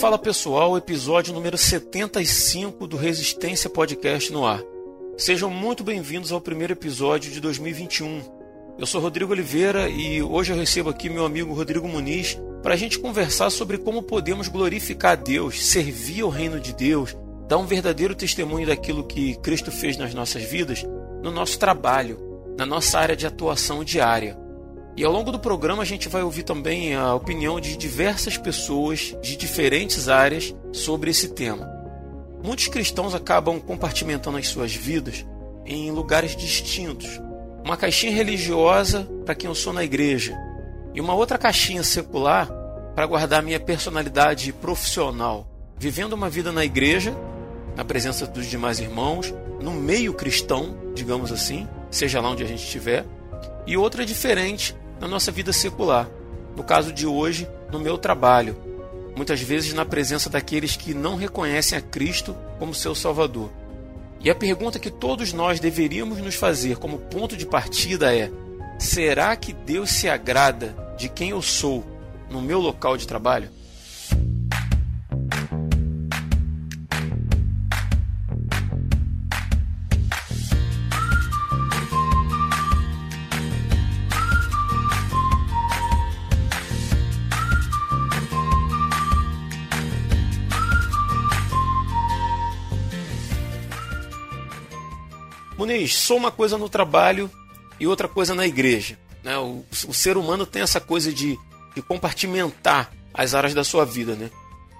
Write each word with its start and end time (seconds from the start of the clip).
Fala 0.00 0.16
pessoal, 0.16 0.78
episódio 0.78 1.34
número 1.34 1.58
75 1.58 2.86
do 2.86 2.96
Resistência 2.96 3.68
Podcast 3.68 4.32
no 4.32 4.46
ar. 4.46 4.62
Sejam 5.18 5.50
muito 5.50 5.84
bem-vindos 5.84 6.32
ao 6.32 6.40
primeiro 6.40 6.72
episódio 6.72 7.30
de 7.30 7.38
2021. 7.38 8.22
Eu 8.78 8.86
sou 8.86 8.98
Rodrigo 8.98 9.32
Oliveira 9.32 9.90
e 9.90 10.22
hoje 10.22 10.54
eu 10.54 10.56
recebo 10.56 10.88
aqui 10.88 11.10
meu 11.10 11.26
amigo 11.26 11.52
Rodrigo 11.52 11.86
Muniz 11.86 12.40
para 12.62 12.72
a 12.72 12.76
gente 12.78 12.98
conversar 12.98 13.50
sobre 13.50 13.76
como 13.76 14.02
podemos 14.02 14.48
glorificar 14.48 15.12
a 15.12 15.16
Deus, 15.16 15.62
servir 15.66 16.22
ao 16.22 16.30
reino 16.30 16.58
de 16.58 16.72
Deus, 16.72 17.14
dar 17.46 17.58
um 17.58 17.66
verdadeiro 17.66 18.14
testemunho 18.14 18.66
daquilo 18.66 19.04
que 19.04 19.36
Cristo 19.40 19.70
fez 19.70 19.98
nas 19.98 20.14
nossas 20.14 20.42
vidas, 20.42 20.82
no 21.22 21.30
nosso 21.30 21.58
trabalho, 21.58 22.18
na 22.56 22.64
nossa 22.64 22.98
área 22.98 23.14
de 23.14 23.26
atuação 23.26 23.84
diária. 23.84 24.34
E 24.96 25.04
ao 25.04 25.12
longo 25.12 25.30
do 25.30 25.38
programa 25.38 25.82
a 25.82 25.86
gente 25.86 26.08
vai 26.08 26.22
ouvir 26.22 26.42
também 26.42 26.94
a 26.94 27.14
opinião 27.14 27.60
de 27.60 27.76
diversas 27.76 28.36
pessoas 28.36 29.16
de 29.22 29.36
diferentes 29.36 30.08
áreas 30.08 30.54
sobre 30.72 31.10
esse 31.10 31.28
tema. 31.28 31.68
Muitos 32.42 32.68
cristãos 32.68 33.14
acabam 33.14 33.60
compartimentando 33.60 34.38
as 34.38 34.48
suas 34.48 34.74
vidas 34.74 35.24
em 35.64 35.90
lugares 35.90 36.34
distintos. 36.34 37.20
Uma 37.64 37.76
caixinha 37.76 38.12
religiosa 38.12 39.06
para 39.24 39.34
quem 39.34 39.48
eu 39.48 39.54
sou 39.54 39.72
na 39.72 39.84
igreja 39.84 40.36
e 40.94 41.00
uma 41.00 41.14
outra 41.14 41.38
caixinha 41.38 41.82
secular 41.82 42.50
para 42.94 43.06
guardar 43.06 43.42
minha 43.42 43.60
personalidade 43.60 44.52
profissional, 44.52 45.46
vivendo 45.78 46.14
uma 46.14 46.28
vida 46.28 46.50
na 46.50 46.64
igreja, 46.64 47.14
na 47.76 47.84
presença 47.84 48.26
dos 48.26 48.46
demais 48.46 48.80
irmãos, 48.80 49.32
no 49.60 49.72
meio 49.72 50.12
cristão, 50.14 50.76
digamos 50.94 51.30
assim, 51.30 51.68
seja 51.90 52.20
lá 52.20 52.30
onde 52.30 52.42
a 52.42 52.46
gente 52.46 52.64
estiver, 52.64 53.04
e 53.66 53.76
outra 53.76 54.04
diferente 54.04 54.74
na 55.00 55.08
nossa 55.08 55.30
vida 55.30 55.52
secular. 55.52 56.08
No 56.56 56.64
caso 56.64 56.92
de 56.92 57.06
hoje, 57.06 57.48
no 57.72 57.78
meu 57.78 57.96
trabalho, 57.96 58.56
muitas 59.16 59.40
vezes 59.40 59.72
na 59.72 59.84
presença 59.84 60.28
daqueles 60.28 60.76
que 60.76 60.94
não 60.94 61.16
reconhecem 61.16 61.78
a 61.78 61.80
Cristo 61.80 62.36
como 62.58 62.74
seu 62.74 62.94
Salvador. 62.94 63.50
E 64.20 64.28
a 64.28 64.34
pergunta 64.34 64.78
que 64.78 64.90
todos 64.90 65.32
nós 65.32 65.60
deveríamos 65.60 66.18
nos 66.18 66.34
fazer 66.34 66.76
como 66.76 66.98
ponto 66.98 67.36
de 67.36 67.46
partida 67.46 68.14
é: 68.14 68.30
será 68.78 69.34
que 69.36 69.52
Deus 69.52 69.90
se 69.90 70.08
agrada 70.08 70.76
de 70.98 71.08
quem 71.08 71.30
eu 71.30 71.40
sou 71.40 71.84
no 72.30 72.42
meu 72.42 72.60
local 72.60 72.96
de 72.96 73.06
trabalho? 73.06 73.48
Muniz, 95.70 95.96
sou 95.96 96.16
uma 96.16 96.32
coisa 96.32 96.58
no 96.58 96.68
trabalho 96.68 97.30
e 97.78 97.86
outra 97.86 98.08
coisa 98.08 98.34
na 98.34 98.46
igreja. 98.46 98.98
Né? 99.22 99.38
O, 99.38 99.64
o 99.86 99.94
ser 99.94 100.16
humano 100.16 100.44
tem 100.44 100.62
essa 100.62 100.80
coisa 100.80 101.12
de, 101.12 101.38
de 101.74 101.82
compartimentar 101.82 102.90
as 103.14 103.34
áreas 103.34 103.54
da 103.54 103.62
sua 103.62 103.84
vida, 103.84 104.16
né? 104.16 104.30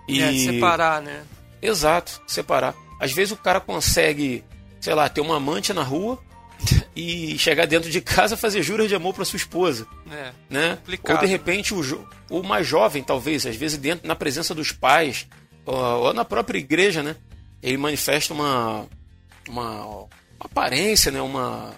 E... 0.08 0.20
É, 0.20 0.32
separar, 0.32 1.00
né? 1.00 1.22
Exato, 1.62 2.20
separar. 2.26 2.74
Às 2.98 3.12
vezes 3.12 3.32
o 3.32 3.36
cara 3.36 3.60
consegue, 3.60 4.44
sei 4.80 4.94
lá, 4.94 5.08
ter 5.08 5.20
uma 5.20 5.36
amante 5.36 5.72
na 5.72 5.82
rua 5.82 6.18
e 6.96 7.38
chegar 7.38 7.66
dentro 7.66 7.88
de 7.90 8.00
casa 8.00 8.36
fazer 8.36 8.62
juras 8.62 8.88
de 8.88 8.94
amor 8.94 9.14
para 9.14 9.24
sua 9.24 9.36
esposa. 9.36 9.86
É, 10.10 10.32
né? 10.48 10.76
Complicado. 10.76 11.16
Ou 11.16 11.22
de 11.22 11.26
repente 11.26 11.72
o, 11.72 12.08
o 12.28 12.42
mais 12.42 12.66
jovem, 12.66 13.02
talvez, 13.02 13.46
às 13.46 13.54
vezes 13.54 13.78
dentro 13.78 14.08
na 14.08 14.16
presença 14.16 14.54
dos 14.54 14.72
pais, 14.72 15.28
ou, 15.64 15.76
ou 15.76 16.12
na 16.12 16.24
própria 16.24 16.58
igreja, 16.58 17.02
né? 17.02 17.14
Ele 17.62 17.76
manifesta 17.76 18.32
uma, 18.32 18.86
uma 19.48 20.08
aparência, 20.40 21.12
né? 21.12 21.20
Uma, 21.20 21.74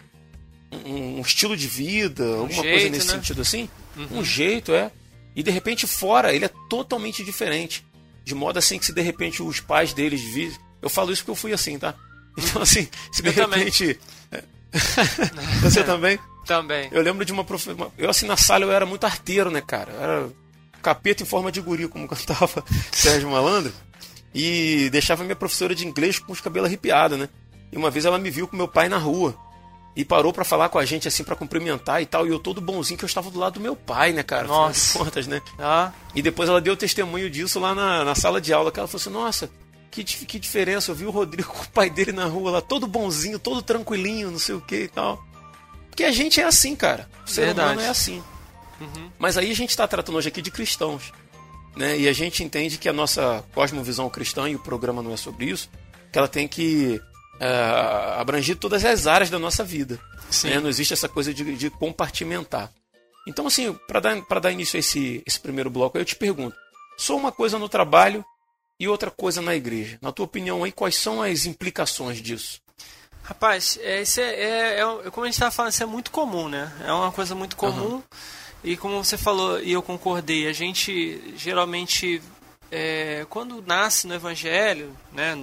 um, 0.86 1.18
um 1.18 1.20
estilo 1.20 1.56
de 1.56 1.66
vida, 1.66 2.24
um 2.24 2.40
alguma 2.40 2.62
jeito, 2.62 2.70
coisa 2.70 2.88
nesse 2.90 3.08
né? 3.08 3.14
sentido 3.14 3.42
assim. 3.42 3.68
Uhum. 3.96 4.18
Um 4.18 4.24
jeito, 4.24 4.72
é. 4.72 4.90
E 5.34 5.42
de 5.42 5.50
repente 5.50 5.86
fora 5.86 6.32
ele 6.32 6.44
é 6.44 6.50
totalmente 6.68 7.24
diferente. 7.24 7.84
De 8.24 8.34
modo 8.34 8.58
assim 8.58 8.78
que 8.78 8.86
se 8.86 8.92
de 8.92 9.02
repente 9.02 9.42
os 9.42 9.60
pais 9.60 9.92
deles 9.92 10.20
visem. 10.20 10.58
Eu 10.80 10.88
falo 10.88 11.12
isso 11.12 11.22
porque 11.22 11.32
eu 11.32 11.36
fui 11.36 11.52
assim, 11.52 11.78
tá? 11.78 11.94
Então 12.36 12.62
assim, 12.62 12.88
se 13.12 13.22
de 13.22 13.28
eu 13.28 13.48
repente. 13.48 13.98
É. 14.30 14.42
Você 15.62 15.82
também? 15.84 16.18
Também. 16.46 16.88
Eu 16.90 17.02
lembro 17.02 17.24
de 17.24 17.32
uma 17.32 17.44
professora. 17.44 17.90
Eu 17.98 18.08
assim 18.08 18.26
na 18.26 18.36
sala 18.36 18.64
eu 18.64 18.72
era 18.72 18.86
muito 18.86 19.04
arteiro, 19.04 19.50
né, 19.50 19.60
cara? 19.60 19.92
Eu 19.92 20.00
era 20.00 20.30
capeta 20.82 21.22
em 21.22 21.26
forma 21.26 21.52
de 21.52 21.60
guri, 21.60 21.86
como 21.88 22.06
cantava 22.08 22.64
Sérgio 22.90 23.30
Malandro. 23.30 23.72
E 24.34 24.88
deixava 24.90 25.24
minha 25.24 25.36
professora 25.36 25.74
de 25.74 25.86
inglês 25.86 26.18
com 26.18 26.32
os 26.32 26.40
cabelos 26.40 26.68
arrepiados, 26.68 27.18
né? 27.18 27.28
E 27.72 27.76
uma 27.76 27.90
vez 27.90 28.04
ela 28.04 28.18
me 28.18 28.30
viu 28.30 28.46
com 28.46 28.56
meu 28.56 28.68
pai 28.68 28.88
na 28.88 28.98
rua. 28.98 29.34
E 29.94 30.04
parou 30.04 30.32
para 30.32 30.44
falar 30.44 30.68
com 30.70 30.78
a 30.78 30.84
gente, 30.84 31.06
assim, 31.06 31.22
para 31.22 31.36
cumprimentar 31.36 32.00
e 32.00 32.06
tal. 32.06 32.26
E 32.26 32.30
eu 32.30 32.38
todo 32.38 32.60
bonzinho 32.60 32.96
que 32.96 33.04
eu 33.04 33.08
estava 33.08 33.30
do 33.30 33.38
lado 33.38 33.54
do 33.54 33.60
meu 33.60 33.76
pai, 33.76 34.12
né, 34.12 34.22
cara? 34.22 34.46
Nossa. 34.46 34.98
Contas, 34.98 35.26
né? 35.26 35.42
Ah. 35.58 35.92
E 36.14 36.22
depois 36.22 36.48
ela 36.48 36.60
deu 36.60 36.76
testemunho 36.76 37.28
disso 37.28 37.60
lá 37.60 37.74
na, 37.74 38.04
na 38.04 38.14
sala 38.14 38.40
de 38.40 38.52
aula. 38.52 38.72
Que 38.72 38.78
ela 38.78 38.88
falou 38.88 39.00
assim: 39.00 39.10
Nossa, 39.10 39.50
que, 39.90 40.02
que 40.02 40.38
diferença. 40.38 40.90
Eu 40.90 40.94
vi 40.94 41.04
o 41.04 41.10
Rodrigo 41.10 41.48
com 41.52 41.62
o 41.62 41.68
pai 41.68 41.90
dele 41.90 42.12
na 42.12 42.24
rua 42.24 42.50
lá, 42.52 42.60
todo 42.60 42.86
bonzinho, 42.86 43.38
todo 43.38 43.60
tranquilinho, 43.60 44.30
não 44.30 44.38
sei 44.38 44.54
o 44.54 44.60
que 44.60 44.84
e 44.84 44.88
tal. 44.88 45.22
Porque 45.90 46.04
a 46.04 46.10
gente 46.10 46.40
é 46.40 46.44
assim, 46.44 46.74
cara. 46.74 47.08
O 47.26 47.30
ser 47.30 47.46
Verdade. 47.46 47.72
humano 47.72 47.82
é 47.82 47.88
assim. 47.90 48.22
Uhum. 48.80 49.10
Mas 49.18 49.36
aí 49.36 49.50
a 49.50 49.54
gente 49.54 49.70
está 49.70 49.86
tratando 49.86 50.16
hoje 50.16 50.28
aqui 50.28 50.40
de 50.40 50.50
cristãos. 50.50 51.12
Né? 51.76 51.98
E 51.98 52.08
a 52.08 52.12
gente 52.14 52.42
entende 52.42 52.78
que 52.78 52.88
a 52.88 52.92
nossa 52.94 53.44
cosmovisão 53.54 54.08
cristã, 54.08 54.48
e 54.48 54.56
o 54.56 54.58
programa 54.58 55.02
não 55.02 55.12
é 55.12 55.16
sobre 55.18 55.46
isso, 55.46 55.70
que 56.10 56.18
ela 56.18 56.28
tem 56.28 56.48
que 56.48 57.00
abranger 58.18 58.56
todas 58.56 58.84
as 58.84 59.06
áreas 59.06 59.30
da 59.30 59.38
nossa 59.38 59.64
vida. 59.64 59.98
Né? 60.44 60.60
Não 60.60 60.68
existe 60.68 60.92
essa 60.92 61.08
coisa 61.08 61.32
de, 61.32 61.56
de 61.56 61.70
compartimentar. 61.70 62.70
Então, 63.26 63.46
assim, 63.46 63.72
para 63.86 64.00
dar, 64.00 64.20
dar 64.40 64.52
início 64.52 64.76
a 64.76 64.80
esse, 64.80 65.22
esse 65.26 65.38
primeiro 65.38 65.70
bloco, 65.70 65.96
eu 65.96 66.04
te 66.04 66.16
pergunto: 66.16 66.56
sou 66.96 67.18
uma 67.18 67.30
coisa 67.30 67.58
no 67.58 67.68
trabalho 67.68 68.24
e 68.78 68.88
outra 68.88 69.10
coisa 69.10 69.40
na 69.40 69.54
igreja. 69.54 69.98
Na 70.00 70.12
tua 70.12 70.24
opinião, 70.24 70.64
aí, 70.64 70.72
quais 70.72 70.96
são 70.96 71.22
as 71.22 71.46
implicações 71.46 72.20
disso? 72.20 72.60
Rapaz, 73.22 73.78
é, 73.80 74.02
isso 74.02 74.20
é, 74.20 74.24
é, 74.24 74.80
é 74.80 75.10
como 75.10 75.24
a 75.24 75.26
gente 75.28 75.34
estava 75.34 75.52
falando, 75.52 75.72
isso 75.72 75.82
é 75.82 75.86
muito 75.86 76.10
comum, 76.10 76.48
né? 76.48 76.72
É 76.84 76.92
uma 76.92 77.12
coisa 77.12 77.34
muito 77.34 77.56
comum. 77.56 77.94
Uhum. 77.94 78.02
E 78.64 78.76
como 78.76 79.02
você 79.02 79.16
falou, 79.16 79.60
e 79.60 79.72
eu 79.72 79.82
concordei, 79.82 80.48
a 80.48 80.52
gente 80.52 81.34
geralmente, 81.36 82.20
é, 82.70 83.24
quando 83.28 83.62
nasce 83.62 84.06
no 84.06 84.14
Evangelho, 84.14 84.96
né, 85.12 85.36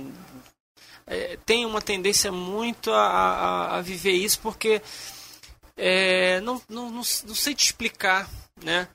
é, 1.10 1.38
tem 1.44 1.66
uma 1.66 1.82
tendência 1.82 2.32
muito 2.32 2.92
a, 2.92 3.08
a, 3.08 3.78
a 3.78 3.82
viver 3.82 4.12
isso 4.12 4.40
porque 4.40 4.80
é, 5.76 6.40
não, 6.42 6.62
não, 6.70 6.86
não, 6.86 7.02
não, 7.02 7.04
sei 7.04 7.56
te 7.56 7.66
explicar, 7.66 8.30
né? 8.62 8.88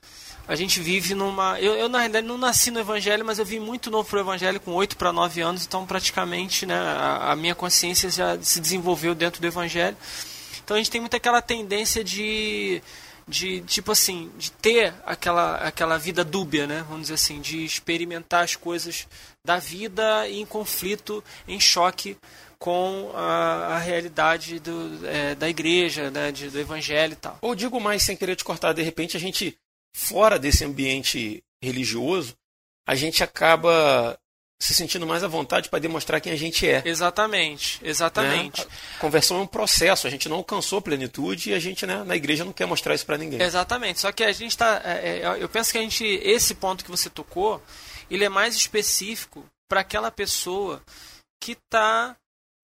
A 0.47 0.55
gente 0.55 0.79
vive 0.79 1.15
numa. 1.15 1.59
Eu, 1.59 1.73
eu, 1.73 1.89
na 1.89 1.97
realidade 1.97 2.27
não 2.27 2.37
nasci 2.37 2.69
no 2.69 2.79
Evangelho, 2.79 3.25
mas 3.25 3.39
eu 3.39 3.45
vim 3.45 3.59
muito 3.59 3.89
novo 3.89 4.07
para 4.07 4.17
o 4.17 4.21
Evangelho 4.21 4.59
com 4.59 4.71
8 4.73 4.95
para 4.95 5.11
9 5.11 5.41
anos, 5.41 5.65
então 5.65 5.85
praticamente 5.87 6.67
né, 6.67 6.75
a, 6.75 7.31
a, 7.31 7.35
minha 7.35 7.55
consciência 7.55 8.09
já 8.11 8.39
se 8.39 8.61
desenvolveu 8.61 9.15
dentro 9.15 9.41
do 9.41 9.47
Evangelho. 9.47 9.97
Então 10.63 10.75
a 10.75 10.77
gente 10.77 10.91
tem 10.91 11.01
muito 11.01 11.15
aquela 11.15 11.41
tendência 11.41 12.03
de 12.03 12.81
de 13.27 13.61
tipo 13.61 13.91
assim, 13.91 14.31
de 14.37 14.51
ter 14.51 14.93
aquela, 15.05 15.57
aquela 15.57 15.97
vida 15.97 16.23
dúbia, 16.23 16.67
né? 16.67 16.85
Vamos 16.87 17.03
dizer 17.03 17.15
assim, 17.15 17.41
de 17.41 17.65
experimentar 17.65 18.43
as 18.43 18.55
coisas 18.55 19.07
da 19.43 19.57
vida 19.57 20.29
em 20.29 20.45
conflito, 20.45 21.23
em 21.47 21.59
choque 21.59 22.17
com 22.59 23.11
a, 23.13 23.75
a 23.75 23.77
realidade 23.77 24.59
do, 24.59 25.05
é, 25.05 25.35
da 25.35 25.49
igreja, 25.49 26.09
né, 26.09 26.31
de, 26.31 26.49
do 26.49 26.59
evangelho 26.59 27.13
e 27.13 27.17
tal. 27.17 27.37
Ou 27.41 27.55
digo 27.55 27.79
mais, 27.79 28.03
sem 28.03 28.15
querer 28.15 28.35
te 28.35 28.43
cortar, 28.43 28.73
de 28.73 28.81
repente 28.81 29.17
a 29.17 29.19
gente, 29.19 29.57
fora 29.95 30.39
desse 30.39 30.63
ambiente 30.63 31.43
religioso, 31.61 32.35
a 32.87 32.95
gente 32.95 33.23
acaba 33.23 34.17
se 34.59 34.73
sentindo 34.73 35.05
mais 35.05 35.23
à 35.23 35.27
vontade 35.27 35.69
para 35.69 35.79
demonstrar 35.79 36.21
quem 36.21 36.31
a 36.31 36.35
gente 36.35 36.67
é. 36.67 36.81
Exatamente, 36.85 37.79
exatamente. 37.83 38.61
Né? 38.61 38.67
A 38.97 38.99
conversão 38.99 39.37
é 39.37 39.41
um 39.41 39.47
processo, 39.47 40.07
a 40.07 40.09
gente 40.09 40.29
não 40.29 40.37
alcançou 40.37 40.81
plenitude 40.81 41.51
e 41.51 41.53
a 41.53 41.59
gente 41.59 41.85
né, 41.85 42.03
na 42.03 42.15
igreja 42.15 42.45
não 42.45 42.53
quer 42.53 42.65
mostrar 42.65 42.95
isso 42.95 43.05
para 43.05 43.17
ninguém. 43.17 43.41
Exatamente, 43.41 43.99
só 43.99 44.11
que 44.11 44.23
a 44.23 44.31
gente 44.31 44.51
está. 44.51 44.81
É, 44.83 45.19
é, 45.19 45.37
eu 45.39 45.49
penso 45.49 45.71
que 45.71 45.77
a 45.77 45.81
gente. 45.81 46.05
Esse 46.05 46.55
ponto 46.55 46.85
que 46.85 46.91
você 46.91 47.09
tocou, 47.09 47.61
ele 48.09 48.23
é 48.23 48.29
mais 48.29 48.55
específico 48.55 49.45
para 49.67 49.81
aquela 49.81 50.09
pessoa 50.09 50.81
que 51.41 51.51
está 51.51 52.15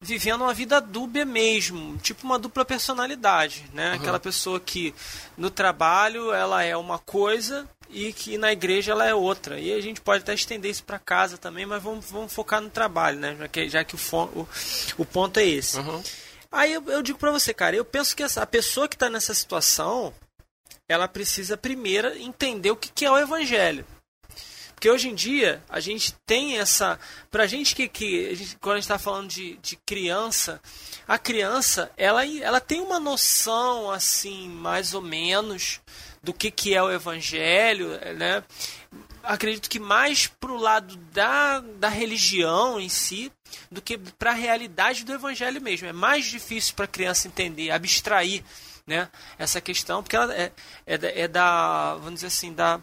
vivendo 0.01 0.41
uma 0.41 0.53
vida 0.53 0.81
dúbia 0.81 1.23
mesmo, 1.23 1.97
tipo 1.97 2.25
uma 2.25 2.39
dupla 2.39 2.65
personalidade, 2.65 3.65
né? 3.73 3.89
Uhum. 3.89 3.95
Aquela 3.97 4.19
pessoa 4.19 4.59
que 4.59 4.95
no 5.37 5.51
trabalho 5.51 6.33
ela 6.33 6.63
é 6.63 6.75
uma 6.75 6.97
coisa 6.97 7.69
e 7.91 8.13
que 8.13 8.37
na 8.37 8.51
igreja 8.51 8.91
ela 8.91 9.07
é 9.07 9.13
outra. 9.13 9.59
E 9.59 9.73
a 9.73 9.81
gente 9.81 10.01
pode 10.01 10.23
até 10.23 10.33
estender 10.33 10.71
isso 10.71 10.83
para 10.83 10.99
casa 10.99 11.37
também, 11.37 11.65
mas 11.65 11.81
vamos, 11.81 12.09
vamos 12.09 12.33
focar 12.33 12.61
no 12.61 12.69
trabalho, 12.69 13.19
né? 13.19 13.35
Já 13.37 13.47
que, 13.47 13.69
já 13.69 13.83
que 13.83 13.95
o, 13.95 13.99
o, 14.35 14.47
o 14.97 15.05
ponto 15.05 15.39
é 15.39 15.45
esse. 15.45 15.77
Uhum. 15.77 16.03
Aí 16.51 16.73
eu, 16.73 16.83
eu 16.87 17.01
digo 17.01 17.17
para 17.17 17.31
você, 17.31 17.53
cara, 17.53 17.75
eu 17.75 17.85
penso 17.85 18.15
que 18.15 18.23
essa, 18.23 18.41
a 18.41 18.47
pessoa 18.47 18.87
que 18.87 18.95
está 18.95 19.09
nessa 19.09 19.33
situação, 19.33 20.13
ela 20.87 21.07
precisa 21.07 21.55
primeiro 21.55 22.09
entender 22.17 22.71
o 22.71 22.75
que, 22.75 22.91
que 22.91 23.05
é 23.05 23.11
o 23.11 23.17
evangelho. 23.17 23.85
Porque 24.81 24.89
hoje 24.89 25.09
em 25.09 25.13
dia 25.13 25.61
a 25.69 25.79
gente 25.79 26.11
tem 26.25 26.57
essa. 26.57 26.99
Pra 27.29 27.45
gente 27.45 27.75
que. 27.75 27.87
que 27.87 28.29
a 28.29 28.35
gente, 28.35 28.57
quando 28.59 28.73
a 28.73 28.77
gente 28.77 28.85
está 28.85 28.97
falando 28.97 29.29
de, 29.29 29.55
de 29.57 29.75
criança, 29.75 30.59
a 31.07 31.19
criança 31.19 31.91
ela, 31.95 32.25
ela 32.25 32.59
tem 32.59 32.81
uma 32.81 32.99
noção 32.99 33.91
assim, 33.91 34.49
mais 34.49 34.95
ou 34.95 35.01
menos, 35.03 35.79
do 36.23 36.33
que, 36.33 36.51
que 36.51 36.73
é 36.73 36.81
o 36.81 36.91
evangelho, 36.91 37.89
né? 38.17 38.43
Acredito 39.23 39.69
que 39.69 39.79
mais 39.79 40.27
pro 40.27 40.57
lado 40.57 40.95
da, 41.11 41.59
da 41.59 41.89
religião 41.89 42.79
em 42.79 42.89
si 42.89 43.31
do 43.69 43.81
que 43.81 43.97
para 43.97 44.31
a 44.31 44.35
realidade 44.35 45.03
do 45.03 45.13
evangelho 45.13 45.61
mesmo. 45.61 45.87
É 45.87 45.93
mais 45.93 46.25
difícil 46.25 46.73
para 46.75 46.85
a 46.85 46.87
criança 46.87 47.27
entender, 47.27 47.71
abstrair 47.71 48.43
né, 48.85 49.09
essa 49.37 49.61
questão, 49.61 50.01
porque 50.01 50.15
ela 50.15 50.33
é, 50.33 50.51
é, 50.85 51.21
é 51.21 51.27
da, 51.27 51.95
vamos 51.95 52.15
dizer 52.15 52.27
assim, 52.27 52.53
da 52.53 52.81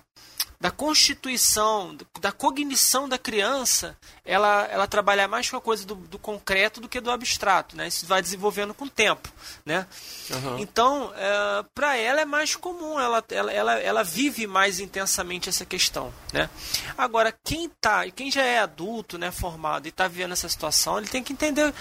da 0.61 0.73
constituição, 0.73 1.97
da 2.21 2.33
cognição 2.33 3.09
da 3.09 3.17
criança, 3.17 3.97
ela, 4.25 4.65
ela 4.65 4.89
trabalha 4.89 5.29
mais 5.29 5.49
com 5.49 5.57
a 5.57 5.61
coisa 5.61 5.87
do, 5.87 5.95
do 5.95 6.19
concreto 6.19 6.81
do 6.81 6.89
que 6.89 7.01
do 7.01 7.13
abstrato, 7.13 7.77
né? 7.77 7.87
Isso 7.87 8.07
vai 8.07 8.21
desenvolvendo 8.21 8.75
com 8.75 8.87
o 8.87 8.91
tempo, 8.91 9.33
né? 9.65 9.87
Uhum. 10.31 10.59
Então, 10.59 11.13
é, 11.15 11.65
para 11.73 11.97
ela 11.97 12.21
é 12.23 12.25
mais 12.25 12.57
comum, 12.57 12.99
ela, 12.99 13.25
ela, 13.31 13.53
ela, 13.53 13.75
ela 13.79 14.03
vive 14.03 14.49
mais 14.49 14.81
intensamente 14.81 15.49
essa 15.49 15.65
questão, 15.65 16.13
né? 16.33 16.51
Agora, 16.97 17.33
quem 17.45 17.71
tá, 17.81 18.11
quem 18.11 18.29
já 18.29 18.43
é 18.43 18.59
adulto, 18.59 19.17
né, 19.17 19.31
formado 19.31 19.87
e 19.87 19.91
está 19.91 20.09
vivendo 20.09 20.33
essa 20.33 20.49
situação, 20.49 20.99
ele 20.99 21.07
tem 21.07 21.23
que 21.23 21.33
entender, 21.33 21.73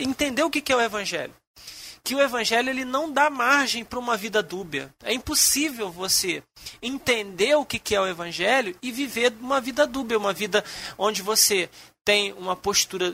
entender 0.00 0.44
o 0.44 0.50
que 0.50 0.72
é 0.72 0.76
o 0.76 0.80
evangelho 0.80 1.34
que 2.06 2.14
o 2.14 2.20
evangelho 2.20 2.70
ele 2.70 2.84
não 2.84 3.10
dá 3.10 3.28
margem 3.28 3.84
para 3.84 3.98
uma 3.98 4.16
vida 4.16 4.40
dúbia. 4.40 4.94
É 5.02 5.12
impossível 5.12 5.90
você 5.90 6.40
entender 6.80 7.56
o 7.56 7.64
que 7.64 7.96
é 7.96 8.00
o 8.00 8.06
evangelho 8.06 8.78
e 8.80 8.92
viver 8.92 9.34
uma 9.40 9.60
vida 9.60 9.84
dúbia, 9.84 10.16
uma 10.16 10.32
vida 10.32 10.64
onde 10.96 11.20
você 11.20 11.68
tem 12.04 12.32
uma 12.34 12.54
postura 12.54 13.12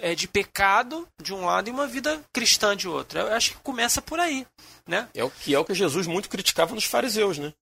é, 0.00 0.14
de 0.14 0.28
pecado 0.28 1.08
de 1.20 1.34
um 1.34 1.44
lado 1.44 1.66
e 1.66 1.72
uma 1.72 1.88
vida 1.88 2.22
cristã 2.32 2.76
de 2.76 2.86
outro. 2.86 3.18
Eu 3.18 3.34
acho 3.34 3.50
que 3.50 3.56
começa 3.56 4.00
por 4.00 4.20
aí, 4.20 4.46
né? 4.86 5.08
É 5.12 5.24
o 5.24 5.30
que 5.30 5.52
é 5.52 5.58
o 5.58 5.64
que 5.64 5.74
Jesus 5.74 6.06
muito 6.06 6.28
criticava 6.28 6.76
nos 6.76 6.84
fariseus, 6.84 7.38
né? 7.38 7.52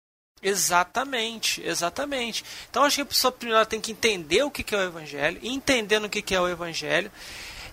Exatamente, 0.42 1.62
exatamente. 1.64 2.44
Então 2.68 2.84
acho 2.84 2.96
que 2.96 3.02
a 3.02 3.06
pessoa 3.06 3.32
primeiro 3.32 3.64
tem 3.64 3.80
que 3.80 3.92
entender 3.92 4.42
o 4.42 4.50
que 4.50 4.74
é 4.74 4.78
o 4.78 4.82
evangelho, 4.82 5.38
e 5.40 5.48
entendendo 5.48 6.04
o 6.04 6.10
que 6.10 6.34
é 6.34 6.40
o 6.40 6.48
evangelho, 6.48 7.10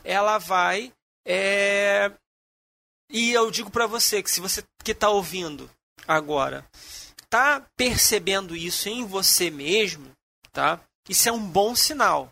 ela 0.05 0.37
vai 0.37 0.93
é, 1.25 2.13
e 3.09 3.31
eu 3.31 3.49
digo 3.51 3.69
para 3.69 3.87
você 3.87 4.21
que 4.21 4.29
se 4.31 4.39
você 4.39 4.63
que 4.83 4.91
está 4.91 5.09
ouvindo 5.09 5.69
agora 6.07 6.65
está 7.27 7.61
percebendo 7.75 8.55
isso 8.55 8.87
em 8.89 9.05
você 9.05 9.49
mesmo, 9.49 10.11
tá? 10.51 10.79
Isso 11.09 11.27
é 11.27 11.31
um 11.31 11.45
bom 11.45 11.75
sinal. 11.75 12.31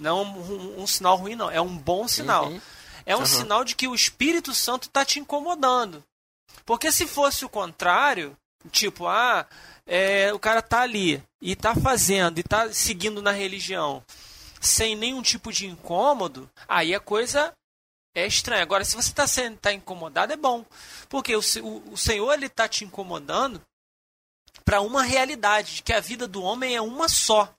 Não 0.00 0.22
um, 0.22 0.52
um, 0.52 0.82
um 0.82 0.86
sinal 0.86 1.16
ruim, 1.16 1.34
não. 1.34 1.50
É 1.50 1.60
um 1.60 1.76
bom 1.76 2.08
sinal. 2.08 2.48
Uhum. 2.48 2.60
É 3.06 3.16
um 3.16 3.20
uhum. 3.20 3.26
sinal 3.26 3.64
de 3.64 3.74
que 3.74 3.86
o 3.86 3.94
Espírito 3.94 4.54
Santo 4.54 4.88
está 4.88 5.04
te 5.04 5.18
incomodando. 5.18 6.02
Porque 6.64 6.90
se 6.90 7.06
fosse 7.06 7.44
o 7.44 7.48
contrário, 7.48 8.36
tipo, 8.70 9.06
ah, 9.06 9.46
é, 9.86 10.32
o 10.32 10.38
cara 10.38 10.60
tá 10.60 10.80
ali 10.80 11.22
e 11.40 11.54
tá 11.54 11.74
fazendo 11.74 12.38
e 12.38 12.42
tá 12.42 12.72
seguindo 12.72 13.22
na 13.22 13.32
religião 13.32 14.02
sem 14.60 14.96
nenhum 14.96 15.22
tipo 15.22 15.52
de 15.52 15.66
incômodo, 15.66 16.50
aí 16.66 16.94
a 16.94 17.00
coisa 17.00 17.52
é 18.14 18.26
estranho. 18.26 18.62
Agora, 18.62 18.84
se 18.84 18.96
você 18.96 19.10
está 19.10 19.26
tá 19.60 19.72
incomodado, 19.72 20.32
é 20.32 20.36
bom. 20.36 20.64
Porque 21.08 21.34
o, 21.34 21.40
o, 21.62 21.92
o 21.92 21.96
Senhor 21.96 22.32
ele 22.32 22.46
está 22.46 22.68
te 22.68 22.84
incomodando 22.84 23.60
para 24.64 24.80
uma 24.80 25.02
realidade, 25.02 25.76
de 25.76 25.82
que 25.82 25.92
a 25.92 26.00
vida 26.00 26.28
do 26.28 26.42
homem 26.42 26.76
é 26.76 26.80
uma 26.80 27.08
só. 27.08 27.52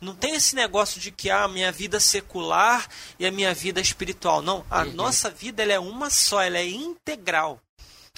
Não 0.00 0.14
tem 0.14 0.34
esse 0.34 0.56
negócio 0.56 1.00
de 1.00 1.10
que 1.10 1.30
ah, 1.30 1.44
a 1.44 1.48
minha 1.48 1.70
vida 1.70 2.00
secular 2.00 2.88
e 3.18 3.26
a 3.26 3.30
minha 3.30 3.52
vida 3.52 3.80
espiritual. 3.80 4.40
Não, 4.40 4.64
a 4.70 4.82
uhum. 4.82 4.92
nossa 4.92 5.30
vida 5.30 5.62
ela 5.62 5.74
é 5.74 5.78
uma 5.78 6.08
só, 6.08 6.42
ela 6.42 6.58
é 6.58 6.66
integral. 6.66 7.60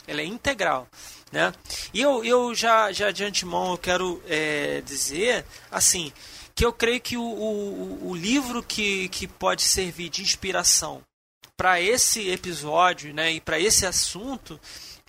Ela 0.06 0.20
é 0.20 0.25
integral. 0.25 0.88
Né? 1.32 1.52
E 1.92 2.00
eu, 2.00 2.25
eu 2.25 2.54
já, 2.54 2.92
já 2.92 3.10
de 3.10 3.25
antemão 3.25 3.72
eu 3.72 3.78
quero 3.78 4.22
é, 4.26 4.80
dizer 4.82 5.44
assim 5.70 6.12
que 6.54 6.64
eu 6.64 6.72
creio 6.72 7.00
que 7.00 7.16
o, 7.16 7.22
o, 7.22 8.10
o 8.10 8.14
livro 8.14 8.62
que, 8.62 9.08
que 9.08 9.26
pode 9.26 9.62
servir 9.62 10.10
de 10.10 10.22
inspiração 10.22 11.02
para 11.56 11.81
esse 11.81 12.31
episódio 12.31 13.12
né, 13.14 13.32
e 13.32 13.40
para 13.40 13.58
esse 13.58 13.87
assunto 13.87 14.60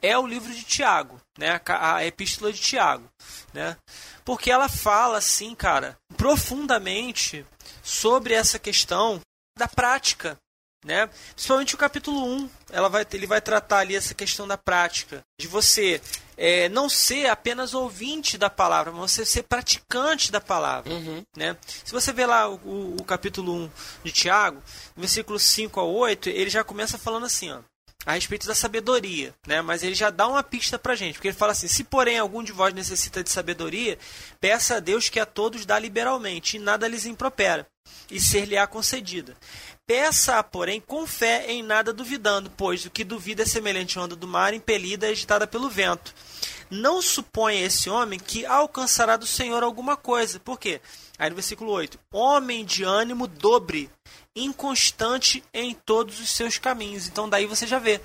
é 0.01 0.17
o 0.17 0.27
livro 0.27 0.53
de 0.53 0.63
Tiago, 0.63 1.19
né, 1.37 1.61
a, 1.65 2.05
epístola 2.05 2.51
de 2.51 2.59
Tiago, 2.59 3.09
né, 3.53 3.77
porque 4.25 4.51
ela 4.51 4.67
fala 4.67 5.17
assim, 5.17 5.55
cara, 5.55 5.97
profundamente 6.17 7.45
sobre 7.81 8.33
essa 8.33 8.59
questão 8.59 9.21
da 9.57 9.67
prática, 9.67 10.37
né? 10.83 11.07
Principalmente 11.33 11.75
o 11.75 11.77
capítulo 11.77 12.25
1, 12.25 12.49
ela 12.71 12.89
vai, 12.89 13.05
ele 13.13 13.27
vai 13.27 13.41
tratar 13.41 13.79
ali 13.79 13.95
essa 13.95 14.13
questão 14.13 14.47
da 14.47 14.57
prática, 14.57 15.21
de 15.39 15.47
você 15.47 16.01
é, 16.37 16.69
não 16.69 16.89
ser 16.89 17.27
apenas 17.27 17.73
ouvinte 17.73 18.37
da 18.37 18.49
palavra, 18.49 18.91
mas 18.91 19.11
você 19.11 19.25
ser 19.25 19.43
praticante 19.43 20.31
da 20.31 20.41
palavra. 20.41 20.93
Uhum. 20.93 21.23
Né? 21.35 21.55
Se 21.83 21.91
você 21.91 22.11
ver 22.11 22.25
lá 22.25 22.49
o, 22.49 22.55
o, 22.55 22.95
o, 22.99 23.03
capítulo 23.03 23.53
1 23.53 23.69
de 24.03 24.11
Tiago, 24.11 24.61
versículos 24.95 25.43
5 25.43 25.79
a 25.79 25.83
8, 25.83 26.29
ele 26.29 26.49
já 26.49 26.63
começa 26.63 26.97
falando 26.97 27.25
assim, 27.25 27.51
ó, 27.51 27.59
a 28.05 28.13
respeito 28.13 28.47
da 28.47 28.55
sabedoria, 28.55 29.33
né? 29.47 29.61
Mas 29.61 29.81
ele 29.81 29.95
já 29.95 30.09
dá 30.09 30.27
uma 30.27 30.43
pista 30.43 30.77
pra 30.77 30.95
gente, 30.95 31.15
porque 31.15 31.29
ele 31.29 31.37
fala 31.37 31.53
assim: 31.53 31.67
se 31.67 31.83
porém 31.83 32.19
algum 32.19 32.43
de 32.43 32.51
vós 32.51 32.73
necessita 32.73 33.23
de 33.23 33.29
sabedoria, 33.29 33.97
peça 34.41 34.75
a 34.75 34.79
Deus 34.79 35.09
que 35.09 35.19
a 35.19 35.25
todos 35.25 35.65
dá 35.65 35.79
liberalmente, 35.79 36.57
e 36.57 36.59
nada 36.59 36.87
lhes 36.87 37.05
impropera, 37.05 37.65
e 38.11 38.19
ser-lhe-á 38.19 38.67
concedida. 38.67 39.37
Peça, 39.85 40.41
porém, 40.41 40.79
com 40.79 41.05
fé, 41.05 41.51
em 41.51 41.61
nada 41.61 41.91
duvidando, 41.91 42.49
pois 42.55 42.85
o 42.85 42.89
que 42.89 43.03
duvida 43.03 43.43
é 43.43 43.45
semelhante 43.45 43.99
à 43.99 44.03
onda 44.03 44.15
do 44.15 44.25
mar, 44.25 44.53
impelida 44.53 45.07
e 45.07 45.11
agitada 45.11 45.45
pelo 45.45 45.69
vento. 45.69 46.13
Não 46.69 47.01
suponha 47.01 47.65
esse 47.65 47.89
homem 47.89 48.17
que 48.17 48.45
alcançará 48.45 49.17
do 49.17 49.27
Senhor 49.27 49.61
alguma 49.61 49.97
coisa. 49.97 50.39
Por 50.39 50.57
quê? 50.57 50.79
Aí 51.19 51.29
no 51.29 51.35
versículo 51.35 51.71
8: 51.71 51.99
Homem 52.11 52.63
de 52.63 52.83
ânimo 52.83 53.27
dobre, 53.27 53.89
inconstante 54.33 55.43
em 55.53 55.73
todos 55.73 56.19
os 56.19 56.29
seus 56.31 56.57
caminhos. 56.57 57.07
Então 57.07 57.27
daí 57.27 57.45
você 57.45 57.67
já 57.67 57.77
vê 57.77 57.99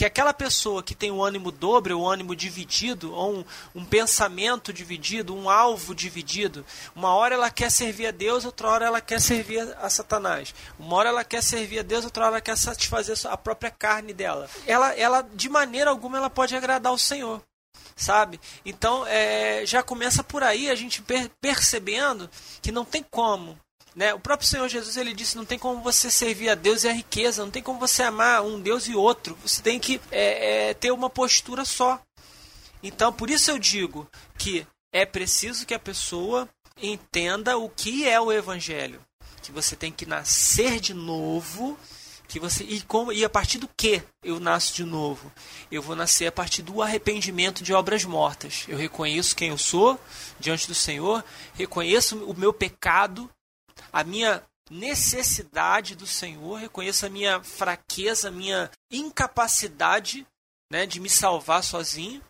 que 0.00 0.04
aquela 0.06 0.32
pessoa 0.32 0.82
que 0.82 0.94
tem 0.94 1.10
o 1.10 1.22
ânimo 1.22 1.52
dobre, 1.52 1.92
o 1.92 2.08
ânimo 2.08 2.34
dividido, 2.34 3.12
ou 3.12 3.34
um, 3.34 3.44
um, 3.74 3.84
pensamento 3.84 4.72
dividido, 4.72 5.36
um 5.36 5.50
alvo 5.50 5.94
dividido, 5.94 6.64
uma 6.96 7.12
hora 7.14 7.34
ela 7.34 7.50
quer 7.50 7.70
servir 7.70 8.06
a 8.06 8.10
Deus, 8.10 8.46
outra 8.46 8.68
hora 8.70 8.86
ela 8.86 9.02
quer 9.02 9.20
servir 9.20 9.60
a 9.78 9.90
Satanás. 9.90 10.54
Uma 10.78 10.96
hora 10.96 11.10
ela 11.10 11.22
quer 11.22 11.42
servir 11.42 11.80
a 11.80 11.82
Deus, 11.82 12.06
outra 12.06 12.24
hora 12.24 12.32
ela 12.36 12.40
quer 12.40 12.56
satisfazer 12.56 13.14
a 13.30 13.36
própria 13.36 13.70
carne 13.70 14.14
dela. 14.14 14.48
Ela, 14.66 14.94
ela 14.94 15.20
de 15.20 15.50
maneira 15.50 15.90
alguma, 15.90 16.16
ela 16.16 16.30
pode 16.30 16.56
agradar 16.56 16.94
o 16.94 16.98
Senhor 16.98 17.42
sabe? 17.94 18.40
Então 18.64 19.06
é, 19.06 19.66
já 19.66 19.82
começa 19.82 20.24
por 20.24 20.42
aí 20.42 20.70
a 20.70 20.74
gente 20.74 21.02
per 21.02 21.30
percebendo 21.42 22.30
que 22.62 22.72
não 22.72 22.86
tem 22.86 23.02
como 23.02 23.58
né? 23.94 24.14
O 24.14 24.20
próprio 24.20 24.48
Senhor 24.48 24.68
Jesus 24.68 24.96
ele 24.96 25.14
disse: 25.14 25.36
não 25.36 25.44
tem 25.44 25.58
como 25.58 25.82
você 25.82 26.10
servir 26.10 26.48
a 26.50 26.54
Deus 26.54 26.84
e 26.84 26.88
a 26.88 26.92
riqueza, 26.92 27.44
não 27.44 27.50
tem 27.50 27.62
como 27.62 27.78
você 27.78 28.02
amar 28.02 28.42
um 28.42 28.60
Deus 28.60 28.86
e 28.86 28.94
outro. 28.94 29.36
Você 29.42 29.62
tem 29.62 29.78
que 29.78 30.00
é, 30.10 30.70
é, 30.70 30.74
ter 30.74 30.90
uma 30.90 31.10
postura 31.10 31.64
só. 31.64 32.00
Então, 32.82 33.12
por 33.12 33.28
isso 33.28 33.50
eu 33.50 33.58
digo 33.58 34.08
que 34.38 34.66
é 34.92 35.04
preciso 35.04 35.66
que 35.66 35.74
a 35.74 35.78
pessoa 35.78 36.48
entenda 36.82 37.58
o 37.58 37.68
que 37.68 38.08
é 38.08 38.18
o 38.20 38.32
Evangelho, 38.32 39.00
que 39.42 39.52
você 39.52 39.76
tem 39.76 39.92
que 39.92 40.06
nascer 40.06 40.80
de 40.80 40.94
novo, 40.94 41.78
que 42.26 42.40
você 42.40 42.64
e 42.64 42.80
como 42.82 43.12
e 43.12 43.24
a 43.24 43.28
partir 43.28 43.58
do 43.58 43.68
que 43.76 44.02
eu 44.22 44.40
nasço 44.40 44.74
de 44.74 44.84
novo? 44.84 45.30
Eu 45.70 45.82
vou 45.82 45.94
nascer 45.94 46.26
a 46.26 46.32
partir 46.32 46.62
do 46.62 46.80
arrependimento 46.80 47.62
de 47.62 47.74
obras 47.74 48.04
mortas. 48.04 48.64
Eu 48.68 48.78
reconheço 48.78 49.36
quem 49.36 49.50
eu 49.50 49.58
sou 49.58 49.98
diante 50.38 50.66
do 50.66 50.74
Senhor, 50.74 51.24
reconheço 51.54 52.16
o 52.24 52.38
meu 52.38 52.52
pecado 52.52 53.28
a 53.92 54.04
minha 54.04 54.42
necessidade 54.70 55.96
do 55.96 56.06
Senhor, 56.06 56.60
reconheço 56.60 57.04
a 57.04 57.10
minha 57.10 57.42
fraqueza, 57.42 58.28
a 58.28 58.30
minha 58.30 58.70
incapacidade 58.90 60.26
né, 60.70 60.86
de 60.86 61.00
me 61.00 61.10
salvar 61.10 61.64
sozinho 61.64 62.22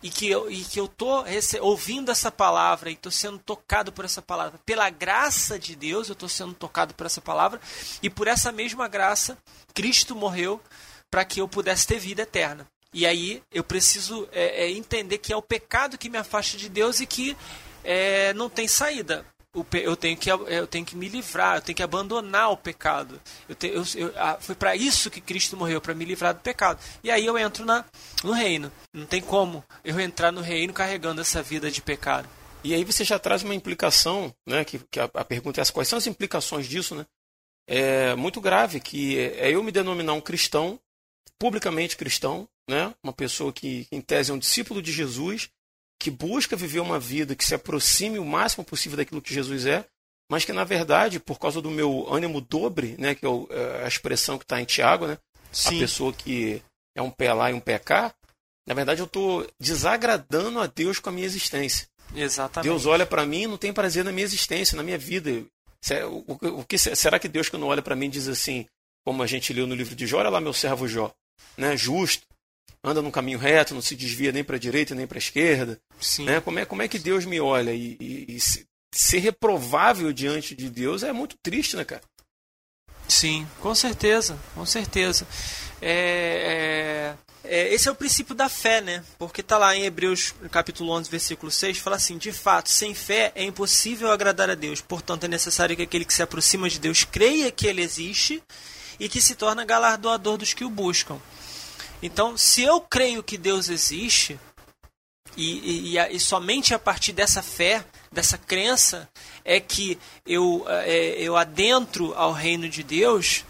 e 0.00 0.08
que 0.08 0.28
eu 0.30 0.48
e 0.48 0.62
que 0.62 0.78
eu 0.78 0.86
tô 0.86 1.24
ouvindo 1.60 2.12
essa 2.12 2.30
palavra 2.30 2.90
e 2.90 2.92
estou 2.92 3.10
sendo 3.10 3.38
tocado 3.40 3.92
por 3.92 4.04
essa 4.04 4.22
palavra. 4.22 4.60
Pela 4.64 4.88
graça 4.88 5.58
de 5.58 5.74
Deus 5.74 6.08
eu 6.08 6.12
estou 6.12 6.28
sendo 6.28 6.54
tocado 6.54 6.94
por 6.94 7.06
essa 7.06 7.20
palavra 7.20 7.60
e 8.00 8.08
por 8.08 8.28
essa 8.28 8.52
mesma 8.52 8.86
graça 8.86 9.36
Cristo 9.74 10.14
morreu 10.14 10.60
para 11.10 11.24
que 11.24 11.40
eu 11.40 11.48
pudesse 11.48 11.86
ter 11.86 11.98
vida 11.98 12.22
eterna. 12.22 12.66
E 12.94 13.04
aí 13.04 13.42
eu 13.50 13.64
preciso 13.64 14.28
é, 14.30 14.64
é, 14.64 14.70
entender 14.70 15.18
que 15.18 15.32
é 15.32 15.36
o 15.36 15.42
pecado 15.42 15.98
que 15.98 16.08
me 16.08 16.16
afasta 16.16 16.56
de 16.56 16.68
Deus 16.68 17.00
e 17.00 17.06
que 17.06 17.36
é, 17.82 18.32
não 18.34 18.48
tem 18.48 18.68
saída 18.68 19.26
eu 19.72 19.96
tenho 19.96 20.16
que 20.16 20.30
eu 20.30 20.66
tenho 20.66 20.84
que 20.84 20.96
me 20.96 21.08
livrar, 21.08 21.56
eu 21.56 21.62
tenho 21.62 21.76
que 21.76 21.82
abandonar 21.82 22.50
o 22.50 22.56
pecado. 22.56 23.20
Eu 23.48 23.54
te, 23.54 23.68
eu, 23.68 23.82
eu, 23.94 24.12
foi 24.40 24.54
para 24.54 24.76
isso 24.76 25.10
que 25.10 25.20
Cristo 25.20 25.56
morreu, 25.56 25.80
para 25.80 25.94
me 25.94 26.04
livrar 26.04 26.34
do 26.34 26.40
pecado. 26.40 26.80
E 27.02 27.10
aí 27.10 27.24
eu 27.24 27.38
entro 27.38 27.64
na, 27.64 27.84
no 28.22 28.32
reino. 28.32 28.70
Não 28.92 29.06
tem 29.06 29.20
como 29.20 29.64
eu 29.84 29.98
entrar 30.00 30.32
no 30.32 30.40
reino 30.40 30.72
carregando 30.72 31.20
essa 31.20 31.42
vida 31.42 31.70
de 31.70 31.80
pecado. 31.80 32.28
E 32.64 32.74
aí 32.74 32.84
você 32.84 33.04
já 33.04 33.18
traz 33.18 33.42
uma 33.42 33.54
implicação, 33.54 34.34
né? 34.46 34.64
Que, 34.64 34.78
que 34.90 35.00
a, 35.00 35.04
a, 35.14 35.24
pergunta 35.24 35.60
é 35.60 35.62
essa, 35.62 35.72
quais 35.72 35.88
são 35.88 35.98
as 35.98 36.06
implicações 36.06 36.66
disso, 36.66 36.94
né? 36.94 37.06
É 37.66 38.14
muito 38.14 38.40
grave 38.40 38.80
que 38.80 39.18
é, 39.18 39.48
é 39.48 39.54
eu 39.54 39.62
me 39.62 39.70
denominar 39.70 40.14
um 40.14 40.20
cristão, 40.20 40.80
publicamente 41.38 41.96
cristão, 41.96 42.48
né? 42.68 42.94
Uma 43.02 43.12
pessoa 43.12 43.52
que, 43.52 43.86
em 43.92 44.00
tese, 44.00 44.30
é 44.30 44.34
um 44.34 44.38
discípulo 44.38 44.82
de 44.82 44.92
Jesus, 44.92 45.48
que 45.98 46.10
busca 46.10 46.56
viver 46.56 46.80
uma 46.80 46.98
vida 46.98 47.34
que 47.34 47.44
se 47.44 47.54
aproxime 47.54 48.18
o 48.18 48.24
máximo 48.24 48.64
possível 48.64 48.96
daquilo 48.96 49.20
que 49.20 49.34
Jesus 49.34 49.66
é, 49.66 49.84
mas 50.30 50.44
que, 50.44 50.52
na 50.52 50.64
verdade, 50.64 51.18
por 51.18 51.38
causa 51.38 51.60
do 51.60 51.70
meu 51.70 52.06
ânimo 52.12 52.40
dobre, 52.40 52.94
né? 52.98 53.14
Que 53.14 53.26
é, 53.26 53.30
é 53.30 53.84
a 53.84 53.88
expressão 53.88 54.38
que 54.38 54.44
está 54.44 54.60
em 54.60 54.64
Tiago, 54.64 55.06
né? 55.06 55.18
Sim. 55.50 55.76
A 55.76 55.80
pessoa 55.80 56.12
que 56.12 56.62
é 56.94 57.02
um 57.02 57.10
pé 57.10 57.32
lá 57.32 57.50
e 57.50 57.54
um 57.54 57.60
pé 57.60 57.78
cá, 57.78 58.14
na 58.66 58.74
verdade 58.74 59.00
eu 59.00 59.06
estou 59.06 59.46
desagradando 59.58 60.60
a 60.60 60.66
Deus 60.66 60.98
com 60.98 61.08
a 61.08 61.12
minha 61.12 61.26
existência. 61.26 61.88
Exatamente. 62.14 62.68
Deus 62.68 62.86
olha 62.86 63.06
para 63.06 63.24
mim 63.24 63.42
e 63.42 63.46
não 63.46 63.56
tem 63.56 63.72
prazer 63.72 64.04
na 64.04 64.12
minha 64.12 64.24
existência, 64.24 64.76
na 64.76 64.82
minha 64.82 64.98
vida. 64.98 65.44
O, 66.42 66.64
que, 66.64 66.76
será 66.76 67.18
que 67.18 67.28
Deus, 67.28 67.48
quando 67.48 67.66
olha 67.66 67.82
para 67.82 67.96
mim, 67.96 68.10
diz 68.10 68.28
assim, 68.28 68.66
como 69.04 69.22
a 69.22 69.26
gente 69.26 69.52
leu 69.52 69.66
no 69.66 69.74
livro 69.74 69.94
de 69.94 70.06
Jó, 70.06 70.18
olha 70.18 70.28
lá 70.28 70.40
meu 70.40 70.52
servo 70.52 70.88
Jó, 70.88 71.12
né? 71.56 71.76
justo, 71.76 72.26
anda 72.82 73.02
num 73.02 73.10
caminho 73.10 73.38
reto, 73.38 73.74
não 73.74 73.82
se 73.82 73.96
desvia 73.96 74.32
nem 74.32 74.44
para 74.44 74.56
a 74.56 74.58
direita 74.58 74.94
nem 74.94 75.06
para 75.06 75.18
a 75.18 75.20
esquerda. 75.20 75.80
Sim. 76.00 76.24
Né? 76.24 76.40
Como, 76.40 76.58
é, 76.58 76.64
como 76.64 76.82
é 76.82 76.88
que 76.88 76.98
Deus 76.98 77.24
me 77.24 77.40
olha? 77.40 77.72
E, 77.72 77.96
e, 78.00 78.36
e 78.36 78.38
ser 78.94 79.18
reprovável 79.18 80.12
diante 80.12 80.54
de 80.54 80.70
Deus 80.70 81.02
é 81.02 81.12
muito 81.12 81.36
triste, 81.42 81.76
né, 81.76 81.84
cara? 81.84 82.02
Sim, 83.08 83.46
com 83.60 83.74
certeza, 83.74 84.38
com 84.54 84.66
certeza. 84.66 85.26
É, 85.80 87.14
é, 87.44 87.50
é, 87.50 87.72
esse 87.72 87.88
é 87.88 87.90
o 87.90 87.94
princípio 87.94 88.34
da 88.34 88.48
fé, 88.48 88.82
né? 88.82 89.02
Porque 89.18 89.42
tá 89.42 89.56
lá 89.56 89.74
em 89.74 89.84
Hebreus 89.84 90.34
capítulo 90.50 90.92
11, 90.92 91.10
versículo 91.10 91.50
6, 91.50 91.78
fala 91.78 91.96
assim: 91.96 92.18
De 92.18 92.32
fato, 92.32 92.68
sem 92.68 92.94
fé 92.94 93.32
é 93.34 93.42
impossível 93.42 94.10
agradar 94.10 94.50
a 94.50 94.54
Deus. 94.54 94.82
Portanto, 94.82 95.24
é 95.24 95.28
necessário 95.28 95.74
que 95.74 95.82
aquele 95.82 96.04
que 96.04 96.12
se 96.12 96.22
aproxima 96.22 96.68
de 96.68 96.78
Deus 96.78 97.04
creia 97.04 97.50
que 97.50 97.66
ele 97.66 97.80
existe 97.80 98.42
e 99.00 99.08
que 99.08 99.22
se 99.22 99.34
torna 99.34 99.64
galardoador 99.64 100.36
dos 100.36 100.52
que 100.52 100.64
o 100.64 100.70
buscam. 100.70 101.18
Então, 102.02 102.36
se 102.36 102.62
eu 102.62 102.80
creio 102.80 103.22
que 103.22 103.36
Deus 103.36 103.68
existe, 103.68 104.38
e, 105.36 105.94
e, 105.94 105.98
e, 105.98 106.20
somente 106.20 106.74
a 106.74 106.78
partir 106.78 107.12
dessa 107.12 107.42
fé, 107.42 107.84
dessa 108.10 108.38
crença, 108.38 109.08
é 109.44 109.60
que 109.60 109.98
eu, 110.26 110.64
é, 110.68 111.20
eu 111.20 111.36
adentro 111.36 112.12
ao 112.14 112.32
reino 112.32 112.68
de 112.68 112.82
Deus, 112.82 113.44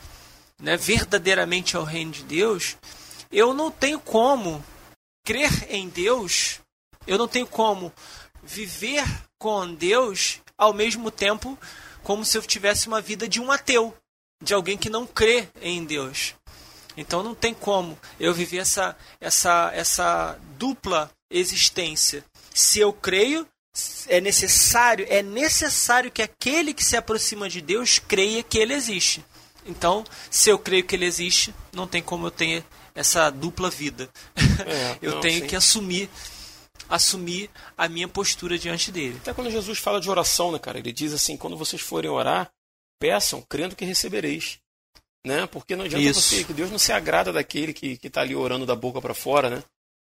né, 0.61 0.77
verdadeiramente 0.77 1.77
ao 1.77 1.85
reino 1.85 2.13
de 2.13 2.23
Deus, 2.25 2.77
eu 3.31 3.55
não 3.55 3.71
tenho 3.71 4.01
como 4.01 4.65
crer 5.25 5.67
em 5.71 5.89
Deus, 5.89 6.61
eu 7.07 7.17
não 7.17 7.29
tenho 7.29 7.47
como 7.47 7.93
viver 8.43 9.05
com 9.39 9.73
Deus 9.75 10.41
ao 10.57 10.73
mesmo 10.73 11.11
tempo 11.11 11.59
como 12.03 12.25
se 12.25 12.37
eu 12.37 12.43
tivesse 12.43 12.89
uma 12.89 13.01
vida 13.01 13.29
de 13.29 13.41
um 13.41 13.53
ateu, 13.53 13.95
de 14.43 14.55
alguém 14.55 14.77
que 14.77 14.91
não 14.91 15.07
crê 15.07 15.49
em 15.61 15.85
Deus. 15.85 16.35
Então 16.99 17.23
não 17.23 17.35
tem 17.35 17.55
como 17.55 17.97
eu 18.19 18.35
viver 18.35 18.59
essa, 18.59 18.97
essa, 19.21 19.71
essa 19.73 20.39
dupla 20.59 21.09
existência. 21.31 22.25
Se 22.53 22.81
eu 22.81 22.93
creio, 22.93 23.47
é 24.09 24.21
necessário, 24.21 25.07
é 25.09 25.23
necessário 25.23 26.11
que 26.11 26.21
aquele 26.21 26.75
que 26.75 26.85
se 26.85 26.97
aproxima 26.97 27.49
de 27.49 27.61
Deus 27.61 28.01
creia 28.01 28.43
que 28.43 28.59
ele 28.59 28.75
existe. 28.75 29.25
Então, 29.65 30.03
se 30.29 30.51
eu 30.51 30.59
creio 30.59 30.83
que 30.83 30.97
ele 30.97 31.05
existe, 31.05 31.55
não 31.73 31.87
tem 31.87 32.03
como 32.03 32.27
eu 32.27 32.31
ter 32.33 32.65
essa 32.95 33.31
dupla 33.31 33.71
vida. 33.71 34.11
É, 34.67 34.99
eu 35.01 35.13
não, 35.13 35.21
tenho 35.21 35.43
sim. 35.43 35.47
que 35.47 35.55
assumir 35.55 36.11
assumir 36.89 37.51
a 37.77 37.87
minha 37.87 38.09
postura 38.09 38.59
diante 38.59 38.91
dele. 38.91 39.19
Até 39.21 39.35
quando 39.35 39.51
Jesus 39.51 39.79
fala 39.79 40.01
de 40.01 40.11
oração, 40.11 40.51
né, 40.51 40.59
cara? 40.59 40.79
Ele 40.79 40.91
diz 40.91 41.13
assim: 41.13 41.37
quando 41.37 41.57
vocês 41.57 41.83
forem 41.83 42.11
orar, 42.11 42.51
peçam, 42.99 43.45
crendo 43.49 43.77
que 43.77 43.85
recebereis 43.85 44.59
né? 45.29 45.47
Porque 45.47 45.77
não 45.77 45.85
adianta 45.85 46.05
Isso. 46.05 46.21
você, 46.21 46.43
que 46.43 46.55
Deus 46.55 46.71
não 46.71 46.79
se 46.79 46.91
agrada 46.91 47.33
daquele 47.33 47.73
que 47.73 47.99
está 48.03 48.23
ali 48.23 48.35
orando 48.35 48.65
da 48.65 48.75
boca 48.75 49.01
para 49.01 49.15
fora, 49.15 49.51
né? 49.51 49.63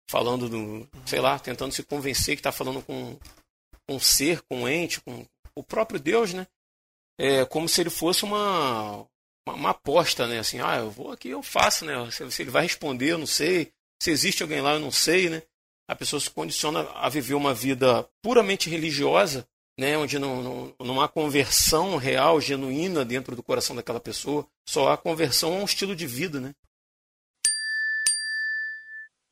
Falando 0.08 0.48
do, 0.48 0.88
sei 1.04 1.20
lá, 1.20 1.38
tentando 1.38 1.72
se 1.72 1.82
convencer 1.82 2.36
que 2.36 2.40
está 2.40 2.52
falando 2.52 2.80
com, 2.82 3.18
com 3.86 3.96
um 3.96 4.00
ser, 4.00 4.40
com 4.42 4.62
um 4.62 4.68
ente, 4.68 5.00
com 5.00 5.26
o 5.54 5.62
próprio 5.62 6.00
Deus, 6.00 6.32
né? 6.32 6.46
É 7.18 7.44
como 7.44 7.68
se 7.68 7.80
ele 7.80 7.90
fosse 7.90 8.24
uma, 8.24 9.04
uma, 9.46 9.54
uma 9.54 9.70
aposta, 9.70 10.26
né? 10.26 10.38
Assim, 10.38 10.60
ah, 10.60 10.76
eu 10.76 10.90
vou 10.90 11.10
aqui, 11.10 11.28
eu 11.28 11.42
faço, 11.42 11.84
né? 11.84 11.94
Se, 12.10 12.30
se 12.30 12.42
ele 12.42 12.50
vai 12.50 12.62
responder, 12.62 13.12
eu 13.12 13.18
não 13.18 13.26
sei. 13.26 13.72
Se 14.00 14.10
existe 14.10 14.42
alguém 14.42 14.60
lá, 14.60 14.74
eu 14.74 14.80
não 14.80 14.92
sei, 14.92 15.28
né? 15.28 15.42
A 15.88 15.96
pessoa 15.96 16.20
se 16.20 16.30
condiciona 16.30 16.88
a 16.94 17.08
viver 17.08 17.34
uma 17.34 17.52
vida 17.52 18.08
puramente 18.22 18.70
religiosa 18.70 19.46
né, 19.78 19.96
onde 19.96 20.18
não, 20.18 20.42
não, 20.42 20.74
não, 20.84 21.00
há 21.00 21.06
conversão 21.06 21.96
real, 21.96 22.40
genuína 22.40 23.04
dentro 23.04 23.36
do 23.36 23.42
coração 23.44 23.76
daquela 23.76 24.00
pessoa, 24.00 24.44
só 24.66 24.92
há 24.92 24.96
conversão 24.96 25.54
a 25.54 25.60
um 25.60 25.64
estilo 25.64 25.94
de 25.94 26.04
vida. 26.04 26.40
Né? 26.40 26.52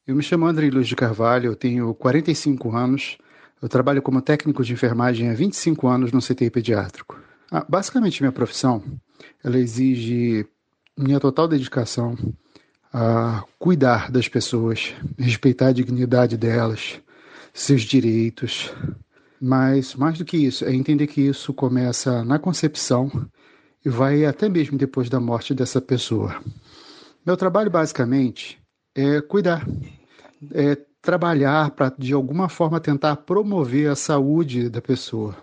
Eu 0.06 0.14
me 0.14 0.22
chamo 0.22 0.46
André 0.46 0.70
Luz 0.70 0.86
de 0.86 0.94
Carvalho, 0.94 1.46
eu 1.46 1.56
tenho 1.56 1.92
45 1.94 2.76
anos, 2.76 3.18
eu 3.60 3.68
trabalho 3.68 4.00
como 4.00 4.22
técnico 4.22 4.62
de 4.62 4.72
enfermagem 4.72 5.28
há 5.28 5.34
25 5.34 5.88
anos 5.88 6.12
no 6.12 6.20
CTI 6.20 6.48
pediátrico. 6.48 7.20
Ah, 7.50 7.66
basicamente, 7.68 8.22
minha 8.22 8.32
profissão 8.32 8.84
ela 9.42 9.58
exige 9.58 10.46
minha 10.96 11.18
total 11.18 11.48
dedicação 11.48 12.16
a 12.92 13.44
cuidar 13.58 14.12
das 14.12 14.28
pessoas, 14.28 14.94
respeitar 15.18 15.68
a 15.68 15.72
dignidade 15.72 16.36
delas, 16.36 17.00
seus 17.52 17.82
direitos, 17.82 18.72
mas, 19.46 19.94
mais 19.94 20.18
do 20.18 20.24
que 20.24 20.36
isso, 20.36 20.64
é 20.64 20.74
entender 20.74 21.06
que 21.06 21.20
isso 21.20 21.54
começa 21.54 22.24
na 22.24 22.36
concepção 22.36 23.08
e 23.84 23.88
vai 23.88 24.24
até 24.24 24.48
mesmo 24.48 24.76
depois 24.76 25.08
da 25.08 25.20
morte 25.20 25.54
dessa 25.54 25.80
pessoa. 25.80 26.42
Meu 27.24 27.36
trabalho, 27.36 27.70
basicamente, 27.70 28.58
é 28.92 29.20
cuidar, 29.20 29.64
é 30.52 30.76
trabalhar 31.00 31.70
para, 31.70 31.94
de 31.96 32.12
alguma 32.12 32.48
forma, 32.48 32.80
tentar 32.80 33.14
promover 33.18 33.88
a 33.88 33.94
saúde 33.94 34.68
da 34.68 34.82
pessoa. 34.82 35.36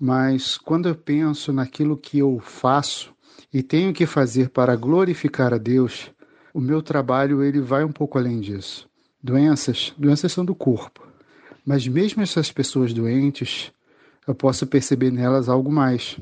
Mas, 0.00 0.58
quando 0.58 0.88
eu 0.88 0.96
penso 0.96 1.52
naquilo 1.52 1.96
que 1.96 2.18
eu 2.18 2.40
faço 2.40 3.14
e 3.54 3.62
tenho 3.62 3.92
que 3.92 4.04
fazer 4.04 4.50
para 4.50 4.74
glorificar 4.74 5.54
a 5.54 5.58
Deus, 5.58 6.10
o 6.52 6.60
meu 6.60 6.82
trabalho 6.82 7.44
ele 7.44 7.60
vai 7.60 7.84
um 7.84 7.92
pouco 7.92 8.18
além 8.18 8.40
disso. 8.40 8.88
Doenças, 9.22 9.94
doenças 9.96 10.32
são 10.32 10.44
do 10.44 10.56
corpo. 10.56 11.07
Mas 11.68 11.86
mesmo 11.86 12.22
essas 12.22 12.50
pessoas 12.50 12.94
doentes, 12.94 13.70
eu 14.26 14.34
posso 14.34 14.66
perceber 14.66 15.10
nelas 15.12 15.50
algo 15.50 15.70
mais. 15.70 16.18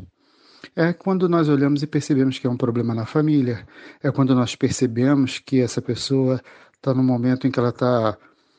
É 0.75 0.93
quando 0.93 1.29
nós 1.29 1.49
olhamos 1.49 1.85
e 1.85 1.87
percebemos 1.87 2.37
que 2.37 2.49
é 2.49 2.50
um 2.50 2.57
problema 2.57 2.93
na 2.93 3.07
família, 3.07 3.65
é 4.03 4.11
quando 4.11 4.35
nós 4.35 4.57
percebemos 4.57 5.38
que 5.38 5.61
essa 5.61 5.81
pessoa 5.81 6.43
está 6.75 6.93
no 6.93 7.00
momento 7.00 7.47
em 7.47 7.53
que 7.53 7.61
ela 7.61 7.69
está 7.69 8.19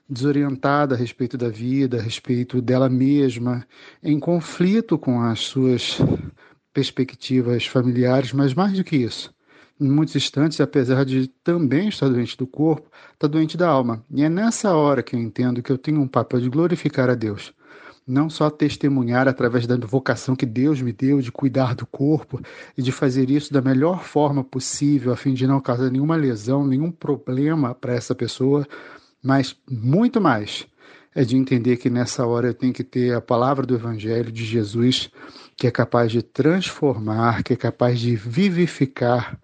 desorientada 0.10 0.96
a 0.96 0.98
respeito 0.98 1.38
da 1.38 1.50
vida, 1.50 1.98
a 1.98 2.02
respeito 2.02 2.62
dela 2.62 2.88
mesma, 2.88 3.68
em 4.02 4.18
conflito 4.18 4.98
com 4.98 5.20
as 5.20 5.42
suas 5.42 5.98
perspectivas 6.74 7.66
familiares, 7.66 8.32
mas 8.32 8.54
mais 8.54 8.72
do 8.72 8.84
que 8.86 8.96
isso, 8.96 9.34
em 9.80 9.90
muitos 9.90 10.16
instantes, 10.16 10.60
apesar 10.60 11.06
de 11.06 11.28
também 11.44 11.90
estar 11.90 12.10
doente 12.10 12.36
do 12.36 12.48
corpo, 12.48 12.90
está 13.14 13.28
doente 13.28 13.56
da 13.56 13.68
alma. 13.68 14.04
E 14.12 14.24
é 14.24 14.30
nessa 14.30 14.76
hora 14.76 15.04
que 15.04 15.16
eu 15.16 15.20
entendo 15.20 15.62
que 15.62 15.72
eu 15.72 15.78
tenho 15.78 16.02
um 16.02 16.08
papel 16.08 16.42
de 16.42 16.50
glorificar 16.50 17.10
a 17.10 17.16
Deus. 17.16 17.54
Não 18.06 18.30
só 18.30 18.50
testemunhar 18.50 19.28
através 19.28 19.68
da 19.68 19.76
vocação 19.76 20.36
que 20.36 20.46
Deus 20.46 20.82
me 20.82 20.94
deu 20.94 21.22
de 21.22 21.32
cuidar 21.32 21.76
do 21.76 21.86
corpo 21.86 22.42
e 22.78 22.82
de 22.82 22.92
fazer 22.92 23.30
isso 23.30 23.52
da 23.52 23.62
melhor 23.62 24.04
forma 24.04 24.44
possível, 24.44 25.12
a 25.12 25.18
fim 25.18 25.34
de 25.34 25.46
não 25.46 25.60
causar 25.60 25.92
nenhuma 25.92 26.16
lesão, 26.16 26.66
nenhum 26.66 26.90
problema 26.90 27.76
para 27.76 27.94
essa 27.94 28.16
pessoa, 28.16 28.66
mas 29.22 29.58
muito 29.70 30.22
mais 30.22 30.66
é 31.14 31.24
de 31.26 31.36
entender 31.36 31.78
que 31.78 31.90
nessa 31.90 32.26
hora 32.26 32.48
eu 32.48 32.54
tenho 32.54 32.72
que 32.72 32.84
ter 32.84 33.14
a 33.14 33.20
palavra 33.20 33.66
do 33.66 33.74
Evangelho 33.74 34.32
de 34.32 34.46
Jesus, 34.46 35.10
que 35.56 35.66
é 35.66 35.72
capaz 35.72 36.12
de 36.12 36.22
transformar, 36.22 37.44
que 37.44 37.54
é 37.54 37.56
capaz 37.56 38.00
de 38.00 38.16
vivificar 38.16 39.40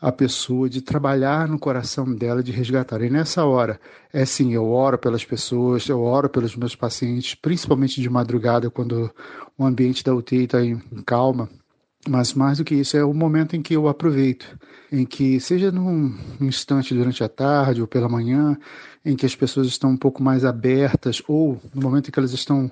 a 0.00 0.12
pessoa, 0.12 0.68
de 0.68 0.82
trabalhar 0.82 1.48
no 1.48 1.58
coração 1.58 2.14
dela, 2.14 2.42
de 2.42 2.52
resgatar. 2.52 3.02
E 3.02 3.08
nessa 3.08 3.44
hora, 3.44 3.80
é 4.12 4.24
sim, 4.24 4.52
eu 4.52 4.70
oro 4.70 4.98
pelas 4.98 5.24
pessoas, 5.24 5.88
eu 5.88 6.02
oro 6.02 6.28
pelos 6.28 6.54
meus 6.54 6.76
pacientes, 6.76 7.34
principalmente 7.34 8.00
de 8.00 8.10
madrugada, 8.10 8.70
quando 8.70 9.10
o 9.56 9.64
ambiente 9.64 10.04
da 10.04 10.14
UTI 10.14 10.44
está 10.44 10.62
em, 10.62 10.82
em 10.92 11.02
calma. 11.02 11.48
Mas 12.08 12.34
mais 12.34 12.58
do 12.58 12.64
que 12.64 12.74
isso, 12.74 12.96
é 12.96 13.04
o 13.04 13.12
momento 13.12 13.56
em 13.56 13.62
que 13.62 13.74
eu 13.74 13.88
aproveito, 13.88 14.56
em 14.92 15.04
que, 15.04 15.40
seja 15.40 15.72
num 15.72 16.14
instante 16.40 16.94
durante 16.94 17.24
a 17.24 17.28
tarde 17.28 17.80
ou 17.80 17.88
pela 17.88 18.08
manhã, 18.08 18.56
em 19.04 19.16
que 19.16 19.26
as 19.26 19.34
pessoas 19.34 19.66
estão 19.66 19.90
um 19.90 19.96
pouco 19.96 20.22
mais 20.22 20.44
abertas, 20.44 21.22
ou 21.26 21.60
no 21.74 21.82
momento 21.82 22.08
em 22.08 22.12
que 22.12 22.18
elas 22.18 22.32
estão 22.32 22.70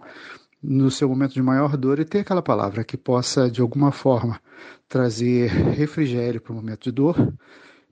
no 0.66 0.90
seu 0.90 1.06
momento 1.08 1.34
de 1.34 1.42
maior 1.42 1.76
dor 1.76 1.98
e 1.98 2.06
ter 2.06 2.20
aquela 2.20 2.40
palavra 2.40 2.82
que 2.82 2.96
possa, 2.96 3.50
de 3.50 3.60
alguma 3.60 3.92
forma, 3.92 4.40
trazer 4.88 5.50
refrigério 5.50 6.40
para 6.40 6.52
o 6.52 6.56
momento 6.56 6.84
de 6.84 6.92
dor, 6.92 7.34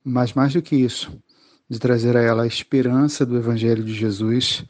mas 0.02 0.33
mais 0.33 0.55
do 0.55 0.62
que 0.62 0.75
isso, 0.75 1.12
de 1.69 1.79
trazer 1.79 2.17
a 2.17 2.23
ela 2.23 2.45
a 2.45 2.47
esperança 2.47 3.26
do 3.26 3.37
Evangelho 3.37 3.85
de 3.85 3.93
Jesus, 3.93 4.64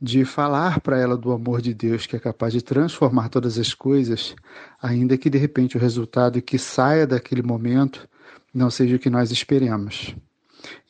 de 0.00 0.26
falar 0.26 0.80
para 0.80 0.98
ela 0.98 1.16
do 1.16 1.32
amor 1.32 1.62
de 1.62 1.72
Deus 1.72 2.06
que 2.06 2.14
é 2.14 2.18
capaz 2.18 2.52
de 2.52 2.60
transformar 2.60 3.30
todas 3.30 3.58
as 3.58 3.72
coisas, 3.72 4.36
ainda 4.80 5.16
que 5.16 5.30
de 5.30 5.38
repente 5.38 5.76
o 5.76 5.80
resultado 5.80 6.42
que 6.42 6.58
saia 6.58 7.06
daquele 7.06 7.42
momento 7.42 8.06
não 8.52 8.70
seja 8.70 8.96
o 8.96 8.98
que 8.98 9.08
nós 9.08 9.30
esperemos. 9.30 10.14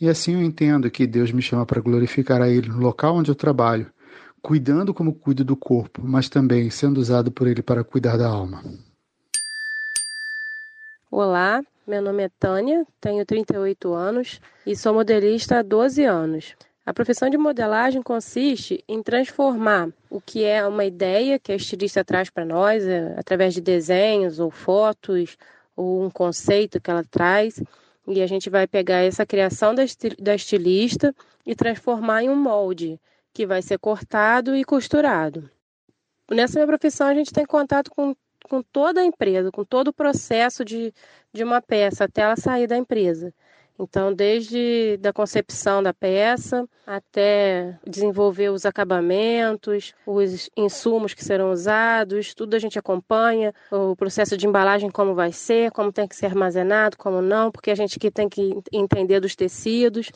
E 0.00 0.08
assim 0.08 0.34
eu 0.34 0.42
entendo 0.42 0.90
que 0.90 1.06
Deus 1.06 1.30
me 1.30 1.40
chama 1.40 1.64
para 1.64 1.80
glorificar 1.80 2.42
a 2.42 2.48
Ele 2.48 2.68
no 2.68 2.78
local 2.78 3.16
onde 3.16 3.30
eu 3.30 3.34
trabalho, 3.34 3.86
cuidando 4.42 4.94
como 4.94 5.14
cuido 5.14 5.44
do 5.44 5.56
corpo, 5.56 6.02
mas 6.04 6.28
também 6.28 6.70
sendo 6.70 6.98
usado 6.98 7.30
por 7.30 7.46
Ele 7.46 7.62
para 7.62 7.84
cuidar 7.84 8.16
da 8.16 8.26
alma. 8.26 8.62
Olá, 11.10 11.62
meu 11.86 12.02
nome 12.02 12.24
é 12.24 12.30
Tânia, 12.38 12.86
tenho 13.00 13.24
38 13.24 13.92
anos 13.94 14.40
e 14.66 14.76
sou 14.76 14.94
modelista 14.94 15.58
há 15.58 15.62
12 15.62 16.04
anos. 16.04 16.54
A 16.84 16.92
profissão 16.92 17.28
de 17.28 17.36
modelagem 17.36 18.02
consiste 18.02 18.82
em 18.88 19.02
transformar 19.02 19.90
o 20.08 20.20
que 20.20 20.44
é 20.44 20.66
uma 20.66 20.84
ideia 20.84 21.38
que 21.38 21.52
a 21.52 21.56
estilista 21.56 22.04
traz 22.04 22.30
para 22.30 22.46
nós, 22.46 22.82
é, 22.86 23.14
através 23.18 23.52
de 23.52 23.60
desenhos 23.60 24.40
ou 24.40 24.50
fotos, 24.50 25.36
ou 25.76 26.04
um 26.04 26.10
conceito 26.10 26.80
que 26.80 26.90
ela 26.90 27.04
traz, 27.04 27.62
e 28.06 28.22
a 28.22 28.26
gente 28.26 28.48
vai 28.48 28.66
pegar 28.66 29.02
essa 29.02 29.26
criação 29.26 29.74
da 29.74 30.34
estilista 30.34 31.14
e 31.46 31.54
transformar 31.54 32.22
em 32.22 32.30
um 32.30 32.36
molde 32.36 32.98
que 33.38 33.46
vai 33.46 33.62
ser 33.62 33.78
cortado 33.78 34.56
e 34.56 34.64
costurado. 34.64 35.48
Nessa 36.28 36.58
minha 36.58 36.66
profissão, 36.66 37.06
a 37.06 37.14
gente 37.14 37.32
tem 37.32 37.46
contato 37.46 37.88
com, 37.88 38.12
com 38.50 38.60
toda 38.60 39.00
a 39.00 39.04
empresa, 39.04 39.52
com 39.52 39.64
todo 39.64 39.88
o 39.88 39.92
processo 39.92 40.64
de, 40.64 40.92
de 41.32 41.44
uma 41.44 41.62
peça 41.62 42.02
até 42.02 42.22
ela 42.22 42.34
sair 42.34 42.66
da 42.66 42.76
empresa. 42.76 43.32
Então, 43.78 44.12
desde 44.12 44.96
da 44.96 45.12
concepção 45.12 45.80
da 45.80 45.94
peça 45.94 46.68
até 46.84 47.78
desenvolver 47.86 48.48
os 48.48 48.66
acabamentos, 48.66 49.94
os 50.04 50.50
insumos 50.56 51.14
que 51.14 51.24
serão 51.24 51.52
usados, 51.52 52.34
tudo 52.34 52.54
a 52.54 52.58
gente 52.58 52.76
acompanha, 52.76 53.54
o 53.70 53.94
processo 53.94 54.36
de 54.36 54.48
embalagem 54.48 54.90
como 54.90 55.14
vai 55.14 55.30
ser, 55.30 55.70
como 55.70 55.92
tem 55.92 56.08
que 56.08 56.16
ser 56.16 56.26
armazenado, 56.26 56.96
como 56.98 57.22
não, 57.22 57.52
porque 57.52 57.70
a 57.70 57.76
gente 57.76 58.00
que 58.00 58.10
tem 58.10 58.28
que 58.28 58.52
entender 58.72 59.20
dos 59.20 59.36
tecidos. 59.36 60.10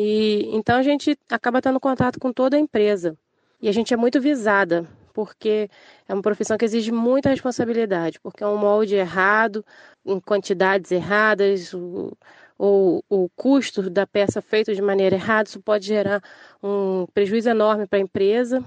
E 0.00 0.48
então 0.54 0.76
a 0.76 0.82
gente 0.84 1.18
acaba 1.28 1.60
tendo 1.60 1.80
contato 1.80 2.20
com 2.20 2.32
toda 2.32 2.56
a 2.56 2.60
empresa. 2.60 3.18
E 3.60 3.68
a 3.68 3.72
gente 3.72 3.92
é 3.92 3.96
muito 3.96 4.20
visada, 4.20 4.86
porque 5.12 5.68
é 6.08 6.14
uma 6.14 6.22
profissão 6.22 6.56
que 6.56 6.64
exige 6.64 6.92
muita 6.92 7.30
responsabilidade, 7.30 8.20
porque 8.20 8.44
é 8.44 8.46
um 8.46 8.56
molde 8.56 8.94
errado, 8.94 9.64
em 10.06 10.20
quantidades 10.20 10.92
erradas, 10.92 11.74
ou 11.74 13.04
o 13.10 13.28
custo 13.34 13.90
da 13.90 14.06
peça 14.06 14.40
feito 14.40 14.72
de 14.72 14.80
maneira 14.80 15.16
errada, 15.16 15.48
isso 15.48 15.60
pode 15.60 15.86
gerar 15.86 16.22
um 16.62 17.04
prejuízo 17.12 17.48
enorme 17.50 17.84
para 17.84 17.98
a 17.98 18.02
empresa 18.02 18.64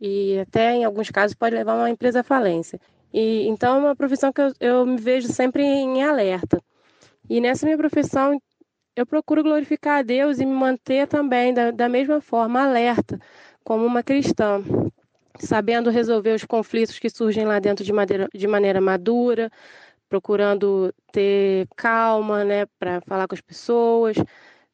e 0.00 0.38
até 0.38 0.74
em 0.76 0.84
alguns 0.84 1.10
casos 1.10 1.34
pode 1.34 1.56
levar 1.56 1.74
uma 1.74 1.90
empresa 1.90 2.20
à 2.20 2.22
falência. 2.22 2.80
E 3.12 3.48
então 3.48 3.76
é 3.76 3.80
uma 3.80 3.96
profissão 3.96 4.32
que 4.32 4.40
eu, 4.40 4.52
eu 4.60 4.86
me 4.86 5.00
vejo 5.00 5.26
sempre 5.26 5.64
em 5.64 6.04
alerta. 6.04 6.62
E 7.28 7.40
nessa 7.40 7.66
minha 7.66 7.76
profissão 7.76 8.40
eu 8.96 9.06
procuro 9.06 9.42
glorificar 9.42 9.98
a 10.00 10.02
Deus 10.02 10.38
e 10.40 10.46
me 10.46 10.54
manter 10.54 11.06
também 11.08 11.54
da, 11.54 11.70
da 11.70 11.88
mesma 11.88 12.20
forma 12.20 12.62
alerta, 12.62 13.18
como 13.64 13.84
uma 13.86 14.02
cristã, 14.02 14.62
sabendo 15.38 15.90
resolver 15.90 16.34
os 16.34 16.44
conflitos 16.44 16.98
que 16.98 17.08
surgem 17.10 17.44
lá 17.44 17.58
dentro 17.58 17.84
de, 17.84 17.92
maneira, 17.92 18.28
de 18.34 18.46
maneira 18.46 18.80
madura, 18.80 19.50
procurando 20.08 20.94
ter 21.12 21.68
calma, 21.76 22.44
né, 22.44 22.66
para 22.78 23.00
falar 23.02 23.28
com 23.28 23.34
as 23.34 23.40
pessoas, 23.40 24.16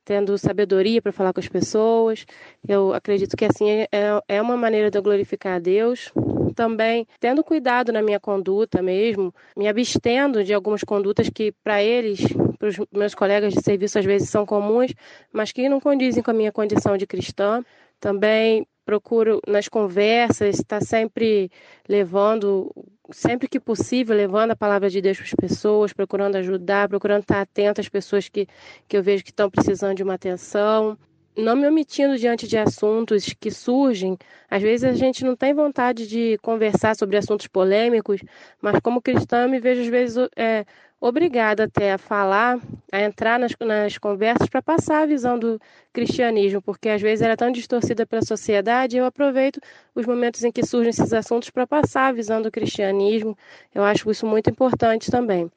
tendo 0.04 0.38
sabedoria 0.38 1.02
para 1.02 1.12
falar 1.12 1.32
com 1.32 1.40
as 1.40 1.49
pessoas. 1.49 2.26
Eu 2.66 2.94
acredito 2.94 3.37
que 3.37 3.44
assim 3.44 3.68
é, 3.70 3.88
é 4.28 4.42
uma 4.42 4.56
maneira 4.56 4.90
de 4.90 4.99
eu 4.99 5.02
glorificar 5.02 5.56
a 5.56 5.58
Deus. 5.58 6.12
Também 6.57 7.07
tendo 7.21 7.45
cuidado 7.45 7.92
na 7.92 8.01
minha 8.01 8.19
conduta 8.19 8.81
mesmo, 8.81 9.33
me 9.55 9.69
abstendo 9.69 10.42
de 10.42 10.55
algumas 10.55 10.83
condutas 10.83 11.29
que 11.29 11.53
para 11.62 11.83
eles, 11.83 12.21
para 12.59 12.69
os 12.69 12.77
meus 12.90 13.14
colegas 13.14 13.53
de 13.53 13.62
serviço 13.62 13.99
às 13.99 14.07
vezes 14.07 14.31
são 14.31 14.47
comuns, 14.47 14.95
mas 15.31 15.53
que 15.53 15.69
não 15.69 15.79
condizem 15.79 16.23
com 16.23 16.31
a 16.31 16.35
minha 16.35 16.51
condição 16.51 16.97
de 16.97 17.07
cristã. 17.07 17.62
Também 18.01 18.66
procuro 18.87 19.38
nas 19.47 19.69
conversas 19.69 20.59
estar 20.59 20.81
sempre 20.83 21.51
levando, 21.87 22.73
sempre 23.12 23.49
que 23.49 23.61
possível, 23.61 24.16
levando 24.16 24.53
a 24.53 24.57
palavra 24.57 24.88
de 24.88 25.03
Deus 25.03 25.19
para 25.19 25.27
as 25.27 25.35
pessoas, 25.35 25.92
procurando 25.92 26.37
ajudar, 26.37 26.88
procurando 26.88 27.21
estar 27.21 27.42
atento 27.42 27.83
às 27.83 27.88
pessoas 27.90 28.31
que, 28.31 28.49
que 28.88 28.97
eu 28.97 29.03
vejo 29.03 29.23
que 29.23 29.31
estão 29.31 29.51
precisando 29.51 29.97
de 29.97 30.03
uma 30.03 30.14
atenção. 30.14 30.97
Não 31.37 31.55
me 31.55 31.68
omitindo 31.68 32.16
diante 32.16 32.49
de 32.49 32.57
assuntos 32.57 33.27
que 33.38 33.51
surgem. 33.51 34.16
Às 34.51 34.62
vezes 34.62 34.85
a 34.85 34.94
gente 34.94 35.22
não 35.22 35.37
tem 35.37 35.53
vontade 35.53 36.07
de 36.09 36.38
conversar 36.38 36.96
sobre 36.96 37.18
assuntos 37.18 37.46
polêmicos, 37.46 38.22
mas 38.61 38.81
como 38.81 39.03
cristã 39.03 39.46
me 39.46 39.61
vejo 39.61 39.83
às 39.83 39.88
vezes 39.88 40.16
é, 40.35 40.64
obrigada 40.99 41.64
até 41.64 41.92
a 41.92 41.99
falar, 41.99 42.59
a 42.90 43.03
entrar 43.03 43.38
nas, 43.38 43.53
nas 43.61 43.99
conversas 43.99 44.49
para 44.49 44.62
passar 44.62 45.03
a 45.03 45.07
visão 45.07 45.38
do 45.38 45.61
cristianismo, 45.92 46.62
porque 46.62 46.88
às 46.88 47.03
vezes 47.03 47.22
ela 47.22 47.35
é 47.35 47.37
tão 47.37 47.53
distorcida 47.53 48.07
pela 48.07 48.22
sociedade, 48.22 48.96
eu 48.96 49.05
aproveito 49.05 49.61
os 49.94 50.07
momentos 50.07 50.42
em 50.42 50.51
que 50.51 50.64
surgem 50.64 50.88
esses 50.88 51.12
assuntos 51.12 51.51
para 51.51 51.66
passar 51.66 52.07
a 52.07 52.12
visão 52.12 52.40
do 52.40 52.51
cristianismo. 52.51 53.37
Eu 53.75 53.85
acho 53.85 54.11
isso 54.11 54.27
muito 54.27 54.49
importante 54.49 55.11
também. 55.11 55.51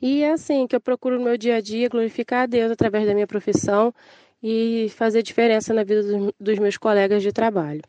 E 0.00 0.22
é 0.22 0.32
assim 0.32 0.66
que 0.66 0.76
eu 0.76 0.80
procuro 0.80 1.18
no 1.18 1.24
meu 1.24 1.36
dia 1.36 1.56
a 1.56 1.60
dia 1.60 1.88
glorificar 1.88 2.42
a 2.42 2.46
Deus 2.46 2.70
através 2.70 3.06
da 3.06 3.14
minha 3.14 3.26
profissão 3.26 3.94
e 4.42 4.88
fazer 4.96 5.22
diferença 5.22 5.72
na 5.72 5.84
vida 5.84 6.02
dos, 6.02 6.32
dos 6.38 6.58
meus 6.58 6.76
colegas 6.76 7.22
de 7.22 7.32
trabalho. 7.32 7.82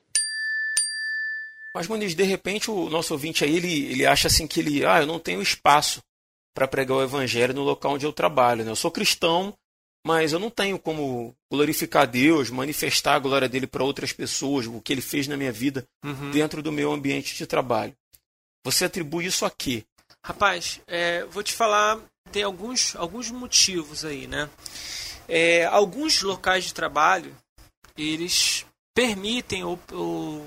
Mas, 1.74 1.88
Muniz, 1.88 2.16
de 2.16 2.24
repente 2.24 2.72
o 2.72 2.90
nosso 2.90 3.14
ouvinte 3.14 3.44
aí, 3.44 3.56
ele, 3.56 3.86
ele 3.86 4.06
acha 4.06 4.28
assim 4.28 4.48
que 4.48 4.60
ele, 4.60 4.86
ah, 4.86 5.02
eu 5.02 5.06
não 5.06 5.20
tenho 5.20 5.42
espaço 5.42 6.02
para 6.54 6.68
pregar 6.68 6.98
o 6.98 7.04
evangelho 7.04 7.54
no 7.54 7.62
local 7.62 7.94
onde 7.94 8.06
eu 8.06 8.12
trabalho. 8.12 8.66
Né? 8.66 8.72
Eu 8.72 8.76
sou 8.76 8.90
cristão, 8.90 9.54
mas 10.04 10.34
eu 10.34 10.40
não 10.40 10.50
tenho 10.50 10.80
como 10.80 11.36
glorificar 11.52 12.08
Deus, 12.08 12.50
manifestar 12.50 13.14
a 13.14 13.20
glória 13.20 13.48
dele 13.48 13.68
para 13.68 13.84
outras 13.84 14.12
pessoas, 14.12 14.66
o 14.66 14.82
que 14.82 14.92
ele 14.92 15.02
fez 15.02 15.28
na 15.28 15.38
minha 15.38 15.52
vida 15.52 15.88
uhum. 16.04 16.32
dentro 16.32 16.64
do 16.64 16.72
meu 16.72 16.92
ambiente 16.92 17.36
de 17.36 17.46
trabalho. 17.46 17.96
Você 18.64 18.86
atribui 18.86 19.26
isso 19.26 19.46
a 19.46 19.52
quê? 19.52 19.84
Rapaz, 20.26 20.82
é, 20.88 21.26
vou 21.26 21.44
te 21.44 21.54
falar, 21.54 22.00
tem 22.32 22.42
alguns, 22.42 22.96
alguns 22.96 23.30
motivos 23.30 24.04
aí, 24.04 24.26
né? 24.26 24.50
É, 25.28 25.66
alguns 25.66 26.22
locais 26.22 26.66
de 26.66 26.74
trabalho, 26.74 27.36
eles 27.98 28.66
permitem 28.94 29.64
ou, 29.64 29.80
ou 29.92 30.46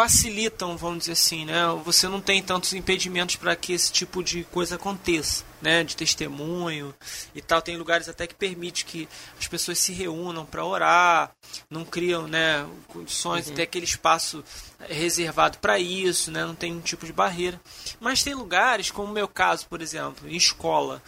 facilitam, 0.00 0.78
vamos 0.78 1.00
dizer 1.00 1.12
assim, 1.12 1.44
né? 1.44 1.60
Você 1.84 2.08
não 2.08 2.22
tem 2.22 2.42
tantos 2.42 2.72
impedimentos 2.72 3.36
para 3.36 3.54
que 3.54 3.74
esse 3.74 3.92
tipo 3.92 4.24
de 4.24 4.44
coisa 4.44 4.76
aconteça, 4.76 5.44
né? 5.60 5.84
De 5.84 5.94
testemunho 5.94 6.94
e 7.34 7.42
tal. 7.42 7.60
Tem 7.60 7.76
lugares 7.76 8.08
até 8.08 8.26
que 8.26 8.34
permite 8.34 8.86
que 8.86 9.06
as 9.38 9.46
pessoas 9.46 9.78
se 9.78 9.92
reúnam 9.92 10.46
para 10.46 10.64
orar, 10.64 11.32
não 11.68 11.84
criam, 11.84 12.26
né, 12.26 12.66
condições 12.88 13.48
uhum. 13.48 13.54
ter 13.54 13.62
aquele 13.64 13.84
espaço 13.84 14.42
reservado 14.88 15.58
para 15.58 15.78
isso, 15.78 16.30
né? 16.30 16.46
Não 16.46 16.54
tem 16.54 16.70
nenhum 16.70 16.82
tipo 16.82 17.04
de 17.04 17.12
barreira. 17.12 17.60
Mas 18.00 18.22
tem 18.22 18.32
lugares, 18.32 18.90
como 18.90 19.10
o 19.10 19.14
meu 19.14 19.28
caso, 19.28 19.66
por 19.68 19.82
exemplo, 19.82 20.26
em 20.26 20.34
escola, 20.34 21.02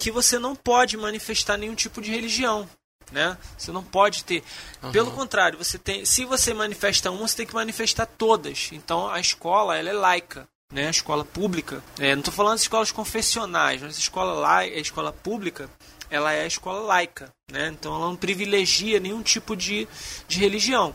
que 0.00 0.10
você 0.10 0.36
não 0.36 0.56
pode 0.56 0.96
manifestar 0.96 1.56
nenhum 1.56 1.76
tipo 1.76 2.02
de 2.02 2.10
religião 2.10 2.68
né? 3.12 3.36
Você 3.56 3.70
não 3.70 3.84
pode 3.84 4.24
ter. 4.24 4.42
Uhum. 4.82 4.90
Pelo 4.90 5.10
contrário, 5.12 5.58
você 5.58 5.78
tem, 5.78 6.04
se 6.04 6.24
você 6.24 6.52
manifesta 6.52 7.10
uma, 7.10 7.28
você 7.28 7.36
tem 7.36 7.46
que 7.46 7.54
manifestar 7.54 8.06
todas. 8.06 8.70
Então 8.72 9.08
a 9.08 9.20
escola 9.20 9.76
ela 9.76 9.90
é 9.90 9.92
laica, 9.92 10.48
né? 10.72 10.86
A 10.86 10.90
escola 10.90 11.24
pública. 11.24 11.82
É, 11.98 12.14
não 12.14 12.20
estou 12.20 12.34
falando 12.34 12.56
de 12.56 12.62
escolas 12.62 12.90
confessionais, 12.90 13.80
mas 13.82 13.96
a 13.96 14.00
escola 14.00 14.32
lá, 14.32 14.58
a 14.58 14.66
escola 14.66 15.12
pública, 15.12 15.70
ela 16.10 16.32
é 16.32 16.42
a 16.42 16.46
escola 16.46 16.80
laica, 16.80 17.32
né? 17.50 17.68
Então 17.68 17.94
ela 17.94 18.06
não 18.06 18.16
privilegia 18.16 18.98
nenhum 18.98 19.22
tipo 19.22 19.54
de, 19.54 19.86
de 20.26 20.40
religião. 20.40 20.94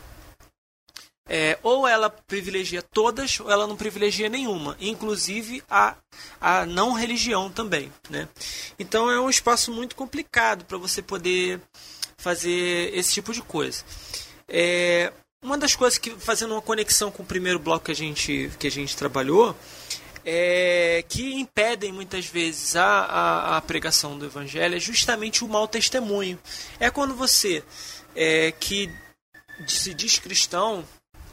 É, 1.30 1.58
ou 1.62 1.86
ela 1.86 2.08
privilegia 2.08 2.80
todas 2.80 3.38
ou 3.38 3.50
ela 3.50 3.66
não 3.66 3.76
privilegia 3.76 4.30
nenhuma, 4.30 4.74
inclusive 4.80 5.62
a, 5.68 5.94
a 6.40 6.64
não 6.64 6.94
religião 6.94 7.50
também. 7.50 7.92
Né? 8.08 8.26
Então 8.78 9.10
é 9.10 9.20
um 9.20 9.28
espaço 9.28 9.70
muito 9.70 9.94
complicado 9.94 10.64
para 10.64 10.78
você 10.78 11.02
poder 11.02 11.60
fazer 12.18 12.90
esse 12.94 13.14
tipo 13.14 13.32
de 13.32 13.40
coisa. 13.40 13.82
É, 14.48 15.12
uma 15.42 15.56
das 15.56 15.74
coisas 15.74 15.98
que, 15.98 16.10
fazendo 16.10 16.52
uma 16.52 16.62
conexão 16.62 17.10
com 17.10 17.22
o 17.22 17.26
primeiro 17.26 17.58
bloco 17.58 17.86
que 17.86 17.92
a 17.92 17.94
gente, 17.94 18.50
que 18.58 18.66
a 18.66 18.70
gente 18.70 18.96
trabalhou, 18.96 19.56
é, 20.24 21.04
que 21.08 21.32
impedem 21.34 21.92
muitas 21.92 22.26
vezes 22.26 22.76
a, 22.76 22.84
a, 22.84 23.56
a, 23.56 23.62
pregação 23.62 24.18
do 24.18 24.26
evangelho 24.26 24.76
é 24.76 24.80
justamente 24.80 25.44
o 25.44 25.48
mau 25.48 25.68
testemunho. 25.68 26.38
É 26.80 26.90
quando 26.90 27.14
você, 27.14 27.64
é, 28.14 28.52
que 28.52 28.90
se 29.66 29.94
diz 29.94 30.18
cristão, 30.18 30.84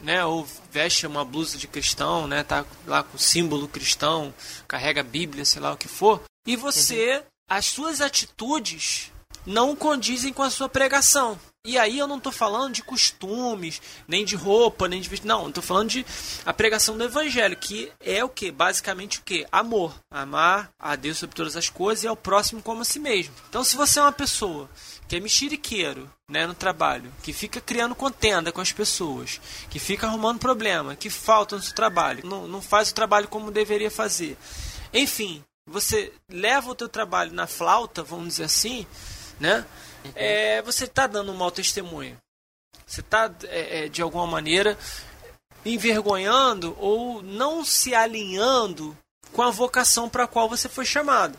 né, 0.02 0.24
ou 0.24 0.48
veste 0.72 1.08
uma 1.08 1.26
blusa 1.26 1.58
de 1.58 1.68
cristão, 1.68 2.28
né, 2.28 2.44
tá 2.44 2.64
lá 2.86 3.04
com 3.04 3.18
símbolo 3.18 3.68
cristão, 3.68 4.34
carrega 4.68 5.02
a 5.02 5.04
Bíblia, 5.04 5.46
sei 5.46 5.62
lá 5.62 5.74
o 5.74 5.78
que 5.78 5.88
for, 5.88 6.22
e 6.46 6.56
você, 6.56 7.18
uhum. 7.18 7.24
as 7.50 7.66
suas 7.66 8.02
atitudes 8.02 9.12
não 9.46 9.76
condizem 9.76 10.34
com 10.34 10.44
a 10.44 10.50
sua 10.50 10.70
pregação. 10.70 11.40
E 11.66 11.80
aí 11.80 11.98
eu 11.98 12.06
não 12.06 12.18
estou 12.18 12.32
falando 12.32 12.76
de 12.76 12.84
costumes, 12.84 13.82
nem 14.08 14.24
de 14.24 14.36
roupa, 14.36 14.88
nem 14.88 15.02
de 15.02 15.10
vestir. 15.10 15.28
Não, 15.28 15.48
estou 15.48 15.64
falando 15.64 15.90
de 15.90 16.06
a 16.46 16.54
pregação 16.54 16.96
do 16.96 17.04
evangelho, 17.04 17.58
que 17.58 17.92
é 18.00 18.24
o 18.24 18.30
que? 18.30 18.52
Basicamente 18.52 19.18
o 19.18 19.24
que? 19.24 19.48
Amor. 19.52 19.96
Amar 20.12 20.70
a 20.80 20.96
Deus 20.96 21.18
sobre 21.18 21.36
todas 21.36 21.58
as 21.58 21.68
coisas 21.68 22.04
e 22.04 22.08
ao 22.08 22.16
próximo 22.16 22.62
como 22.62 22.82
a 22.82 22.86
si 22.86 23.00
mesmo. 23.00 23.34
Então 23.50 23.64
se 23.64 23.76
você 23.76 23.98
é 23.98 24.04
uma 24.04 24.12
pessoa 24.12 24.70
que 25.08 25.16
é 25.16 25.20
mexeriqueiro 25.20 26.08
né, 26.30 26.46
no 26.46 26.54
trabalho, 26.54 27.12
que 27.24 27.34
fica 27.34 27.60
criando 27.60 27.96
contenda 27.96 28.52
com 28.52 28.62
as 28.62 28.72
pessoas, 28.72 29.42
que 29.70 29.80
fica 29.80 30.06
arrumando 30.06 30.40
problema, 30.40 30.96
que 30.96 31.10
falta 31.10 31.56
no 31.56 31.64
seu 31.64 31.74
trabalho, 31.74 32.26
não, 32.26 32.48
não 32.48 32.62
faz 32.62 32.92
o 32.92 32.96
trabalho 32.96 33.28
como 33.28 33.52
deveria 33.52 33.90
fazer. 33.90 34.38
Enfim, 34.94 35.44
você 35.68 36.14
leva 36.30 36.70
o 36.70 36.76
teu 36.76 36.88
trabalho 36.88 37.34
na 37.34 37.48
flauta, 37.48 38.04
vamos 38.04 38.28
dizer 38.28 38.44
assim, 38.44 38.86
né? 39.40 39.66
É, 40.14 40.62
você 40.62 40.86
está 40.86 41.08
dando 41.08 41.32
um 41.32 41.36
mau 41.36 41.52
testemunho. 41.52 42.18
Você 42.86 43.02
está, 43.02 43.34
é, 43.46 43.86
é, 43.86 43.90
de 43.90 44.02
alguma 44.02 44.28
maneira, 44.28 44.78
envergonhando 45.66 46.76
ou 46.80 47.24
não 47.24 47.66
se 47.66 47.96
alinhando 47.96 48.96
com 49.32 49.42
a 49.42 49.50
vocação 49.50 50.08
para 50.08 50.26
a 50.26 50.28
qual 50.28 50.48
você 50.48 50.70
foi 50.70 50.86
chamado. 50.86 51.38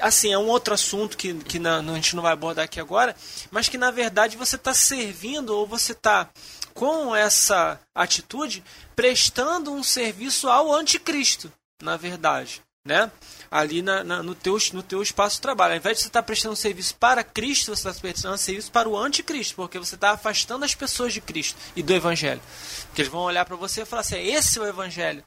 Assim, 0.00 0.32
é 0.32 0.38
um 0.38 0.48
outro 0.48 0.72
assunto 0.72 1.16
que, 1.16 1.34
que 1.34 1.58
na, 1.58 1.78
a 1.80 1.94
gente 1.94 2.16
não 2.16 2.22
vai 2.22 2.32
abordar 2.32 2.64
aqui 2.64 2.80
agora, 2.80 3.14
mas 3.50 3.68
que 3.68 3.76
na 3.76 3.90
verdade 3.90 4.36
você 4.36 4.56
está 4.56 4.72
servindo 4.72 5.50
ou 5.50 5.66
você 5.66 5.92
está, 5.92 6.30
com 6.72 7.14
essa 7.14 7.78
atitude, 7.94 8.64
prestando 8.94 9.72
um 9.72 9.82
serviço 9.82 10.48
ao 10.48 10.72
anticristo, 10.72 11.52
na 11.82 11.96
verdade 11.96 12.62
né? 12.86 13.10
Ali 13.50 13.82
na, 13.82 14.02
na, 14.02 14.22
no, 14.22 14.34
teu, 14.34 14.56
no 14.72 14.82
teu 14.82 15.02
espaço 15.02 15.36
de 15.36 15.42
trabalho. 15.42 15.72
Ao 15.72 15.78
invés 15.78 15.96
de 15.96 16.02
você 16.02 16.08
estar 16.08 16.22
tá 16.22 16.26
prestando 16.26 16.56
serviço 16.56 16.94
para 16.96 17.22
Cristo, 17.22 17.74
você 17.74 17.88
está 17.88 18.00
prestando 18.00 18.38
serviço 18.38 18.70
para 18.70 18.88
o 18.88 18.96
anticristo, 18.96 19.54
porque 19.56 19.78
você 19.78 19.94
está 19.96 20.12
afastando 20.12 20.64
as 20.64 20.74
pessoas 20.74 21.12
de 21.12 21.20
Cristo 21.20 21.58
e 21.74 21.82
do 21.82 21.92
Evangelho. 21.92 22.40
Porque 22.86 23.02
eles 23.02 23.12
vão 23.12 23.22
olhar 23.22 23.44
para 23.44 23.56
você 23.56 23.82
e 23.82 23.84
falar 23.84 24.00
assim: 24.00 24.16
esse 24.16 24.58
é 24.58 24.62
o 24.62 24.66
Evangelho 24.66 25.22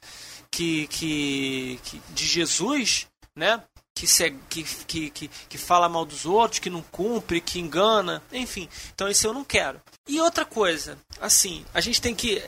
que, 0.52 0.88
que, 0.88 1.80
que 1.84 2.02
de 2.10 2.26
Jesus, 2.26 3.08
né? 3.36 3.63
Que, 3.95 4.08
se, 4.08 4.32
que, 4.50 4.63
que, 5.10 5.28
que, 5.28 5.58
fala 5.58 5.89
mal 5.89 6.06
dos 6.06 6.26
outros, 6.26 6.60
que 6.60 6.69
não 6.69 6.82
cumpre, 6.82 7.41
que 7.41 7.60
engana, 7.60 8.24
enfim. 8.32 8.69
Então, 8.93 9.10
isso 9.10 9.28
eu 9.28 9.34
não 9.34 9.43
quero. 9.43 9.82
E 10.08 10.22
outra 10.22 10.45
coisa, 10.45 10.98
assim, 11.19 11.65
a 11.74 11.82
gente 11.82 12.02
tem 12.02 12.15
que 12.15 12.41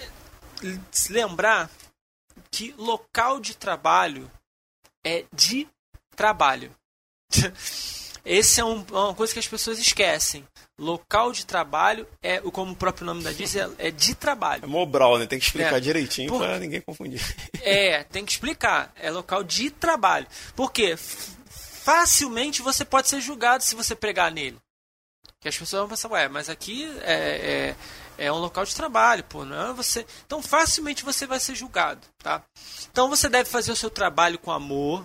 lembrar 1.09 1.69
que 2.49 2.73
local 2.77 3.39
de 3.41 3.55
trabalho 3.55 4.31
é 5.03 5.25
de 5.33 5.67
trabalho. 6.15 6.71
Esse 8.23 8.61
é 8.61 8.65
um, 8.65 8.85
uma 8.91 9.15
coisa 9.15 9.33
que 9.33 9.39
as 9.39 9.47
pessoas 9.47 9.79
esquecem. 9.79 10.45
Local 10.77 11.31
de 11.31 11.45
trabalho 11.45 12.07
é, 12.21 12.39
como 12.39 12.71
o 12.71 12.75
próprio 12.75 13.05
nome 13.05 13.23
da 13.23 13.31
diz, 13.31 13.55
é, 13.55 13.69
é 13.77 13.91
de 13.91 14.15
trabalho. 14.15 14.63
É 14.63 14.67
Mobral, 14.67 15.17
né? 15.17 15.25
Tem 15.25 15.39
que 15.39 15.45
explicar 15.45 15.77
é. 15.77 15.79
direitinho 15.79 16.29
Por... 16.29 16.39
para 16.39 16.59
ninguém 16.59 16.81
confundir. 16.81 17.21
É, 17.63 18.03
tem 18.05 18.25
que 18.25 18.31
explicar. 18.31 18.91
É 18.99 19.11
local 19.11 19.43
de 19.43 19.69
trabalho. 19.69 20.25
Porque 20.55 20.97
facilmente 20.97 22.63
você 22.63 22.83
pode 22.83 23.07
ser 23.07 23.21
julgado 23.21 23.63
se 23.63 23.75
você 23.75 23.95
pregar 23.95 24.31
nele. 24.31 24.57
Que 25.39 25.47
as 25.47 25.57
pessoas 25.57 25.81
vão 25.81 25.89
pensar, 25.89 26.09
ué, 26.09 26.27
mas 26.27 26.49
aqui 26.49 26.91
é, 27.01 27.75
é, 28.21 28.31
um 28.31 28.37
local 28.37 28.63
de 28.63 28.75
trabalho, 28.75 29.23
pô, 29.23 29.43
não 29.43 29.71
é 29.71 29.73
você. 29.73 30.05
Então 30.27 30.43
facilmente 30.43 31.03
você 31.03 31.25
vai 31.25 31.39
ser 31.39 31.55
julgado, 31.55 32.05
tá? 32.19 32.43
Então 32.91 33.09
você 33.09 33.27
deve 33.27 33.49
fazer 33.49 33.71
o 33.71 33.75
seu 33.75 33.89
trabalho 33.89 34.37
com 34.37 34.51
amor, 34.51 35.03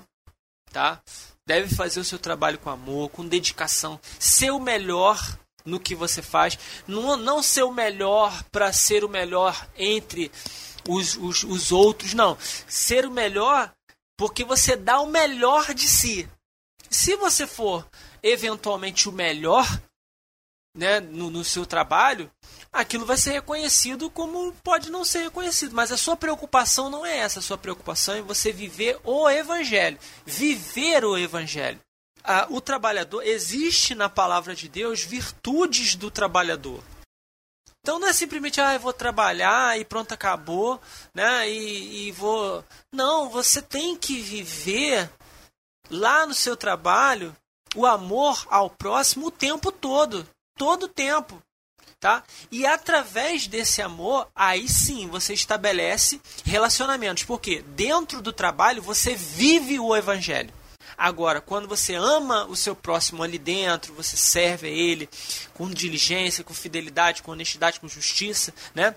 tá? 0.71 1.01
Deve 1.47 1.75
fazer 1.75 1.99
o 1.99 2.05
seu 2.05 2.19
trabalho 2.19 2.59
com 2.59 2.69
amor, 2.69 3.09
com 3.09 3.27
dedicação, 3.27 3.99
ser 4.19 4.51
o 4.51 4.61
melhor 4.61 5.19
no 5.65 5.81
que 5.81 5.95
você 5.95 6.21
faz, 6.21 6.59
não, 6.87 7.17
não 7.17 7.43
ser 7.43 7.63
o 7.63 7.73
melhor 7.73 8.43
para 8.53 8.71
ser 8.71 9.03
o 9.03 9.09
melhor 9.09 9.67
entre 9.79 10.31
os, 10.87 11.17
os, 11.17 11.43
os 11.43 11.73
outros, 11.73 12.13
não. 12.13 12.37
Ser 12.69 13.07
o 13.07 13.11
melhor 13.11 13.73
porque 14.15 14.45
você 14.45 14.77
dá 14.77 15.01
o 15.01 15.07
melhor 15.07 15.73
de 15.73 15.89
si. 15.89 16.29
Se 16.91 17.17
você 17.17 17.47
for 17.47 17.89
eventualmente 18.23 19.09
o 19.09 19.13
melhor, 19.13 19.67
né, 20.77 21.01
no, 21.01 21.31
no 21.31 21.43
seu 21.43 21.65
trabalho, 21.65 22.31
aquilo 22.73 23.07
vai 23.07 23.17
ser 23.17 23.33
reconhecido 23.33 24.11
como 24.11 24.53
pode 24.63 24.91
não 24.91 25.05
ser 25.05 25.25
reconhecido. 25.25 25.75
Mas 25.75 25.93
a 25.93 25.97
sua 25.97 26.17
preocupação 26.17 26.91
não 26.91 27.05
é 27.05 27.19
essa. 27.19 27.39
A 27.39 27.43
sua 27.43 27.59
preocupação 27.59 28.15
é 28.15 28.23
você 28.23 28.53
viver 28.53 28.99
o 29.05 29.29
Evangelho. 29.29 29.99
Viver 30.25 31.05
o 31.05 31.17
Evangelho. 31.17 31.81
Ah, 32.23 32.47
o 32.51 32.61
trabalhador, 32.61 33.23
existe 33.23 33.95
na 33.95 34.09
palavra 34.09 34.55
de 34.55 34.69
Deus 34.69 35.03
virtudes 35.03 35.95
do 35.95 36.11
trabalhador. 36.11 36.83
Então 37.81 38.01
não 38.01 38.09
é 38.09 38.13
simplesmente, 38.13 38.61
ah, 38.61 38.75
eu 38.75 38.81
vou 38.81 38.93
trabalhar 38.93 39.79
e 39.79 39.85
pronto, 39.85 40.13
acabou, 40.13 40.81
né? 41.15 41.49
E, 41.49 42.09
e 42.09 42.13
vou. 42.13 42.65
Não, 42.93 43.31
você 43.31 43.63
tem 43.63 43.95
que 43.95 44.21
viver 44.21 45.09
lá 45.89 46.27
no 46.27 46.35
seu 46.35 46.57
trabalho 46.57 47.35
o 47.77 47.87
amor 47.87 48.45
ao 48.51 48.69
próximo 48.69 49.27
o 49.27 49.31
tempo 49.31 49.71
todo 49.71 50.29
todo 50.57 50.85
o 50.85 50.89
tempo. 50.89 51.41
Tá? 51.99 52.23
E 52.51 52.67
através 52.67 53.47
desse 53.47 53.81
amor, 53.81 54.29
aí 54.35 54.69
sim 54.69 55.09
você 55.09 55.33
estabelece 55.33 56.21
relacionamentos. 56.45 57.25
Porque 57.25 57.63
dentro 57.63 58.21
do 58.21 58.33
trabalho 58.33 58.83
você 58.83 59.15
vive 59.15 59.81
o 59.81 59.97
evangelho. 59.97 60.53
Agora, 60.97 61.41
quando 61.41 61.69
você 61.69 61.95
ama 61.95 62.47
o 62.47 62.57
seu 62.57 62.75
próximo 62.75 63.23
ali 63.23 63.39
dentro, 63.39 63.93
você 63.93 64.17
serve 64.17 64.67
a 64.67 64.71
ele 64.71 65.09
com 65.53 65.69
diligência, 65.69 66.45
com 66.45 66.55
fidelidade, 66.55 67.23
com 67.23 67.33
honestidade, 67.33 67.81
com 67.81 67.89
justiça, 67.89 68.53
né? 68.75 68.95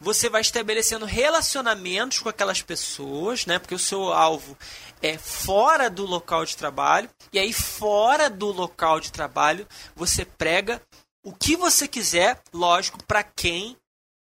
Você 0.00 0.28
vai 0.28 0.40
estabelecendo 0.40 1.04
relacionamentos 1.04 2.18
com 2.18 2.28
aquelas 2.28 2.60
pessoas, 2.60 3.46
né? 3.46 3.58
Porque 3.58 3.74
o 3.74 3.78
seu 3.78 4.12
alvo 4.12 4.56
é 5.00 5.16
fora 5.16 5.88
do 5.88 6.04
local 6.04 6.44
de 6.44 6.56
trabalho. 6.56 7.08
E 7.32 7.38
aí, 7.38 7.52
fora 7.52 8.28
do 8.28 8.52
local 8.52 9.00
de 9.00 9.10
trabalho, 9.12 9.66
você 9.94 10.24
prega 10.24 10.82
o 11.26 11.32
que 11.32 11.56
você 11.56 11.88
quiser, 11.88 12.40
lógico, 12.52 13.02
para 13.02 13.24
quem 13.24 13.76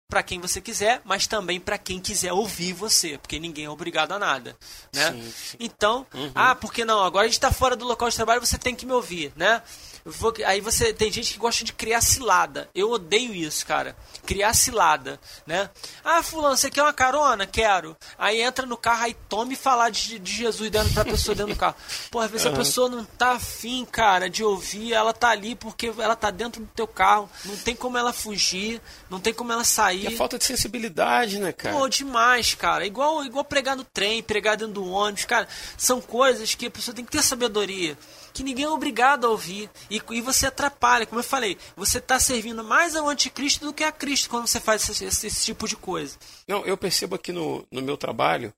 para 0.10 0.22
quem 0.24 0.40
você 0.40 0.62
quiser, 0.62 1.02
mas 1.04 1.26
também 1.26 1.60
para 1.60 1.80
quem 1.80 2.00
quiser 2.00 2.32
ouvir 2.32 2.74
você, 2.74 3.18
porque 3.18 3.40
ninguém 3.40 3.66
é 3.66 3.70
obrigado 3.70 4.12
a 4.12 4.20
nada, 4.20 4.56
né? 4.94 5.12
Sim, 5.12 5.32
sim. 5.32 5.58
Então, 5.60 6.06
uhum. 6.14 6.32
ah, 6.36 6.54
porque 6.54 6.86
não? 6.86 7.04
Agora 7.04 7.26
a 7.26 7.28
gente 7.28 7.38
está 7.38 7.52
fora 7.52 7.76
do 7.76 7.86
local 7.86 8.10
de 8.10 8.16
trabalho, 8.16 8.40
você 8.40 8.58
tem 8.58 8.76
que 8.76 8.86
me 8.86 8.92
ouvir, 8.92 9.34
né? 9.36 9.62
Vou, 10.08 10.32
aí 10.46 10.62
você 10.62 10.94
tem 10.94 11.12
gente 11.12 11.34
que 11.34 11.40
gosta 11.40 11.64
de 11.64 11.74
criar 11.74 12.00
cilada. 12.00 12.70
Eu 12.76 12.92
odeio 12.92 13.34
isso, 13.34 13.66
cara. 13.66 13.98
Criar 14.24 14.54
cilada, 14.54 15.20
né? 15.48 15.68
Ah, 16.04 16.22
fulano, 16.22 16.56
você 16.56 16.70
quer 16.70 16.84
uma 16.84 16.94
carona? 16.94 17.48
Quero. 17.48 17.98
Aí 18.16 18.40
entra 18.40 18.68
no 18.68 18.78
carro, 18.78 19.06
aí 19.06 19.16
tome 19.28 19.56
falar 19.56 19.90
de, 19.90 20.20
de 20.20 20.32
Jesus 20.32 20.70
dentro 20.70 20.94
pra 20.94 21.04
pessoa 21.04 21.34
dentro 21.34 21.56
do 21.56 21.60
carro. 21.60 21.76
Às 22.20 22.30
vezes 22.30 22.46
uhum. 22.46 22.54
a 22.54 22.56
pessoa 22.56 22.88
não 22.88 23.04
tá 23.04 23.32
afim, 23.32 23.84
cara, 23.84 24.30
de 24.30 24.44
ouvir, 24.44 24.94
ela 24.94 25.12
tá 25.12 25.30
ali 25.30 25.56
porque 25.56 25.92
ela 25.98 26.16
tá 26.16 26.30
dentro 26.30 26.62
do 26.62 26.68
teu 26.68 26.88
carro. 26.88 27.28
Não 27.44 27.58
tem 27.58 27.76
como 27.76 27.98
ela 27.98 28.14
fugir, 28.14 28.80
não 29.10 29.20
tem 29.20 29.34
como 29.34 29.52
ela 29.52 29.64
sair. 29.64 30.16
Falta 30.16 30.38
de 30.38 30.46
sensibilidade, 30.46 31.40
né, 31.40 31.52
cara? 31.52 31.76
Pô, 31.76 31.90
demais, 31.90 32.54
cara. 32.54 32.86
Igual, 32.86 33.26
igual 33.26 33.44
pregar 33.44 33.76
no 33.76 33.84
trem, 33.84 34.22
pregar 34.22 34.56
dentro 34.56 34.76
do 34.76 34.86
ônibus, 34.88 35.26
cara. 35.26 35.48
São 35.76 36.00
coisas 36.00 36.54
que 36.54 36.68
a 36.68 36.72
pessoa 36.72 36.94
tem 36.94 37.04
que 37.04 37.12
ter 37.12 37.24
sabedoria 37.24 37.98
que 38.36 38.44
ninguém 38.44 38.66
é 38.66 38.70
obrigado 38.70 39.26
a 39.26 39.30
ouvir. 39.30 39.70
E, 39.90 40.02
e 40.12 40.22
você 40.22 40.46
atrapalha, 40.46 41.06
como 41.06 41.20
eu 41.20 41.24
falei, 41.24 41.58
você 41.76 42.00
está 42.00 42.20
servindo 42.20 42.64
mais 42.64 42.94
ao 42.96 43.08
anticristo 43.08 43.66
do 43.66 43.74
que 43.74 43.84
a 43.84 43.94
Cristo 43.94 44.30
quando 44.30 44.46
você 44.46 44.60
faz 44.60 44.88
esse, 44.90 45.06
esse, 45.06 45.28
esse, 45.28 45.46
tipo 45.46 45.66
de 45.68 45.78
coisa. 45.78 46.18
Não, 46.46 46.66
eu 46.66 46.78
percebo 46.78 47.16
aqui 47.16 47.32
no, 47.32 47.66
no 47.72 47.82
meu 47.82 47.96
trabalho, 47.96 48.54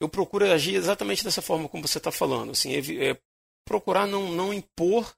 eu 0.00 0.08
procuro 0.08 0.50
agir 0.50 0.74
exatamente 0.74 1.22
dessa 1.22 1.42
forma 1.42 1.68
como 1.68 1.86
você 1.86 1.98
está 1.98 2.10
falando. 2.10 2.52
Assim, 2.52 2.72
é, 2.74 3.10
é, 3.10 3.20
procurar 3.66 4.06
não, 4.06 4.32
não 4.32 4.54
impor, 4.54 5.12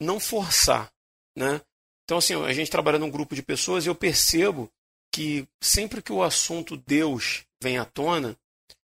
não 0.00 0.18
forçar. 0.18 0.90
Né? 1.38 1.60
Então, 2.04 2.18
assim, 2.18 2.34
a 2.44 2.52
gente 2.52 2.70
trabalha 2.70 2.98
num 2.98 3.10
grupo 3.10 3.36
de 3.36 3.42
pessoas 3.44 3.86
e 3.86 3.88
eu 3.88 3.94
percebo 3.94 4.68
que 5.14 5.46
sempre 5.62 6.02
que 6.02 6.12
o 6.12 6.22
assunto 6.22 6.76
Deus 6.76 7.44
vem 7.62 7.78
à 7.78 7.84
tona, 7.84 8.36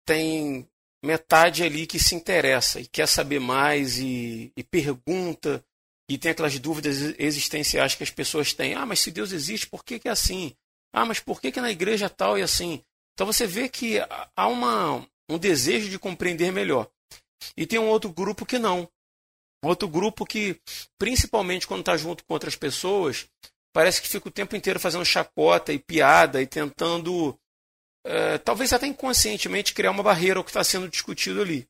tem 0.04 0.66
metade 1.04 1.62
ali 1.62 1.86
que 1.86 1.98
se 1.98 2.14
interessa 2.14 2.80
e 2.80 2.86
quer 2.86 3.06
saber 3.06 3.38
mais 3.38 3.98
e, 3.98 4.50
e, 4.56 4.64
pergunta 4.64 5.64
e 6.08 6.18
tem 6.18 6.30
aquelas 6.30 6.58
dúvidas 6.58 6.96
existenciais 7.18 7.94
que 7.94 8.02
as 8.02 8.10
pessoas 8.10 8.52
têm. 8.52 8.74
Ah, 8.74 8.86
mas 8.86 9.00
se 9.00 9.10
Deus 9.10 9.32
existe, 9.32 9.66
por 9.66 9.84
que, 9.84 9.98
que 9.98 10.08
é 10.08 10.10
assim? 10.10 10.54
Ah, 10.92 11.04
mas 11.04 11.20
por 11.20 11.40
que, 11.40 11.52
que 11.52 11.60
na 11.60 11.70
igreja 11.70 12.08
tal 12.08 12.38
e 12.38 12.42
assim? 12.42 12.82
Então 13.14 13.26
você 13.26 13.46
vê 13.46 13.68
que 13.68 13.98
há 14.36 14.48
uma, 14.48 15.06
um 15.28 15.38
desejo 15.38 15.88
de 15.88 15.98
compreender 15.98 16.52
melhor. 16.52 16.88
E 17.56 17.66
tem 17.66 17.78
um 17.78 17.88
outro 17.88 18.10
grupo 18.10 18.46
que 18.46 18.58
não. 18.58 18.88
Outro 19.62 19.88
grupo 19.88 20.26
que, 20.26 20.60
principalmente 20.98 21.66
quando 21.66 21.80
está 21.80 21.96
junto 21.96 22.24
com 22.24 22.34
outras 22.34 22.56
pessoas, 22.56 23.26
parece 23.72 24.00
que 24.00 24.08
fica 24.08 24.28
o 24.28 24.32
tempo 24.32 24.56
inteiro 24.56 24.80
fazendo 24.80 25.04
chacota 25.04 25.72
e 25.72 25.78
piada 25.78 26.40
e 26.42 26.46
tentando 26.46 27.38
é, 28.04 28.38
talvez 28.38 28.72
até 28.72 28.86
inconscientemente 28.86 29.72
criar 29.74 29.90
uma 29.90 30.02
barreira 30.02 30.38
ao 30.38 30.44
que 30.44 30.50
está 30.50 30.62
sendo 30.62 30.88
discutido 30.88 31.40
ali. 31.40 31.66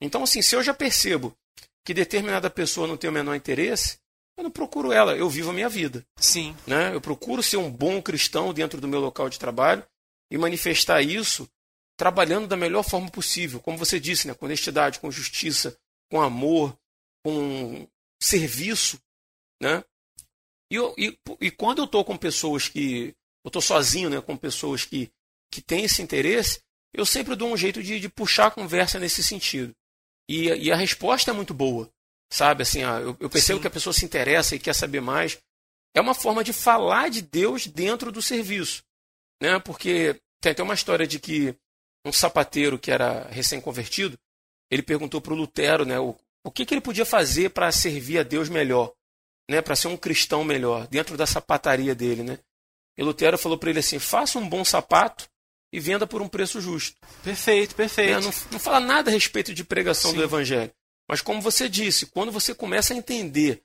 Então, 0.00 0.22
assim, 0.22 0.42
se 0.42 0.54
eu 0.54 0.62
já 0.62 0.74
percebo 0.74 1.36
que 1.84 1.94
determinada 1.94 2.50
pessoa 2.50 2.86
não 2.86 2.96
tem 2.96 3.08
o 3.08 3.12
menor 3.12 3.34
interesse, 3.34 3.98
eu 4.36 4.44
não 4.44 4.50
procuro 4.50 4.92
ela, 4.92 5.16
eu 5.16 5.30
vivo 5.30 5.50
a 5.50 5.54
minha 5.54 5.68
vida. 5.68 6.04
Sim. 6.16 6.54
Né? 6.66 6.94
Eu 6.94 7.00
procuro 7.00 7.42
ser 7.42 7.56
um 7.56 7.70
bom 7.70 8.02
cristão 8.02 8.52
dentro 8.52 8.80
do 8.80 8.88
meu 8.88 9.00
local 9.00 9.30
de 9.30 9.38
trabalho 9.38 9.86
e 10.30 10.36
manifestar 10.36 11.00
isso 11.00 11.48
trabalhando 11.96 12.46
da 12.46 12.56
melhor 12.56 12.82
forma 12.82 13.10
possível, 13.10 13.58
como 13.60 13.78
você 13.78 13.98
disse, 13.98 14.28
né? 14.28 14.34
com 14.34 14.44
honestidade, 14.44 15.00
com 15.00 15.10
justiça, 15.10 15.78
com 16.10 16.20
amor, 16.20 16.76
com 17.24 17.88
serviço. 18.20 19.00
Né? 19.60 19.82
E, 20.70 20.76
e, 20.98 21.18
e 21.40 21.50
quando 21.50 21.78
eu 21.78 21.84
estou 21.84 22.04
com 22.04 22.16
pessoas 22.16 22.68
que. 22.68 23.14
Eu 23.44 23.48
estou 23.48 23.62
sozinho 23.62 24.10
né, 24.10 24.20
com 24.20 24.36
pessoas 24.36 24.84
que, 24.84 25.08
que 25.50 25.60
têm 25.60 25.84
esse 25.84 26.02
interesse, 26.02 26.60
eu 26.92 27.04
sempre 27.04 27.36
dou 27.36 27.52
um 27.52 27.56
jeito 27.56 27.82
de, 27.82 28.00
de 28.00 28.08
puxar 28.08 28.46
a 28.46 28.50
conversa 28.50 28.98
nesse 28.98 29.22
sentido. 29.22 29.74
E, 30.28 30.48
e, 30.48 30.72
a 30.72 30.76
resposta 30.76 31.30
é 31.30 31.34
muito 31.34 31.54
boa. 31.54 31.88
Sabe, 32.32 32.62
assim, 32.62 32.80
eu, 32.80 33.16
eu 33.20 33.30
percebo 33.30 33.58
Sim. 33.58 33.62
que 33.62 33.68
a 33.68 33.70
pessoa 33.70 33.92
se 33.92 34.04
interessa 34.04 34.56
e 34.56 34.58
quer 34.58 34.74
saber 34.74 35.00
mais. 35.00 35.38
É 35.94 36.00
uma 36.00 36.14
forma 36.14 36.42
de 36.42 36.52
falar 36.52 37.08
de 37.08 37.22
Deus 37.22 37.66
dentro 37.66 38.10
do 38.10 38.20
serviço. 38.20 38.82
Né? 39.40 39.58
Porque 39.60 40.20
tem 40.40 40.52
até 40.52 40.62
uma 40.62 40.74
história 40.74 41.06
de 41.06 41.20
que 41.20 41.54
um 42.04 42.12
sapateiro 42.12 42.78
que 42.78 42.90
era 42.90 43.28
recém-convertido, 43.28 44.18
ele 44.70 44.82
perguntou 44.82 45.20
para 45.20 45.32
o 45.32 45.36
Lutero 45.36 45.84
né, 45.84 45.98
o, 45.98 46.16
o 46.44 46.50
que, 46.50 46.64
que 46.64 46.74
ele 46.74 46.80
podia 46.80 47.04
fazer 47.04 47.50
para 47.50 47.70
servir 47.70 48.18
a 48.18 48.22
Deus 48.22 48.48
melhor, 48.48 48.92
né, 49.48 49.60
para 49.60 49.76
ser 49.76 49.88
um 49.88 49.96
cristão 49.96 50.44
melhor, 50.44 50.86
dentro 50.88 51.16
da 51.16 51.26
sapataria 51.26 51.94
dele. 51.94 52.22
Né? 52.22 52.38
E 52.96 53.02
Lutero 53.02 53.38
falou 53.38 53.58
para 53.58 53.70
ele 53.70 53.80
assim: 53.80 53.98
faça 53.98 54.38
um 54.38 54.48
bom 54.48 54.64
sapato 54.64 55.28
e 55.72 55.80
venda 55.80 56.06
por 56.06 56.22
um 56.22 56.28
preço 56.28 56.60
justo. 56.60 56.96
Perfeito, 57.22 57.74
perfeito. 57.74 58.20
Né? 58.20 58.20
Não, 58.20 58.32
não, 58.52 58.58
fala 58.58 58.80
nada 58.80 59.10
a 59.10 59.14
respeito 59.14 59.52
de 59.52 59.64
pregação 59.64 60.10
Sim. 60.10 60.16
do 60.16 60.22
Evangelho. 60.22 60.72
Mas 61.08 61.20
como 61.20 61.40
você 61.40 61.68
disse, 61.68 62.06
quando 62.06 62.32
você 62.32 62.54
começa 62.54 62.92
a 62.92 62.96
entender 62.96 63.62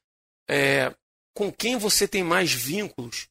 é, 0.50 0.94
com 1.34 1.52
quem 1.52 1.78
você 1.78 2.08
tem 2.08 2.24
mais 2.24 2.52
vínculos, 2.52 3.28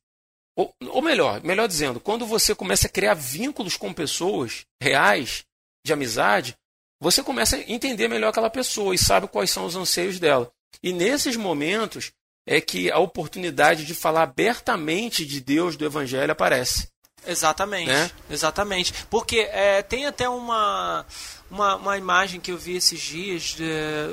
ou, 0.56 0.74
ou 0.88 1.02
melhor, 1.02 1.42
melhor 1.42 1.68
dizendo, 1.68 2.00
quando 2.00 2.26
você 2.26 2.54
começa 2.54 2.86
a 2.86 2.90
criar 2.90 3.14
vínculos 3.14 3.76
com 3.76 3.92
pessoas 3.92 4.66
reais, 4.82 5.44
de 5.84 5.92
amizade, 5.92 6.56
você 7.00 7.22
começa 7.22 7.56
a 7.56 7.60
entender 7.60 8.08
melhor 8.08 8.28
aquela 8.28 8.50
pessoa 8.50 8.94
e 8.94 8.98
sabe 8.98 9.28
quais 9.28 9.50
são 9.50 9.64
os 9.64 9.76
anseios 9.76 10.18
dela. 10.18 10.52
E 10.82 10.92
nesses 10.92 11.36
momentos 11.36 12.12
é 12.46 12.60
que 12.60 12.90
a 12.90 12.98
oportunidade 12.98 13.84
de 13.84 13.94
falar 13.94 14.22
abertamente 14.22 15.24
de 15.24 15.40
Deus, 15.40 15.76
do 15.76 15.84
Evangelho, 15.84 16.32
aparece. 16.32 16.88
Exatamente, 17.26 17.88
né? 17.88 18.10
exatamente. 18.28 18.94
Porque 19.08 19.48
é, 19.50 19.82
tem 19.82 20.06
até 20.06 20.28
uma, 20.28 21.04
uma, 21.50 21.76
uma, 21.76 21.98
imagem 21.98 22.40
que 22.40 22.50
eu 22.50 22.58
vi 22.58 22.76
esses 22.76 23.00
dias, 23.00 23.42
de, 23.42 23.64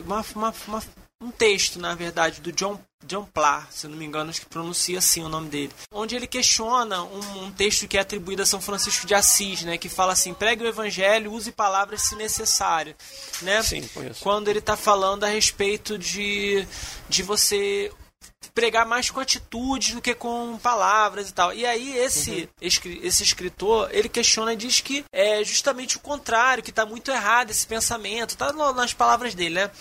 uma, 0.05 0.25
uma, 0.35 0.53
uma, 0.67 0.83
um 1.21 1.31
texto, 1.31 1.79
na 1.79 1.95
verdade, 1.95 2.41
do 2.41 2.51
John, 2.51 2.79
John 3.05 3.25
Plar, 3.25 3.67
se 3.71 3.87
não 3.87 3.97
me 3.97 4.05
engano, 4.05 4.29
acho 4.29 4.41
que 4.41 4.47
pronuncia 4.47 4.99
assim 4.99 5.23
o 5.23 5.29
nome 5.29 5.49
dele, 5.49 5.71
onde 5.91 6.15
ele 6.15 6.27
questiona 6.27 7.03
um, 7.03 7.45
um, 7.45 7.51
texto 7.51 7.87
que 7.87 7.97
é 7.97 8.01
atribuído 8.01 8.41
a 8.41 8.45
São 8.45 8.61
Francisco 8.61 9.07
de 9.07 9.15
Assis, 9.15 9.63
né, 9.63 9.77
que 9.77 9.87
fala 9.87 10.13
assim, 10.13 10.33
pregue 10.33 10.63
o 10.63 10.67
evangelho, 10.67 11.31
use 11.31 11.51
palavras 11.51 12.01
se 12.01 12.15
necessário, 12.15 12.95
né? 13.41 13.63
Sim, 13.63 13.87
conheço. 13.87 14.21
Quando 14.21 14.47
ele 14.47 14.59
está 14.59 14.75
falando 14.75 15.23
a 15.23 15.27
respeito 15.27 15.97
de, 15.97 16.67
de 17.07 17.23
você 17.23 17.91
pregar 18.53 18.85
mais 18.85 19.09
com 19.09 19.19
atitudes 19.19 19.93
do 19.93 20.01
que 20.01 20.15
com 20.15 20.57
palavras 20.57 21.29
e 21.29 21.33
tal. 21.33 21.53
E 21.53 21.65
aí 21.65 21.97
esse, 21.97 22.49
uhum. 22.59 22.99
esse 23.01 23.23
escritor, 23.23 23.89
ele 23.91 24.09
questiona 24.09 24.53
e 24.53 24.57
diz 24.57 24.81
que 24.81 25.05
é 25.11 25.43
justamente 25.43 25.97
o 25.97 25.99
contrário, 25.99 26.63
que 26.63 26.71
está 26.71 26.85
muito 26.85 27.11
errado 27.11 27.51
esse 27.51 27.67
pensamento, 27.67 28.37
tá 28.37 28.51
nas 28.73 28.93
palavras 28.93 29.35
dele, 29.35 29.55
né? 29.55 29.71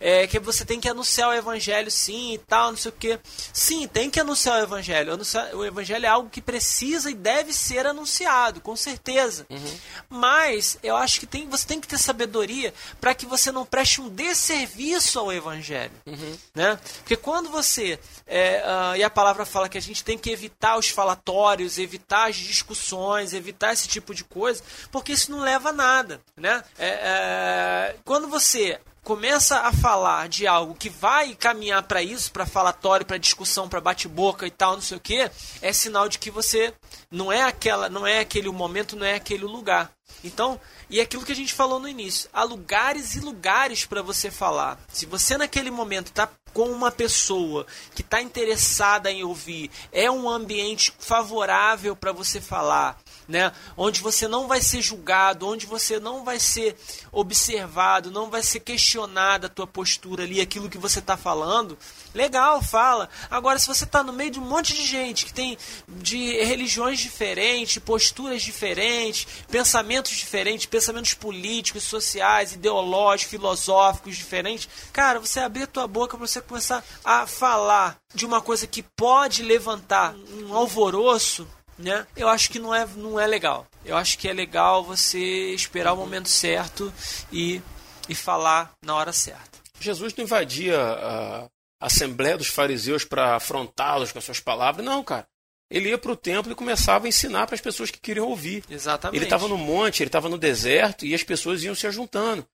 É, 0.00 0.26
que 0.26 0.38
você 0.38 0.64
tem 0.64 0.80
que 0.80 0.88
anunciar 0.88 1.30
o 1.30 1.34
evangelho 1.34 1.90
sim 1.90 2.34
e 2.34 2.38
tal, 2.38 2.70
não 2.70 2.76
sei 2.76 2.90
o 2.90 2.94
que. 2.94 3.18
Sim, 3.52 3.86
tem 3.86 4.10
que 4.10 4.20
anunciar 4.20 4.60
o 4.60 4.62
evangelho. 4.62 5.12
Anunciar, 5.12 5.54
o 5.54 5.64
evangelho 5.64 6.06
é 6.06 6.08
algo 6.08 6.30
que 6.30 6.40
precisa 6.42 7.10
e 7.10 7.14
deve 7.14 7.52
ser 7.52 7.86
anunciado, 7.86 8.60
com 8.60 8.76
certeza. 8.76 9.46
Uhum. 9.50 9.78
Mas 10.08 10.78
eu 10.82 10.96
acho 10.96 11.20
que 11.20 11.26
tem, 11.26 11.48
você 11.48 11.66
tem 11.66 11.80
que 11.80 11.88
ter 11.88 11.98
sabedoria 11.98 12.72
para 13.00 13.14
que 13.14 13.26
você 13.26 13.50
não 13.50 13.64
preste 13.64 14.00
um 14.00 14.08
desserviço 14.08 15.18
ao 15.18 15.32
evangelho. 15.32 15.92
Uhum. 16.06 16.36
Né? 16.54 16.78
Porque 16.98 17.16
quando 17.16 17.48
você. 17.50 17.98
É, 18.26 18.62
uh, 18.64 18.96
e 18.96 19.02
a 19.02 19.10
palavra 19.10 19.44
fala 19.44 19.68
que 19.68 19.78
a 19.78 19.82
gente 19.82 20.02
tem 20.02 20.16
que 20.16 20.30
evitar 20.30 20.78
os 20.78 20.88
falatórios, 20.88 21.78
evitar 21.78 22.28
as 22.28 22.36
discussões, 22.36 23.34
evitar 23.34 23.72
esse 23.72 23.86
tipo 23.86 24.14
de 24.14 24.24
coisa, 24.24 24.62
porque 24.90 25.12
isso 25.12 25.30
não 25.30 25.40
leva 25.40 25.70
a 25.70 25.72
nada. 25.72 26.20
Né? 26.36 26.62
É, 26.78 26.88
é, 26.88 27.96
quando 28.04 28.28
você 28.28 28.80
começa 29.04 29.60
a 29.60 29.72
falar 29.72 30.28
de 30.28 30.46
algo 30.46 30.74
que 30.74 30.88
vai 30.88 31.34
caminhar 31.34 31.82
para 31.82 32.02
isso, 32.02 32.32
para 32.32 32.46
falatório, 32.46 33.04
para 33.04 33.18
discussão, 33.18 33.68
para 33.68 33.80
bate-boca 33.80 34.46
e 34.46 34.50
tal, 34.50 34.72
não 34.72 34.80
sei 34.80 34.96
o 34.96 35.00
que, 35.00 35.30
é 35.60 35.72
sinal 35.72 36.08
de 36.08 36.18
que 36.18 36.30
você 36.30 36.72
não 37.10 37.30
é 37.30 37.42
aquela, 37.42 37.90
não 37.90 38.06
é 38.06 38.20
aquele 38.20 38.50
momento, 38.50 38.96
não 38.96 39.04
é 39.06 39.14
aquele 39.14 39.44
lugar. 39.44 39.92
Então, 40.24 40.58
e 40.88 41.00
é 41.00 41.02
aquilo 41.02 41.24
que 41.24 41.32
a 41.32 41.36
gente 41.36 41.52
falou 41.52 41.78
no 41.78 41.86
início, 41.86 42.30
há 42.32 42.42
lugares 42.44 43.14
e 43.14 43.20
lugares 43.20 43.84
para 43.84 44.00
você 44.00 44.30
falar. 44.30 44.80
Se 44.88 45.04
você 45.04 45.36
naquele 45.36 45.70
momento 45.70 46.06
está 46.06 46.30
com 46.54 46.70
uma 46.70 46.90
pessoa 46.90 47.66
que 47.94 48.00
está 48.00 48.22
interessada 48.22 49.10
em 49.10 49.22
ouvir, 49.22 49.70
é 49.92 50.10
um 50.10 50.30
ambiente 50.30 50.94
favorável 50.98 51.94
para 51.94 52.12
você 52.12 52.40
falar, 52.40 52.98
né? 53.28 53.52
Onde 53.76 54.00
você 54.00 54.28
não 54.28 54.46
vai 54.46 54.60
ser 54.60 54.82
julgado, 54.82 55.48
onde 55.48 55.66
você 55.66 55.98
não 55.98 56.24
vai 56.24 56.38
ser 56.38 56.76
observado, 57.10 58.10
não 58.10 58.30
vai 58.30 58.42
ser 58.42 58.60
questionada 58.60 59.46
a 59.46 59.50
tua 59.50 59.66
postura 59.66 60.24
ali, 60.24 60.40
aquilo 60.40 60.70
que 60.70 60.78
você 60.78 60.98
está 60.98 61.16
falando. 61.16 61.78
Legal, 62.14 62.62
fala. 62.62 63.08
Agora, 63.30 63.58
se 63.58 63.66
você 63.66 63.84
está 63.84 64.02
no 64.02 64.12
meio 64.12 64.30
de 64.30 64.38
um 64.38 64.44
monte 64.44 64.74
de 64.74 64.84
gente 64.84 65.26
que 65.26 65.34
tem 65.34 65.56
de 65.88 66.44
religiões 66.44 67.00
diferentes, 67.00 67.78
posturas 67.78 68.42
diferentes, 68.42 69.26
pensamentos 69.48 70.12
diferentes, 70.12 70.66
pensamentos 70.66 71.14
políticos, 71.14 71.84
sociais, 71.84 72.52
ideológicos, 72.52 73.30
filosóficos 73.30 74.16
diferentes, 74.16 74.68
cara, 74.92 75.18
você 75.18 75.40
abrir 75.40 75.64
a 75.64 75.68
tua 75.68 75.86
boca 75.86 76.16
para 76.16 76.26
você 76.26 76.40
começar 76.40 76.84
a 77.04 77.26
falar 77.26 77.98
de 78.14 78.24
uma 78.24 78.40
coisa 78.40 78.66
que 78.66 78.82
pode 78.82 79.42
levantar 79.42 80.14
um 80.14 80.54
alvoroço, 80.54 81.46
né? 81.78 82.06
Eu 82.16 82.28
acho 82.28 82.50
que 82.50 82.58
não 82.58 82.74
é, 82.74 82.86
não 82.96 83.18
é 83.18 83.26
legal. 83.26 83.66
Eu 83.84 83.96
acho 83.96 84.18
que 84.18 84.28
é 84.28 84.32
legal 84.32 84.82
você 84.82 85.54
esperar 85.54 85.92
o 85.92 85.96
momento 85.96 86.28
certo 86.28 86.92
e, 87.32 87.60
e 88.08 88.14
falar 88.14 88.72
na 88.82 88.94
hora 88.94 89.12
certa. 89.12 89.58
Jesus 89.80 90.14
não 90.14 90.24
invadia 90.24 90.80
a 90.80 91.48
Assembleia 91.80 92.38
dos 92.38 92.46
Fariseus 92.46 93.04
para 93.04 93.36
afrontá-los 93.36 94.12
com 94.12 94.18
as 94.18 94.24
suas 94.24 94.40
palavras, 94.40 94.84
não, 94.84 95.02
cara. 95.02 95.26
Ele 95.70 95.88
ia 95.88 95.98
para 95.98 96.12
o 96.12 96.16
templo 96.16 96.52
e 96.52 96.54
começava 96.54 97.06
a 97.06 97.08
ensinar 97.08 97.46
para 97.46 97.54
as 97.54 97.60
pessoas 97.60 97.90
que 97.90 97.98
queriam 97.98 98.28
ouvir. 98.28 98.62
Exatamente. 98.70 99.18
Ele 99.18 99.24
estava 99.24 99.48
no 99.48 99.58
monte, 99.58 100.02
ele 100.02 100.08
estava 100.08 100.28
no 100.28 100.38
deserto 100.38 101.04
e 101.04 101.14
as 101.14 101.22
pessoas 101.22 101.62
iam 101.64 101.74
se 101.74 101.86
ajuntando. 101.86 102.46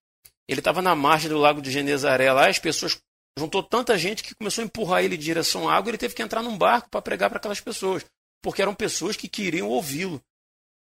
Ele 0.49 0.61
estava 0.61 0.81
na 0.81 0.95
margem 0.95 1.29
do 1.29 1.39
lago 1.39 1.61
de 1.61 1.71
Genezaré 1.71 2.33
lá, 2.33 2.49
as 2.49 2.59
pessoas 2.59 2.99
juntou 3.39 3.63
tanta 3.63 3.97
gente 3.97 4.23
que 4.23 4.35
começou 4.35 4.63
a 4.63 4.65
empurrar 4.65 5.05
ele 5.05 5.15
em 5.15 5.19
direção 5.19 5.69
à 5.69 5.75
água, 5.75 5.89
e 5.89 5.91
ele 5.91 5.99
teve 5.99 6.15
que 6.15 6.23
entrar 6.23 6.43
num 6.43 6.59
barco 6.59 6.89
para 6.91 7.01
pregar 7.01 7.31
para 7.31 7.39
aquelas 7.39 7.61
pessoas 7.61 8.05
porque 8.43 8.63
eram 8.63 8.75
pessoas 8.75 9.17
que 9.17 9.29
queriam 9.29 9.69
ouvi-lo. 9.69 10.23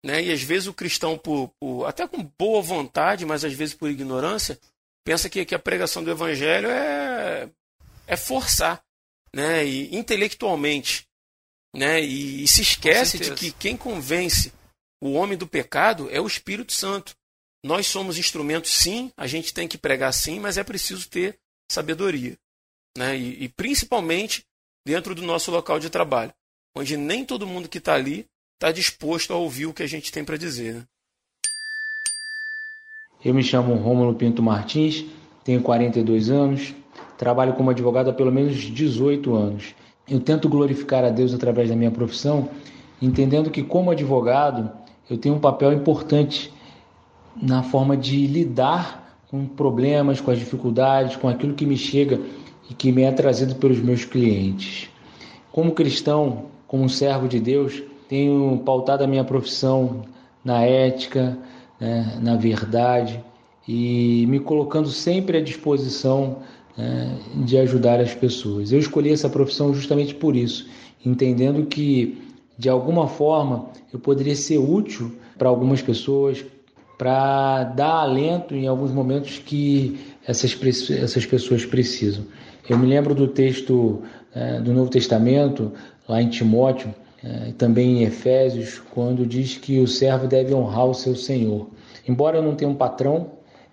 Né? 0.03 0.23
E 0.23 0.31
às 0.31 0.41
vezes 0.41 0.67
o 0.67 0.73
cristão, 0.73 1.17
por, 1.17 1.49
por, 1.59 1.85
até 1.85 2.07
com 2.07 2.23
boa 2.37 2.61
vontade, 2.61 3.25
mas 3.25 3.43
às 3.43 3.53
vezes 3.53 3.75
por 3.75 3.89
ignorância, 3.89 4.59
pensa 5.03 5.29
que, 5.29 5.43
que 5.45 5.55
a 5.55 5.59
pregação 5.59 6.03
do 6.03 6.11
evangelho 6.11 6.69
é, 6.69 7.49
é 8.07 8.15
forçar, 8.15 8.83
né? 9.33 9.65
e 9.65 9.95
intelectualmente. 9.95 11.07
Né? 11.75 12.01
E, 12.01 12.43
e 12.43 12.47
se 12.47 12.61
esquece 12.61 13.19
de 13.19 13.33
que 13.35 13.51
quem 13.51 13.75
convence 13.75 14.53
o 15.01 15.13
homem 15.13 15.37
do 15.37 15.47
pecado 15.47 16.09
é 16.11 16.19
o 16.19 16.27
Espírito 16.27 16.73
Santo. 16.73 17.15
Nós 17.63 17.87
somos 17.87 18.17
instrumentos, 18.17 18.71
sim, 18.71 19.11
a 19.17 19.27
gente 19.27 19.53
tem 19.53 19.67
que 19.67 19.77
pregar 19.77 20.13
sim, 20.13 20.39
mas 20.39 20.57
é 20.57 20.63
preciso 20.63 21.09
ter 21.09 21.37
sabedoria. 21.69 22.37
Né? 22.97 23.17
E, 23.17 23.43
e 23.43 23.49
principalmente 23.49 24.45
dentro 24.85 25.13
do 25.13 25.21
nosso 25.21 25.51
local 25.51 25.77
de 25.77 25.89
trabalho 25.89 26.33
onde 26.75 26.97
nem 26.97 27.25
todo 27.25 27.47
mundo 27.47 27.69
que 27.69 27.77
está 27.77 27.93
ali 27.93 28.25
está 28.53 28.71
disposto 28.71 29.34
a 29.34 29.38
ouvir 29.38 29.65
o 29.65 29.73
que 29.73 29.84
a 29.84 29.88
gente 29.88 30.12
tem 30.12 30.23
para 30.23 30.38
dizer. 30.38 30.75
Né? 30.75 30.84
Eu 33.23 33.34
me 33.34 33.43
chamo 33.43 33.73
Rômulo 33.75 34.15
Pinto 34.15 34.41
Martins, 34.43 35.05
tenho 35.43 35.62
42 35.62 36.29
anos, 36.29 36.73
trabalho 37.17 37.53
como 37.53 37.69
advogado 37.69 38.10
há 38.10 38.13
pelo 38.13 38.32
menos 38.32 38.55
18 38.55 39.34
anos. 39.34 39.75
Eu 40.08 40.19
tento 40.19 40.49
glorificar 40.49 41.03
a 41.03 41.10
Deus 41.10 41.34
através 41.34 41.69
da 41.69 41.75
minha 41.75 41.91
profissão, 41.91 42.49
entendendo 43.01 43.51
que, 43.51 43.62
como 43.62 43.91
advogado, 43.91 44.71
eu 45.10 45.17
tenho 45.17 45.36
um 45.36 45.39
papel 45.39 45.71
importante 45.73 46.51
na 47.41 47.63
forma 47.63 47.95
de 47.95 48.25
lidar 48.25 49.17
com 49.29 49.45
problemas, 49.45 50.19
com 50.19 50.32
as 50.32 50.39
dificuldades, 50.39 51.15
com 51.15 51.29
aquilo 51.29 51.53
que 51.53 51.65
me 51.65 51.77
chega 51.77 52.19
e 52.69 52.73
que 52.73 52.91
me 52.91 53.03
é 53.03 53.12
trazido 53.12 53.55
pelos 53.55 53.79
meus 53.79 54.03
clientes. 54.03 54.89
Como 55.51 55.71
cristão, 55.71 56.45
como 56.69 56.88
servo 56.88 57.27
de 57.27 57.39
Deus, 57.39 57.84
tenho 58.08 58.62
pautado 58.63 59.03
a 59.03 59.08
minha 59.08 59.25
profissão 59.25 60.03
na 60.45 60.63
ética, 60.63 61.38
né, 61.79 62.17
na 62.21 62.38
verdade 62.38 63.21
e 63.67 64.25
me 64.27 64.39
colocando 64.39 64.89
sempre 64.89 65.38
à 65.38 65.41
disposição 65.41 66.38
né, 66.75 67.15
de 67.45 67.55
ajudar 67.60 67.99
as 67.99 68.15
pessoas. 68.15 68.71
Eu 68.71 68.79
escolhi 68.79 69.12
essa 69.12 69.29
profissão 69.29 69.71
justamente 69.73 70.15
por 70.15 70.36
isso, 70.36 70.67
entendendo 71.05 71.67
que 71.67 72.19
de 72.58 72.67
alguma 72.67 73.08
forma 73.08 73.67
eu 73.93 73.99
poderia 73.99 74.36
ser 74.36 74.58
útil 74.58 75.12
para 75.38 75.49
algumas 75.49 75.84
pessoas, 75.84 76.43
para 76.97 77.63
dar 77.63 78.01
alento 78.01 78.55
em 78.55 78.67
alguns 78.67 78.91
momentos 78.91 79.38
que 79.38 79.99
essas, 80.25 80.58
essas 80.89 81.25
pessoas 81.27 81.63
precisam. 81.63 82.25
Eu 82.67 82.77
me 82.77 82.88
lembro 82.88 83.13
do 83.13 83.27
texto 83.27 84.01
é, 84.34 84.60
do 84.60 84.73
Novo 84.73 84.89
Testamento, 84.89 85.71
lá 86.09 86.19
em 86.19 86.27
Timóteo, 86.27 86.93
é, 87.23 87.51
também 87.57 87.99
em 87.99 88.03
Efésios, 88.03 88.81
quando 88.91 89.25
diz 89.25 89.55
que 89.55 89.79
o 89.79 89.87
servo 89.87 90.27
deve 90.27 90.53
honrar 90.55 90.87
o 90.87 90.95
seu 90.95 91.15
senhor. 91.15 91.69
Embora 92.07 92.37
eu 92.37 92.41
não 92.41 92.55
tenha 92.55 92.71
um 92.71 92.75
patrão, 92.75 93.27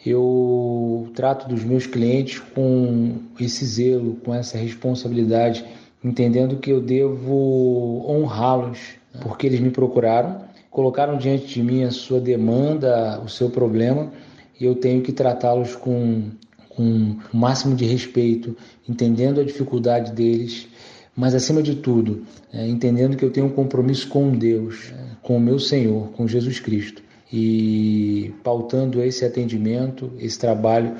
eu 0.04 1.08
trato 1.14 1.48
dos 1.48 1.64
meus 1.64 1.86
clientes 1.86 2.38
com 2.38 3.14
esse 3.40 3.64
zelo, 3.64 4.16
com 4.22 4.34
essa 4.34 4.58
responsabilidade, 4.58 5.64
entendendo 6.04 6.58
que 6.58 6.70
eu 6.70 6.80
devo 6.80 8.04
honrá-los, 8.06 8.78
porque 9.22 9.46
eles 9.46 9.60
me 9.60 9.70
procuraram, 9.70 10.42
colocaram 10.70 11.16
diante 11.16 11.46
de 11.46 11.62
mim 11.62 11.84
a 11.84 11.90
sua 11.90 12.20
demanda, 12.20 13.20
o 13.24 13.28
seu 13.28 13.48
problema, 13.48 14.12
e 14.60 14.64
eu 14.66 14.74
tenho 14.74 15.00
que 15.00 15.12
tratá-los 15.12 15.74
com, 15.74 16.24
com 16.68 17.16
o 17.32 17.36
máximo 17.36 17.74
de 17.74 17.86
respeito, 17.86 18.54
entendendo 18.86 19.40
a 19.40 19.44
dificuldade 19.44 20.12
deles, 20.12 20.68
mas 21.16 21.34
acima 21.34 21.62
de 21.62 21.76
tudo, 21.76 22.22
é, 22.52 22.66
entendendo 22.66 23.16
que 23.16 23.24
eu 23.24 23.30
tenho 23.30 23.46
um 23.46 23.50
compromisso 23.50 24.08
com 24.08 24.30
Deus, 24.30 24.92
com 25.22 25.36
o 25.38 25.40
meu 25.40 25.58
Senhor, 25.58 26.10
com 26.12 26.28
Jesus 26.28 26.60
Cristo 26.60 27.02
e 27.32 28.32
pautando 28.42 29.02
esse 29.02 29.24
atendimento, 29.24 30.12
esse 30.18 30.38
trabalho 30.38 30.94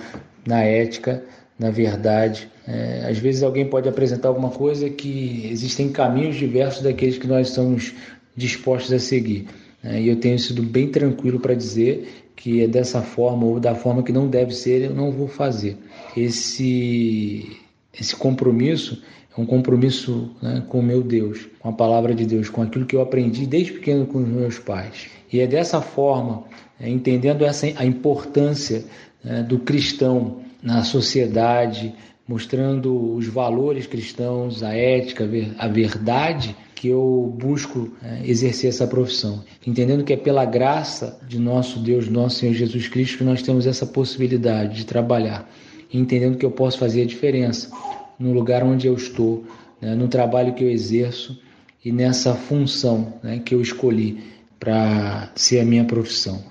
na 0.47 0.63
ética, 0.63 1.23
na 1.59 1.71
verdade. 1.71 2.51
É, 2.67 3.07
às 3.09 3.19
vezes 3.19 3.43
alguém 3.43 3.69
pode 3.69 3.89
apresentar 3.89 4.29
alguma 4.29 4.51
coisa 4.51 4.91
que 4.91 5.49
existem 5.51 5.89
caminhos 5.91 6.37
diversos 6.37 6.83
daqueles 6.83 7.19
que 7.19 7.27
nós 7.27 7.49
estamos 7.49 7.95
dispostos 8.37 8.93
a 8.93 8.99
seguir. 8.99 9.47
É, 9.83 10.01
e 10.01 10.09
eu 10.09 10.17
tenho 10.17 10.39
sido 10.39 10.63
bem 10.63 10.89
tranquilo 10.89 11.39
para 11.39 11.55
dizer 11.55 12.25
que 12.35 12.63
é 12.63 12.67
dessa 12.67 13.01
forma 13.01 13.47
ou 13.47 13.61
da 13.61 13.75
forma 13.75 14.03
que 14.03 14.13
não 14.13 14.29
deve 14.29 14.53
ser, 14.53 14.83
eu 14.83 14.95
não 14.95 15.11
vou 15.11 15.29
fazer. 15.29 15.77
Esse, 16.17 17.57
esse 17.99 18.15
compromisso 18.15 19.03
é 19.37 19.41
um 19.41 19.47
compromisso 19.47 20.31
né, 20.41 20.63
com 20.69 20.81
o 20.81 20.83
meu 20.83 21.03
Deus, 21.03 21.47
com 21.59 21.69
a 21.69 21.73
palavra 21.73 22.15
de 22.15 22.25
Deus, 22.25 22.49
com 22.49 22.63
aquilo 22.63 22.87
que 22.87 22.97
eu 22.97 23.03
aprendi 23.03 23.47
desde 23.47 23.73
pequeno 23.73 24.07
com 24.07 24.19
os 24.19 24.29
meus 24.29 24.59
pais. 24.59 25.09
E 25.33 25.41
é 25.41 25.47
dessa 25.47 25.81
forma, 25.81 26.45
é, 26.81 26.89
entendendo 26.89 27.45
essa, 27.45 27.67
a 27.77 27.85
importância 27.85 28.85
né, 29.23 29.43
do 29.43 29.59
cristão 29.59 30.39
na 30.63 30.83
sociedade, 30.85 31.95
mostrando 32.27 33.15
os 33.15 33.27
valores 33.27 33.87
cristãos, 33.87 34.63
a 34.63 34.75
ética, 34.75 35.29
a 35.59 35.69
verdade, 35.69 36.57
que 36.75 36.89
eu 36.89 37.35
busco 37.39 37.91
é, 38.03 38.29
exercer 38.29 38.71
essa 38.71 38.87
profissão. 38.87 39.45
Entendendo 39.67 40.05
que 40.05 40.13
é 40.13 40.17
pela 40.17 40.45
graça 40.45 41.19
de 41.27 41.39
nosso 41.39 41.79
Deus, 41.79 42.09
nosso 42.09 42.37
Senhor 42.37 42.55
Jesus 42.55 42.89
Cristo, 42.89 43.19
que 43.19 43.25
nós 43.25 43.43
temos 43.43 43.67
essa 43.67 43.87
possibilidade 43.87 44.77
de 44.77 44.87
trabalhar. 44.87 45.49
Entendendo 45.93 46.37
que 46.37 46.45
eu 46.45 46.51
posso 46.51 46.79
fazer 46.79 47.03
a 47.03 47.07
diferença 47.07 47.71
no 48.19 48.33
lugar 48.33 48.63
onde 48.63 48.87
eu 48.87 48.95
estou, 48.95 49.45
né, 49.81 49.95
no 49.95 50.09
trabalho 50.09 50.55
que 50.55 50.65
eu 50.65 50.71
exerço 50.71 51.41
e 51.85 51.93
nessa 51.93 52.35
função 52.35 53.15
né, 53.23 53.39
que 53.39 53.55
eu 53.55 53.61
escolhi 53.61 54.23
para 54.59 55.31
ser 55.35 55.61
a 55.61 55.65
minha 55.65 55.85
profissão. 55.85 56.43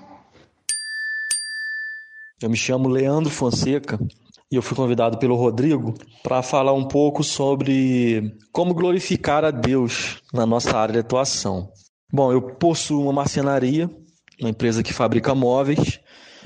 Eu 2.40 2.50
me 2.50 2.56
chamo 2.56 2.88
Leandro 2.88 3.30
Fonseca 3.30 3.98
e 4.50 4.56
eu 4.56 4.62
fui 4.62 4.76
convidado 4.76 5.18
pelo 5.18 5.36
Rodrigo 5.36 5.94
para 6.22 6.42
falar 6.42 6.72
um 6.72 6.86
pouco 6.86 7.24
sobre 7.24 8.36
como 8.52 8.74
glorificar 8.74 9.44
a 9.44 9.50
Deus 9.50 10.22
na 10.32 10.46
nossa 10.46 10.76
área 10.76 10.92
de 10.92 10.98
atuação. 11.00 11.68
Bom, 12.12 12.30
eu 12.32 12.40
possuo 12.40 13.02
uma 13.02 13.12
marcenaria, 13.12 13.90
uma 14.40 14.50
empresa 14.50 14.82
que 14.82 14.92
fabrica 14.92 15.34
móveis. 15.34 15.98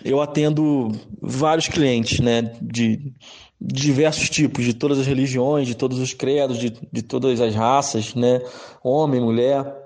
Eu 0.03 0.23
atendo 0.23 0.89
vários 1.21 1.69
clientes, 1.69 2.21
né, 2.21 2.43
de 2.63 3.13
diversos 3.61 4.31
tipos, 4.31 4.65
de 4.65 4.73
todas 4.73 4.99
as 4.99 5.07
religiões, 5.07 5.67
de 5.67 5.75
todos 5.75 5.99
os 5.99 6.15
credos, 6.15 6.59
de, 6.59 6.73
de 6.91 7.03
todas 7.03 7.41
as 7.41 7.55
raças, 7.55 8.15
né, 8.15 8.41
homem, 8.83 9.21
mulher. 9.21 9.77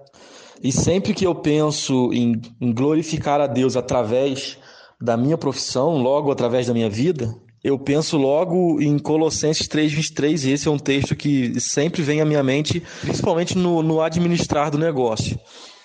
E 0.62 0.70
sempre 0.70 1.12
que 1.12 1.26
eu 1.26 1.34
penso 1.34 2.12
em, 2.12 2.40
em 2.60 2.72
glorificar 2.72 3.40
a 3.40 3.46
Deus 3.46 3.76
através 3.76 4.56
da 5.00 5.16
minha 5.16 5.36
profissão, 5.36 5.98
logo 5.98 6.30
através 6.30 6.68
da 6.68 6.72
minha 6.72 6.88
vida, 6.88 7.34
eu 7.64 7.78
penso 7.78 8.18
logo 8.18 8.80
em 8.80 8.98
Colossenses 8.98 9.66
3,23, 9.66 10.46
e 10.46 10.52
esse 10.52 10.68
é 10.68 10.70
um 10.70 10.78
texto 10.78 11.16
que 11.16 11.58
sempre 11.58 12.02
vem 12.02 12.20
à 12.20 12.24
minha 12.24 12.42
mente, 12.42 12.82
principalmente 13.00 13.56
no, 13.56 13.82
no 13.82 14.02
administrar 14.02 14.70
do 14.70 14.78
negócio, 14.78 15.40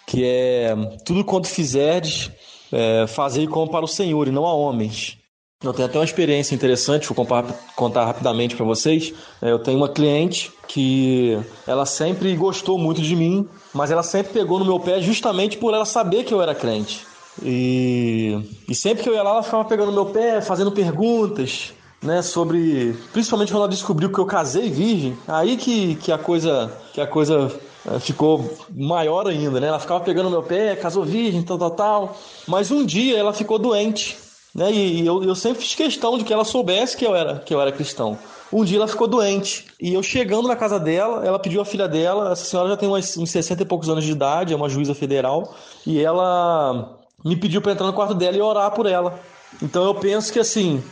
que 0.06 0.24
é 0.26 0.76
tudo 1.06 1.24
quanto 1.24 1.48
fizerdes, 1.48 2.30
é, 2.72 3.08
fazei 3.08 3.48
como 3.48 3.72
para 3.72 3.86
o 3.86 3.88
Senhor 3.88 4.28
e 4.28 4.32
não 4.32 4.46
a 4.46 4.54
homens. 4.54 5.19
Eu 5.62 5.74
tenho 5.74 5.90
até 5.90 6.00
uma 6.00 6.06
experiência 6.06 6.56
interessante, 6.56 7.06
vou 7.12 7.28
contar, 7.76 8.06
rapidamente 8.06 8.56
para 8.56 8.66
vocês. 8.66 9.14
É, 9.42 9.52
eu 9.52 9.60
tenho 9.60 9.76
uma 9.76 9.90
cliente 9.90 10.54
que 10.66 11.38
ela 11.68 11.86
sempre 11.86 12.34
gostou 12.34 12.78
muito 12.78 13.02
de 13.02 13.14
mim, 13.14 13.46
mas 13.74 13.92
ela 13.92 14.02
sempre 14.02 14.32
pegou 14.32 14.58
no 14.58 14.64
meu 14.64 14.80
pé 14.80 15.02
justamente 15.02 15.58
por 15.58 15.74
ela 15.74 15.84
saber 15.84 16.24
que 16.24 16.34
eu 16.34 16.42
era 16.42 16.56
crente. 16.56 17.06
E, 17.44 18.40
e 18.70 18.74
sempre 18.74 19.04
que 19.04 19.10
eu 19.10 19.14
ia 19.14 19.22
lá, 19.22 19.32
ela 19.32 19.44
ficava 19.44 19.66
pegando 19.66 19.92
no 19.92 20.02
meu 20.02 20.06
pé, 20.06 20.40
fazendo 20.40 20.72
perguntas, 20.72 21.74
né, 22.02 22.22
sobre, 22.22 22.96
principalmente 23.12 23.52
quando 23.52 23.64
ela 23.64 23.70
descobriu 23.70 24.10
que 24.14 24.20
eu 24.20 24.26
casei 24.26 24.70
virgem, 24.70 25.18
aí 25.28 25.58
que, 25.58 25.96
que 25.96 26.10
a 26.10 26.18
coisa, 26.18 26.72
que 26.94 27.02
a 27.02 27.08
coisa 27.08 27.52
eh, 27.86 28.00
ficou 28.00 28.50
maior 28.74 29.28
ainda, 29.28 29.60
né? 29.60 29.68
Ela 29.68 29.80
ficava 29.80 30.00
pegando 30.06 30.30
no 30.30 30.32
meu 30.32 30.44
pé, 30.44 30.78
casou 30.78 31.04
virgem, 31.04 31.44
tal, 31.44 31.58
tal, 31.58 31.72
tal. 31.72 32.18
Mas 32.48 32.72
um 32.72 32.86
dia 32.86 33.18
ela 33.18 33.34
ficou 33.34 33.60
doente, 33.60 34.18
né? 34.54 34.72
E, 34.72 35.02
e 35.02 35.06
eu, 35.06 35.24
eu 35.24 35.36
sempre 35.36 35.62
fiz 35.62 35.76
questão 35.76 36.18
de 36.18 36.24
que 36.24 36.34
ela 36.34 36.44
soubesse 36.44 36.98
que 36.98 37.06
eu 37.06 37.16
era, 37.16 37.40
que 37.40 37.54
eu 37.54 37.62
era 37.62 37.72
cristão. 37.72 38.18
Um 38.52 38.64
dia 38.64 38.78
ela 38.78 38.88
ficou 38.88 39.08
doente 39.08 39.68
e 39.80 39.94
eu 39.94 40.02
chegando 40.02 40.48
na 40.48 40.56
casa 40.56 40.80
dela, 40.80 41.26
ela 41.26 41.38
pediu 41.38 41.62
a 41.62 41.66
filha 41.66 41.88
dela. 41.88 42.32
Essa 42.32 42.46
senhora 42.46 42.70
já 42.70 42.78
tem 42.78 42.90
uns, 42.90 43.18
uns 43.18 43.30
60 43.30 43.62
e 43.62 43.66
poucos 43.66 43.90
anos 43.90 44.04
de 44.04 44.12
idade, 44.12 44.54
é 44.54 44.56
uma 44.56 44.70
juíza 44.70 44.96
federal, 44.96 45.54
e 45.86 46.02
ela 46.02 46.98
me 47.24 47.36
pediu 47.36 47.62
para 47.62 47.74
entrar 47.74 47.86
no 47.86 47.94
quarto 47.94 48.16
dela 48.16 48.36
e 48.36 48.42
orar 48.42 48.72
por 48.72 48.86
ela. 48.86 49.20
Então 49.62 49.84
eu 49.84 49.96
penso 49.96 50.34
que 50.34 50.40
assim, 50.40 50.84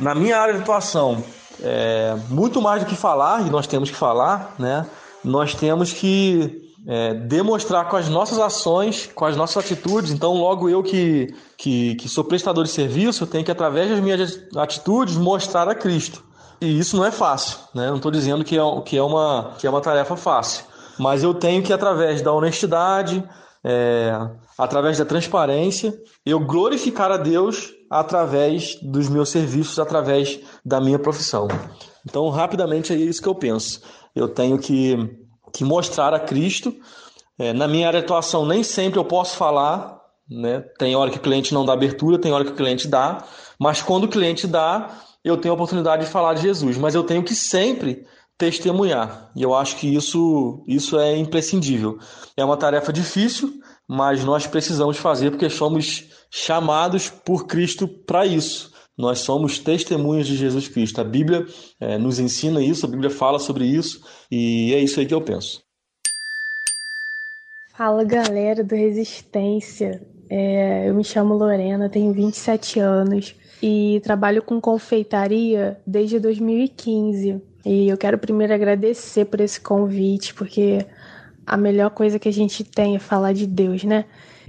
na 0.00 0.14
minha 0.14 0.38
área 0.38 0.54
de 0.54 0.60
atuação, 0.60 1.22
é, 1.60 2.16
muito 2.30 2.62
mais 2.62 2.82
do 2.82 2.88
que 2.88 2.96
falar, 2.96 3.46
e 3.46 3.50
nós 3.50 3.66
temos 3.66 3.90
que 3.90 3.96
falar, 3.96 4.54
né? 4.58 4.86
Nós 5.22 5.54
temos 5.54 5.92
que 5.92 6.71
é, 6.86 7.14
demonstrar 7.14 7.88
com 7.88 7.96
as 7.96 8.08
nossas 8.08 8.38
ações, 8.38 9.08
com 9.14 9.24
as 9.24 9.36
nossas 9.36 9.64
atitudes. 9.64 10.10
Então, 10.10 10.34
logo 10.34 10.68
eu 10.68 10.82
que, 10.82 11.34
que, 11.56 11.94
que 11.96 12.08
sou 12.08 12.24
prestador 12.24 12.64
de 12.64 12.70
serviço, 12.70 13.26
tenho 13.26 13.44
que, 13.44 13.50
através 13.50 13.90
das 13.90 14.00
minhas 14.00 14.40
atitudes, 14.56 15.16
mostrar 15.16 15.68
a 15.68 15.74
Cristo. 15.74 16.24
E 16.60 16.78
isso 16.78 16.96
não 16.96 17.04
é 17.04 17.10
fácil, 17.10 17.58
né? 17.74 17.88
Não 17.88 17.96
estou 17.96 18.10
dizendo 18.10 18.44
que 18.44 18.56
é, 18.56 18.80
que, 18.84 18.96
é 18.96 19.02
uma, 19.02 19.54
que 19.58 19.66
é 19.66 19.70
uma 19.70 19.80
tarefa 19.80 20.16
fácil. 20.16 20.64
Mas 20.98 21.22
eu 21.22 21.34
tenho 21.34 21.62
que, 21.62 21.72
através 21.72 22.22
da 22.22 22.32
honestidade, 22.32 23.22
é, 23.64 24.12
através 24.58 24.98
da 24.98 25.04
transparência, 25.04 25.92
eu 26.24 26.38
glorificar 26.38 27.10
a 27.10 27.16
Deus 27.16 27.72
através 27.90 28.76
dos 28.82 29.08
meus 29.08 29.28
serviços, 29.28 29.78
através 29.78 30.40
da 30.64 30.80
minha 30.80 30.98
profissão. 30.98 31.48
Então, 32.08 32.28
rapidamente 32.28 32.92
é 32.92 32.96
isso 32.96 33.22
que 33.22 33.28
eu 33.28 33.34
penso. 33.34 33.82
Eu 34.14 34.28
tenho 34.28 34.58
que, 34.58 35.16
que 35.52 35.64
mostrar 35.64 36.14
a 36.14 36.20
Cristo. 36.20 36.74
É, 37.38 37.52
na 37.52 37.66
minha 37.66 37.86
área 37.86 38.00
de 38.00 38.04
atuação, 38.04 38.46
nem 38.46 38.62
sempre 38.62 38.98
eu 38.98 39.04
posso 39.04 39.36
falar, 39.36 40.00
né? 40.28 40.60
Tem 40.78 40.94
hora 40.94 41.10
que 41.10 41.18
o 41.18 41.20
cliente 41.20 41.52
não 41.52 41.64
dá 41.64 41.72
abertura, 41.72 42.18
tem 42.18 42.32
hora 42.32 42.44
que 42.44 42.52
o 42.52 42.56
cliente 42.56 42.88
dá, 42.88 43.24
mas 43.58 43.82
quando 43.82 44.04
o 44.04 44.08
cliente 44.08 44.46
dá, 44.46 44.90
eu 45.24 45.36
tenho 45.36 45.52
a 45.52 45.54
oportunidade 45.54 46.04
de 46.04 46.10
falar 46.10 46.34
de 46.34 46.42
Jesus. 46.42 46.76
Mas 46.76 46.94
eu 46.94 47.04
tenho 47.04 47.22
que 47.22 47.34
sempre 47.34 48.04
testemunhar. 48.36 49.30
E 49.36 49.42
eu 49.42 49.54
acho 49.54 49.76
que 49.76 49.94
isso, 49.94 50.64
isso 50.66 50.98
é 50.98 51.16
imprescindível. 51.16 51.98
É 52.36 52.44
uma 52.44 52.56
tarefa 52.56 52.92
difícil, 52.92 53.52
mas 53.86 54.24
nós 54.24 54.46
precisamos 54.46 54.96
fazer 54.96 55.30
porque 55.30 55.48
somos 55.48 56.04
chamados 56.30 57.08
por 57.08 57.46
Cristo 57.46 57.86
para 57.86 58.26
isso. 58.26 58.71
Nós 58.96 59.20
somos 59.20 59.58
testemunhas 59.58 60.26
de 60.26 60.36
Jesus 60.36 60.68
Cristo. 60.68 61.00
A 61.00 61.04
Bíblia 61.04 61.46
é, 61.80 61.98
nos 61.98 62.18
ensina 62.18 62.62
isso, 62.62 62.86
a 62.86 62.88
Bíblia 62.88 63.10
fala 63.10 63.38
sobre 63.38 63.64
isso, 63.64 64.02
e 64.30 64.72
é 64.74 64.78
isso 64.78 65.00
aí 65.00 65.06
que 65.06 65.14
eu 65.14 65.22
penso. 65.22 65.62
Fala 67.74 68.04
galera 68.04 68.62
do 68.62 68.74
Resistência. 68.74 70.02
É, 70.28 70.88
eu 70.88 70.94
me 70.94 71.04
chamo 71.04 71.34
Lorena, 71.34 71.88
tenho 71.88 72.12
27 72.12 72.78
anos 72.80 73.34
e 73.62 74.00
trabalho 74.02 74.42
com 74.42 74.60
confeitaria 74.60 75.80
desde 75.86 76.18
2015. 76.18 77.40
E 77.64 77.88
eu 77.88 77.96
quero 77.96 78.18
primeiro 78.18 78.52
agradecer 78.52 79.24
por 79.26 79.40
esse 79.40 79.60
convite, 79.60 80.34
porque 80.34 80.84
a 81.46 81.56
melhor 81.56 81.90
coisa 81.90 82.18
que 82.18 82.28
a 82.28 82.32
gente 82.32 82.64
tem 82.64 82.96
é 82.96 82.98
falar 82.98 83.32
de 83.32 83.46
Deus, 83.46 83.84
né? 83.84 84.04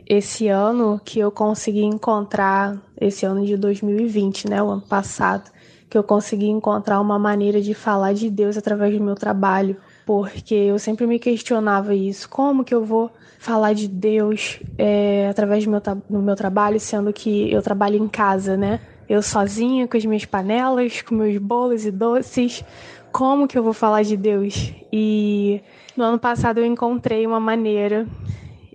Esse 0.05 0.47
ano 0.47 0.99
que 1.03 1.19
eu 1.19 1.31
consegui 1.31 1.83
encontrar, 1.83 2.81
esse 3.05 3.25
ano 3.25 3.45
de 3.45 3.57
2020, 3.57 4.49
né? 4.49 4.61
O 4.61 4.69
ano 4.69 4.81
passado, 4.81 5.51
que 5.89 5.97
eu 5.97 6.03
consegui 6.03 6.47
encontrar 6.47 6.99
uma 6.99 7.19
maneira 7.19 7.61
de 7.61 7.73
falar 7.73 8.13
de 8.13 8.29
Deus 8.29 8.57
através 8.57 8.97
do 8.97 9.03
meu 9.03 9.15
trabalho, 9.15 9.77
porque 10.05 10.55
eu 10.55 10.79
sempre 10.79 11.05
me 11.05 11.19
questionava 11.19 11.93
isso, 11.93 12.27
como 12.29 12.63
que 12.63 12.73
eu 12.73 12.83
vou 12.83 13.11
falar 13.39 13.73
de 13.73 13.87
Deus 13.87 14.59
é, 14.77 15.27
através 15.29 15.65
do 15.65 15.71
meu, 15.71 15.81
do 16.09 16.21
meu 16.21 16.35
trabalho, 16.35 16.79
sendo 16.79 17.11
que 17.13 17.51
eu 17.51 17.61
trabalho 17.61 17.97
em 17.97 18.07
casa, 18.07 18.57
né? 18.57 18.79
Eu 19.07 19.21
sozinha, 19.21 19.87
com 19.87 19.97
as 19.97 20.05
minhas 20.05 20.25
panelas, 20.25 21.01
com 21.01 21.13
meus 21.13 21.37
bolos 21.37 21.85
e 21.85 21.91
doces, 21.91 22.63
como 23.11 23.47
que 23.47 23.57
eu 23.57 23.63
vou 23.63 23.73
falar 23.73 24.01
de 24.01 24.17
Deus? 24.17 24.73
E 24.91 25.61
no 25.95 26.03
ano 26.03 26.17
passado 26.17 26.57
eu 26.57 26.65
encontrei 26.65 27.27
uma 27.27 27.39
maneira 27.39 28.07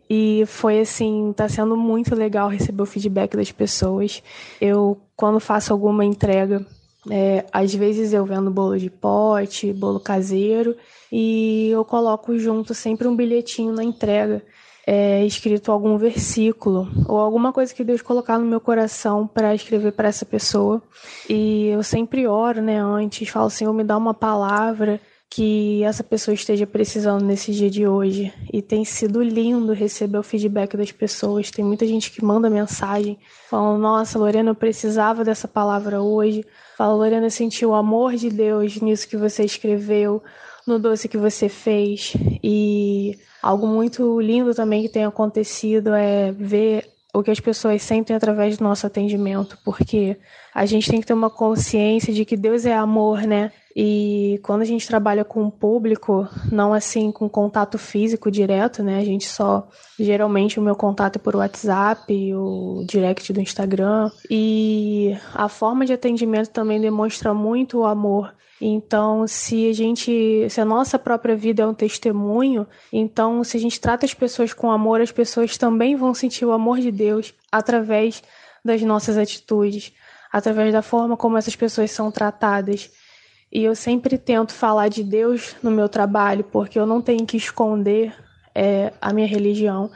e 0.09 0.45
foi 0.47 0.81
assim, 0.81 1.33
tá 1.37 1.49
sendo 1.49 1.77
muito 1.77 2.15
legal 2.15 2.49
receber 2.49 2.83
o 2.83 2.87
feedback 2.87 3.37
das 3.37 3.53
pessoas. 3.53 4.23
Eu, 4.61 4.99
quando 5.15 5.39
faço 5.39 5.73
alguma 5.73 6.05
entrega, 6.05 6.65
é, 7.11 7.45
às 7.53 7.75
vezes 7.75 8.13
eu 8.13 8.25
vendo 8.25 8.51
bolo 8.51 8.79
de 8.79 8.89
pote, 8.89 9.73
bolo 9.73 10.01
caseiro, 10.01 10.77
e 11.13 11.69
eu 11.71 11.85
coloco 11.85 12.39
junto 12.39 12.75
sempre 12.75 13.07
um 13.07 13.15
bilhetinho 13.15 13.73
na 13.73 13.85
entrega, 13.85 14.43
é, 14.87 15.25
escrito 15.27 15.71
algum 15.71 15.99
versículo 15.99 16.89
ou 17.07 17.19
alguma 17.19 17.53
coisa 17.53 17.75
que 17.75 17.85
Deus 17.85 18.01
colocar 18.01 18.39
no 18.39 18.47
meu 18.47 18.59
coração 18.61 19.27
para 19.27 19.55
escrever 19.55 19.93
para 19.93 20.09
essa 20.09 20.25
pessoa. 20.25 20.83
E 21.29 21.67
eu 21.67 21.83
sempre 21.83 22.27
oro, 22.27 22.63
né, 22.63 22.81
antes, 22.81 23.29
falo, 23.29 23.51
Senhor, 23.51 23.75
me 23.75 23.85
dá 23.85 23.97
uma 23.99 24.15
palavra 24.15 24.99
que 25.31 25.85
essa 25.85 26.03
pessoa 26.03 26.35
esteja 26.35 26.67
precisando 26.67 27.25
nesse 27.25 27.53
dia 27.53 27.71
de 27.71 27.87
hoje. 27.87 28.33
E 28.53 28.63
tem 28.63 28.85
sido 28.85 29.23
lindo 29.23 29.73
receber 29.73 30.19
o 30.19 30.23
feedback 30.23 30.77
das 30.77 30.91
pessoas. 30.91 31.51
Tem 31.51 31.65
muita 31.65 31.87
gente 31.87 32.11
que 32.11 32.25
manda 32.25 32.49
mensagem 32.49 33.19
falando: 33.49 33.81
Nossa, 33.81 34.19
Lorena, 34.19 34.51
eu 34.51 34.55
precisava 34.55 35.25
dessa 35.25 35.47
palavra 35.47 36.01
hoje. 36.01 36.45
Fala, 36.77 36.95
Lorena, 36.95 37.27
eu 37.27 37.31
senti 37.31 37.67
o 37.67 37.75
amor 37.75 38.15
de 38.15 38.31
Deus 38.31 38.81
nisso 38.81 39.09
que 39.09 39.17
você 39.17 39.45
escreveu, 39.45 40.23
no 40.67 40.79
doce 40.79 41.09
que 41.09 41.19
você 41.19 41.49
fez. 41.49 42.15
E 42.43 43.19
algo 43.43 43.67
muito 43.67 44.21
lindo 44.21 44.55
também 44.55 44.83
que 44.83 44.89
tem 44.89 45.05
acontecido 45.05 45.93
é 45.93 46.33
ver 46.33 46.98
o 47.19 47.23
que 47.23 47.31
as 47.31 47.41
pessoas 47.41 47.83
sentem 47.83 48.15
através 48.15 48.57
do 48.57 48.65
nosso 48.65 48.87
atendimento, 48.87 49.59
porque 49.65 50.17
a 50.55 50.65
gente 50.67 50.91
tem 50.91 51.01
que 51.01 51.07
ter 51.07 51.15
uma 51.15 51.31
consciência 51.31 52.13
de 52.13 52.25
que 52.25 52.37
Deus 52.37 52.65
é 52.65 52.75
amor, 52.75 53.23
né? 53.23 53.53
E 53.75 54.41
quando 54.43 54.63
a 54.63 54.65
gente 54.65 54.87
trabalha 54.87 55.25
com 55.25 55.45
o 55.45 55.51
público, 55.53 56.29
não 56.51 56.73
assim 56.73 57.13
com 57.13 57.29
contato 57.29 57.79
físico 57.79 58.31
direto, 58.31 58.83
né? 58.83 58.99
A 58.99 59.05
gente 59.05 59.29
só 59.29 59.69
geralmente 59.99 60.59
o 60.59 60.63
meu 60.63 60.75
contato 60.75 61.17
é 61.17 61.19
por 61.19 61.37
WhatsApp, 61.37 62.35
o 62.35 62.85
direct 62.87 63.33
do 63.33 63.41
Instagram, 63.41 64.11
e 64.31 65.17
a 65.35 65.49
forma 65.49 65.87
de 65.87 65.93
atendimento 65.93 66.51
também 66.51 66.81
demonstra 66.81 67.33
muito 67.33 67.79
o 67.79 67.85
amor 67.85 68.33
então, 68.61 69.27
se 69.27 69.69
a 69.71 69.73
gente, 69.73 70.49
se 70.51 70.61
a 70.61 70.65
nossa 70.65 70.99
própria 70.99 71.37
vida 71.37 71.63
é 71.63 71.67
um 71.67 71.75
testemunho, 71.75 72.67
então 72.93 73.45
se 73.45 73.57
a 73.57 73.61
gente 73.61 73.81
trata 73.81 74.05
as 74.05 74.15
pessoas 74.15 74.53
com 74.53 74.71
amor, 74.71 75.01
as 75.01 75.13
pessoas 75.13 75.57
também 75.57 75.95
vão 75.95 76.13
sentir 76.13 76.45
o 76.45 76.53
amor 76.53 76.81
de 76.81 76.91
Deus 76.91 77.33
através 77.53 78.23
das 78.65 78.83
nossas 78.83 79.17
atitudes, 79.17 79.93
através 80.33 80.73
da 80.73 80.83
forma 80.83 81.17
como 81.17 81.39
essas 81.39 81.55
pessoas 81.55 81.91
são 81.93 82.11
tratadas. 82.11 82.91
E 83.51 83.63
eu 83.63 83.75
sempre 83.75 84.19
tento 84.19 84.53
falar 84.53 84.89
de 84.89 85.05
Deus 85.05 85.55
no 85.63 85.71
meu 85.71 85.89
trabalho, 85.89 86.45
porque 86.45 86.79
eu 86.79 86.87
não 86.87 87.01
tenho 87.01 87.25
que 87.25 87.37
esconder 87.37 88.13
é, 88.55 88.93
a 89.01 89.13
minha 89.13 89.27
religião, 89.27 89.91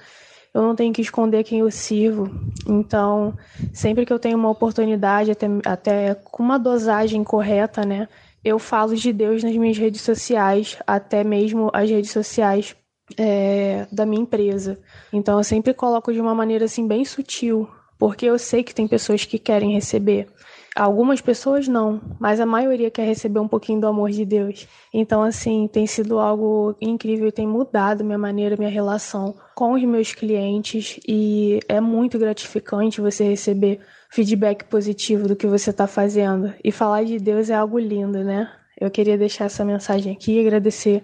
eu 0.55 0.63
não 0.63 0.77
tenho 0.77 0.93
que 0.93 1.03
esconder 1.03 1.43
quem 1.43 1.61
eu 1.61 1.71
sirvo. 1.71 2.31
Então, 2.67 3.35
sempre 3.73 4.07
que 4.07 4.13
eu 4.13 4.19
tenho 4.19 4.39
uma 4.39 4.51
oportunidade, 4.51 5.33
até, 5.33 5.47
até 5.67 6.15
com 6.15 6.43
uma 6.43 6.59
dosagem 6.59 7.25
correta, 7.25 7.85
né, 7.85 8.09
eu 8.45 8.59
falo 8.59 8.95
de 8.95 9.13
Deus 9.13 9.43
nas 9.43 9.55
minhas 9.57 9.79
redes 9.79 10.01
sociais, 10.01 10.77
até 10.87 11.23
mesmo 11.23 11.71
as 11.73 11.89
redes 11.89 12.11
sociais 12.11 12.75
é, 13.17 13.87
da 13.93 14.07
minha 14.07 14.23
empresa. 14.23 14.79
Então 15.13 15.39
eu 15.39 15.45
sempre 15.45 15.75
coloco 15.75 16.13
de 16.13 16.21
uma 16.21 16.35
maneira 16.35 16.65
assim 16.65 16.87
bem 16.87 17.05
sutil, 17.05 17.69
porque 17.99 18.27
eu 18.27 18.39
sei 18.39 18.63
que 18.63 18.75
tem 18.75 18.89
pessoas 18.89 19.25
que 19.25 19.39
querem 19.39 19.73
receber. 19.73 20.29
Algumas 20.75 21.21
pessoas 21.21 21.69
não, 21.69 22.01
mas 22.19 22.41
a 22.41 22.47
maioria 22.47 22.91
quer 22.91 23.07
receber 23.07 23.39
um 23.39 23.49
pouquinho 23.49 23.79
do 23.79 23.87
amor 23.87 24.11
de 24.11 24.25
Deus. 24.25 24.67
Então, 24.93 25.23
assim, 25.23 25.69
tem 25.69 25.87
sido 25.87 26.19
algo 26.19 26.75
incrível 26.81 27.29
e 27.29 27.33
tem 27.33 27.47
mudado 27.47 28.03
minha 28.03 28.17
maneira, 28.17 28.57
minha 28.57 28.71
relação 28.71 29.35
com 29.55 29.75
os 29.75 29.83
meus 29.83 30.15
clientes. 30.15 30.99
E 31.07 31.61
é 31.69 31.79
muito 31.79 32.19
gratificante 32.19 33.03
você 33.03 33.23
receber 33.23 33.81
feedback 34.13 34.65
positivo 34.65 35.27
do 35.27 35.35
que 35.35 35.47
você 35.47 35.71
está 35.71 35.87
fazendo. 35.87 36.55
E 36.63 36.71
falar 36.71 37.05
de 37.05 37.19
Deus 37.19 37.49
é 37.49 37.55
algo 37.55 37.79
lindo, 37.79 38.23
né? 38.23 38.53
Eu 38.79 38.91
queria 38.91 39.17
deixar 39.17 39.47
essa 39.47 39.65
mensagem 39.65 40.13
aqui 40.13 40.33
e 40.33 40.41
agradecer 40.41 41.03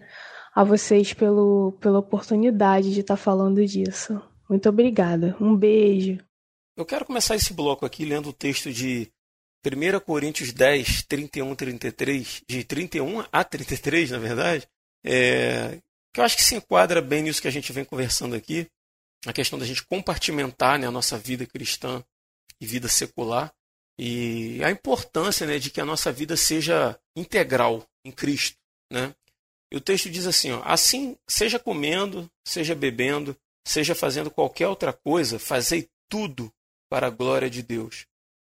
a 0.54 0.62
vocês 0.62 1.14
pelo, 1.14 1.72
pela 1.80 2.00
oportunidade 2.00 2.92
de 2.92 3.00
estar 3.00 3.16
tá 3.16 3.22
falando 3.22 3.64
disso. 3.64 4.20
Muito 4.48 4.68
obrigada. 4.68 5.36
Um 5.40 5.56
beijo. 5.56 6.18
Eu 6.76 6.84
quero 6.84 7.04
começar 7.04 7.34
esse 7.34 7.52
bloco 7.54 7.86
aqui 7.86 8.04
lendo 8.04 8.28
o 8.28 8.32
texto 8.32 8.70
de 8.70 9.10
1 9.64 10.00
Coríntios 10.00 10.52
10, 10.52 11.04
31, 11.04 11.54
33, 11.54 12.42
de 12.46 12.64
31 12.64 13.24
a 13.32 13.42
33, 13.42 14.10
na 14.10 14.18
verdade, 14.18 14.68
é, 15.04 15.78
que 16.12 16.20
eu 16.20 16.24
acho 16.24 16.36
que 16.36 16.44
se 16.44 16.54
enquadra 16.54 17.00
bem 17.00 17.22
nisso 17.22 17.42
que 17.42 17.48
a 17.48 17.52
gente 17.52 17.72
vem 17.72 17.84
conversando 17.84 18.34
aqui, 18.34 18.66
a 19.26 19.32
questão 19.32 19.58
da 19.58 19.66
gente 19.66 19.84
compartimentar 19.86 20.78
né, 20.78 20.86
a 20.86 20.90
nossa 20.90 21.18
vida 21.18 21.46
cristã 21.46 22.02
e 22.60 22.66
vida 22.66 22.88
secular, 22.88 23.52
e 23.98 24.62
a 24.62 24.70
importância 24.70 25.46
né, 25.46 25.58
de 25.58 25.70
que 25.70 25.80
a 25.80 25.84
nossa 25.84 26.12
vida 26.12 26.36
seja 26.36 26.98
integral 27.16 27.84
em 28.04 28.12
Cristo. 28.12 28.58
Né? 28.92 29.14
E 29.72 29.76
o 29.76 29.80
texto 29.80 30.08
diz 30.08 30.26
assim: 30.26 30.52
ó, 30.52 30.62
assim, 30.64 31.16
seja 31.28 31.58
comendo, 31.58 32.30
seja 32.46 32.74
bebendo, 32.74 33.36
seja 33.66 33.94
fazendo 33.94 34.30
qualquer 34.30 34.68
outra 34.68 34.92
coisa, 34.92 35.38
fazei 35.38 35.88
tudo 36.08 36.52
para 36.88 37.08
a 37.08 37.10
glória 37.10 37.50
de 37.50 37.62
Deus. 37.62 38.06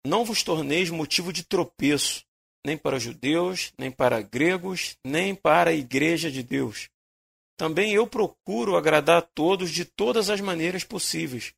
Não 0.06 0.24
vos 0.24 0.44
torneis 0.44 0.90
motivo 0.90 1.34
de 1.34 1.44
tropeço, 1.44 2.24
nem 2.66 2.78
para 2.78 3.00
judeus, 3.00 3.74
nem 3.78 3.90
para 3.90 4.22
gregos, 4.22 4.98
nem 5.04 5.34
para 5.34 5.72
a 5.72 5.74
igreja 5.74 6.30
de 6.30 6.44
Deus. 6.44 6.90
Também 7.58 7.94
eu 7.94 8.06
procuro 8.06 8.78
agradar 8.78 9.18
a 9.18 9.22
todos 9.22 9.72
de 9.72 9.84
todas 9.84 10.30
as 10.30 10.40
maneiras 10.40 10.84
possíveis, 10.84 11.54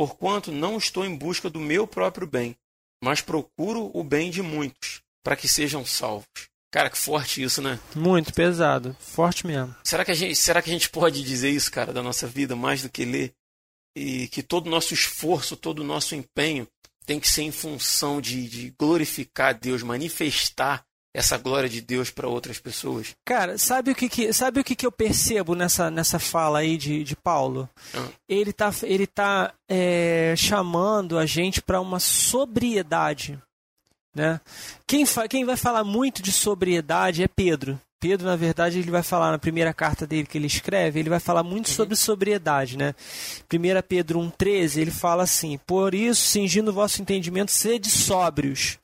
porquanto 0.00 0.50
não 0.50 0.78
estou 0.78 1.04
em 1.04 1.14
busca 1.14 1.50
do 1.50 1.60
meu 1.60 1.86
próprio 1.86 2.26
bem, 2.26 2.56
mas 3.04 3.20
procuro 3.20 3.90
o 3.92 4.02
bem 4.02 4.30
de 4.30 4.40
muitos, 4.40 5.02
para 5.22 5.36
que 5.36 5.46
sejam 5.46 5.84
salvos. 5.84 6.48
Cara, 6.72 6.88
que 6.88 6.96
forte 6.96 7.42
isso, 7.42 7.60
né? 7.60 7.78
Muito 7.94 8.32
pesado, 8.32 8.96
forte 8.98 9.46
mesmo. 9.46 9.76
Será 9.84 10.02
que 10.02 10.10
a 10.10 10.14
gente, 10.14 10.34
será 10.36 10.62
que 10.62 10.70
a 10.70 10.72
gente 10.72 10.88
pode 10.88 11.22
dizer 11.22 11.50
isso, 11.50 11.70
cara, 11.70 11.92
da 11.92 12.02
nossa 12.02 12.26
vida 12.26 12.56
mais 12.56 12.80
do 12.80 12.88
que 12.88 13.04
ler? 13.04 13.34
E 13.94 14.26
que 14.28 14.42
todo 14.42 14.68
o 14.68 14.70
nosso 14.70 14.94
esforço, 14.94 15.54
todo 15.54 15.80
o 15.80 15.84
nosso 15.84 16.14
empenho 16.14 16.66
tem 17.04 17.20
que 17.20 17.28
ser 17.28 17.42
em 17.42 17.52
função 17.52 18.22
de, 18.22 18.48
de 18.48 18.74
glorificar 18.78 19.52
Deus, 19.52 19.82
manifestar 19.82 20.82
essa 21.12 21.36
glória 21.36 21.68
de 21.68 21.80
Deus 21.80 22.10
para 22.10 22.28
outras 22.28 22.58
pessoas. 22.58 23.14
Cara, 23.24 23.58
sabe 23.58 23.90
o 23.90 23.94
que, 23.94 24.08
que 24.08 24.32
sabe 24.32 24.60
o 24.60 24.64
que, 24.64 24.76
que 24.76 24.86
eu 24.86 24.92
percebo 24.92 25.54
nessa, 25.54 25.90
nessa 25.90 26.18
fala 26.18 26.60
aí 26.60 26.76
de, 26.76 27.02
de 27.02 27.16
Paulo? 27.16 27.68
Ah. 27.94 28.08
Ele 28.28 28.52
tá, 28.52 28.72
ele 28.82 29.06
tá 29.06 29.52
é, 29.68 30.34
chamando 30.36 31.18
a 31.18 31.26
gente 31.26 31.60
para 31.60 31.80
uma 31.80 31.98
sobriedade. 31.98 33.38
Né? 34.14 34.40
Quem, 34.86 35.04
fa, 35.04 35.28
quem 35.28 35.44
vai 35.44 35.56
falar 35.56 35.84
muito 35.84 36.22
de 36.22 36.32
sobriedade 36.32 37.22
é 37.22 37.28
Pedro. 37.28 37.80
Pedro, 38.00 38.26
na 38.26 38.36
verdade, 38.36 38.78
ele 38.78 38.90
vai 38.90 39.02
falar 39.02 39.30
na 39.30 39.38
primeira 39.38 39.74
carta 39.74 40.06
dele 40.06 40.26
que 40.26 40.38
ele 40.38 40.46
escreve, 40.46 40.98
ele 40.98 41.10
vai 41.10 41.20
falar 41.20 41.42
muito 41.42 41.68
uhum. 41.68 41.74
sobre 41.74 41.94
sobriedade, 41.94 42.78
né? 42.78 42.94
1 43.52 43.82
Pedro 43.86 44.18
1,13, 44.20 44.78
ele 44.80 44.90
fala 44.90 45.24
assim: 45.24 45.58
Por 45.66 45.94
isso, 45.94 46.22
cingindo 46.22 46.70
o 46.70 46.74
vosso 46.74 47.02
entendimento, 47.02 47.52
sede 47.52 47.90
sóbrios, 47.90 48.78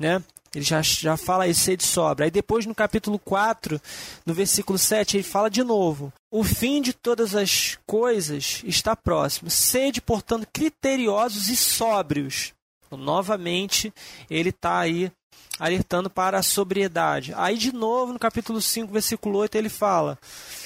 né? 0.00 0.20
Ele 0.56 0.64
já, 0.64 0.80
já 0.80 1.18
fala 1.18 1.46
isso, 1.46 1.60
sede 1.60 1.84
sobra. 1.84 2.24
Aí 2.24 2.30
depois, 2.30 2.64
no 2.64 2.74
capítulo 2.74 3.18
4, 3.18 3.78
no 4.24 4.32
versículo 4.32 4.78
7, 4.78 5.18
ele 5.18 5.22
fala 5.22 5.50
de 5.50 5.62
novo: 5.62 6.10
O 6.30 6.42
fim 6.42 6.80
de 6.80 6.94
todas 6.94 7.34
as 7.34 7.78
coisas 7.86 8.62
está 8.64 8.96
próximo. 8.96 9.50
Sede, 9.50 10.00
portanto, 10.00 10.48
criteriosos 10.50 11.50
e 11.50 11.56
sóbrios. 11.56 12.54
Então, 12.86 12.98
novamente, 12.98 13.92
ele 14.30 14.48
está 14.48 14.78
aí 14.78 15.12
alertando 15.60 16.08
para 16.08 16.38
a 16.38 16.42
sobriedade. 16.42 17.34
Aí, 17.36 17.58
de 17.58 17.70
novo, 17.70 18.14
no 18.14 18.18
capítulo 18.18 18.58
5, 18.58 18.90
versículo 18.90 19.38
8, 19.40 19.56
ele 19.56 19.68
fala: 19.68 20.18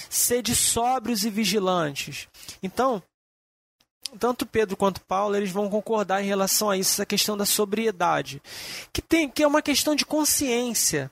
sede 0.09 0.55
sóbrios 0.55 1.25
e 1.25 1.31
vigilantes. 1.31 2.29
Então, 2.63 3.03
tanto 4.19 4.47
Pedro 4.47 4.77
quanto 4.77 5.01
Paulo 5.01 5.37
eles 5.37 5.51
vão 5.51 5.69
concordar 5.69 6.23
em 6.23 6.27
relação 6.27 6.71
a 6.71 6.77
isso, 6.77 6.93
essa 6.93 7.07
questão 7.07 7.37
da 7.37 7.47
sobriedade, 7.47 8.43
que 8.93 9.03
tem 9.03 9.29
que 9.29 9.43
é 9.43 9.47
uma 9.47 9.63
questão 9.63 9.95
de 9.95 10.05
consciência, 10.05 11.11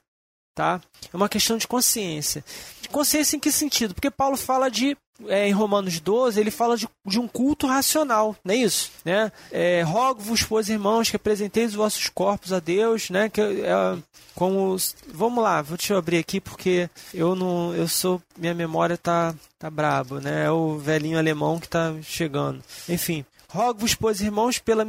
tá? 0.55 0.81
É 1.13 1.17
uma 1.17 1.29
questão 1.29 1.57
de 1.57 1.69
consciência. 1.69 2.45
De 2.81 2.89
consciência 2.89 3.37
em 3.37 3.41
que 3.41 3.53
sentido? 3.53 3.95
Porque 3.95 4.11
Paulo 4.11 4.37
fala 4.37 4.71
de 4.71 4.97
é, 5.27 5.49
em 5.49 5.53
Romanos 5.53 5.99
12, 6.01 6.39
ele 6.39 6.51
fala 6.51 6.77
de, 6.77 6.89
de, 7.05 7.19
um 7.19 7.27
culto 7.27 7.67
racional, 7.67 8.37
não 8.45 8.55
é 8.55 8.59
isso? 8.59 8.91
Né? 9.05 9.33
É, 9.51 9.83
Rogo-vos, 9.83 10.43
pois, 10.43 10.69
irmãos, 10.69 11.11
que 11.11 11.17
apresenteis 11.17 11.71
os 11.71 11.77
vossos 11.77 12.09
corpos 12.09 12.53
a 12.53 12.61
Deus, 12.61 13.11
né? 13.11 13.29
Que, 13.29 13.41
é, 13.41 13.99
como, 14.35 14.77
vamos 15.13 15.43
lá, 15.43 15.61
vou 15.63 15.77
te 15.77 15.93
abrir 15.93 16.19
aqui 16.19 16.41
porque 16.41 16.89
eu 17.13 17.35
não, 17.35 17.75
eu 17.75 17.89
sou, 17.89 18.23
minha 18.37 18.55
memória 18.55 18.97
tá, 18.97 19.35
tá 19.59 19.69
brabo, 19.69 20.21
né? 20.21 20.47
É 20.47 20.51
o 20.51 20.79
velhinho 20.79 21.19
alemão 21.19 21.59
que 21.59 21.69
tá 21.69 21.95
chegando. 22.03 22.63
Enfim, 22.89 23.25
Rogo-vos, 23.51 23.95
pois, 23.95 24.21
irmãos, 24.21 24.59
pela 24.59 24.87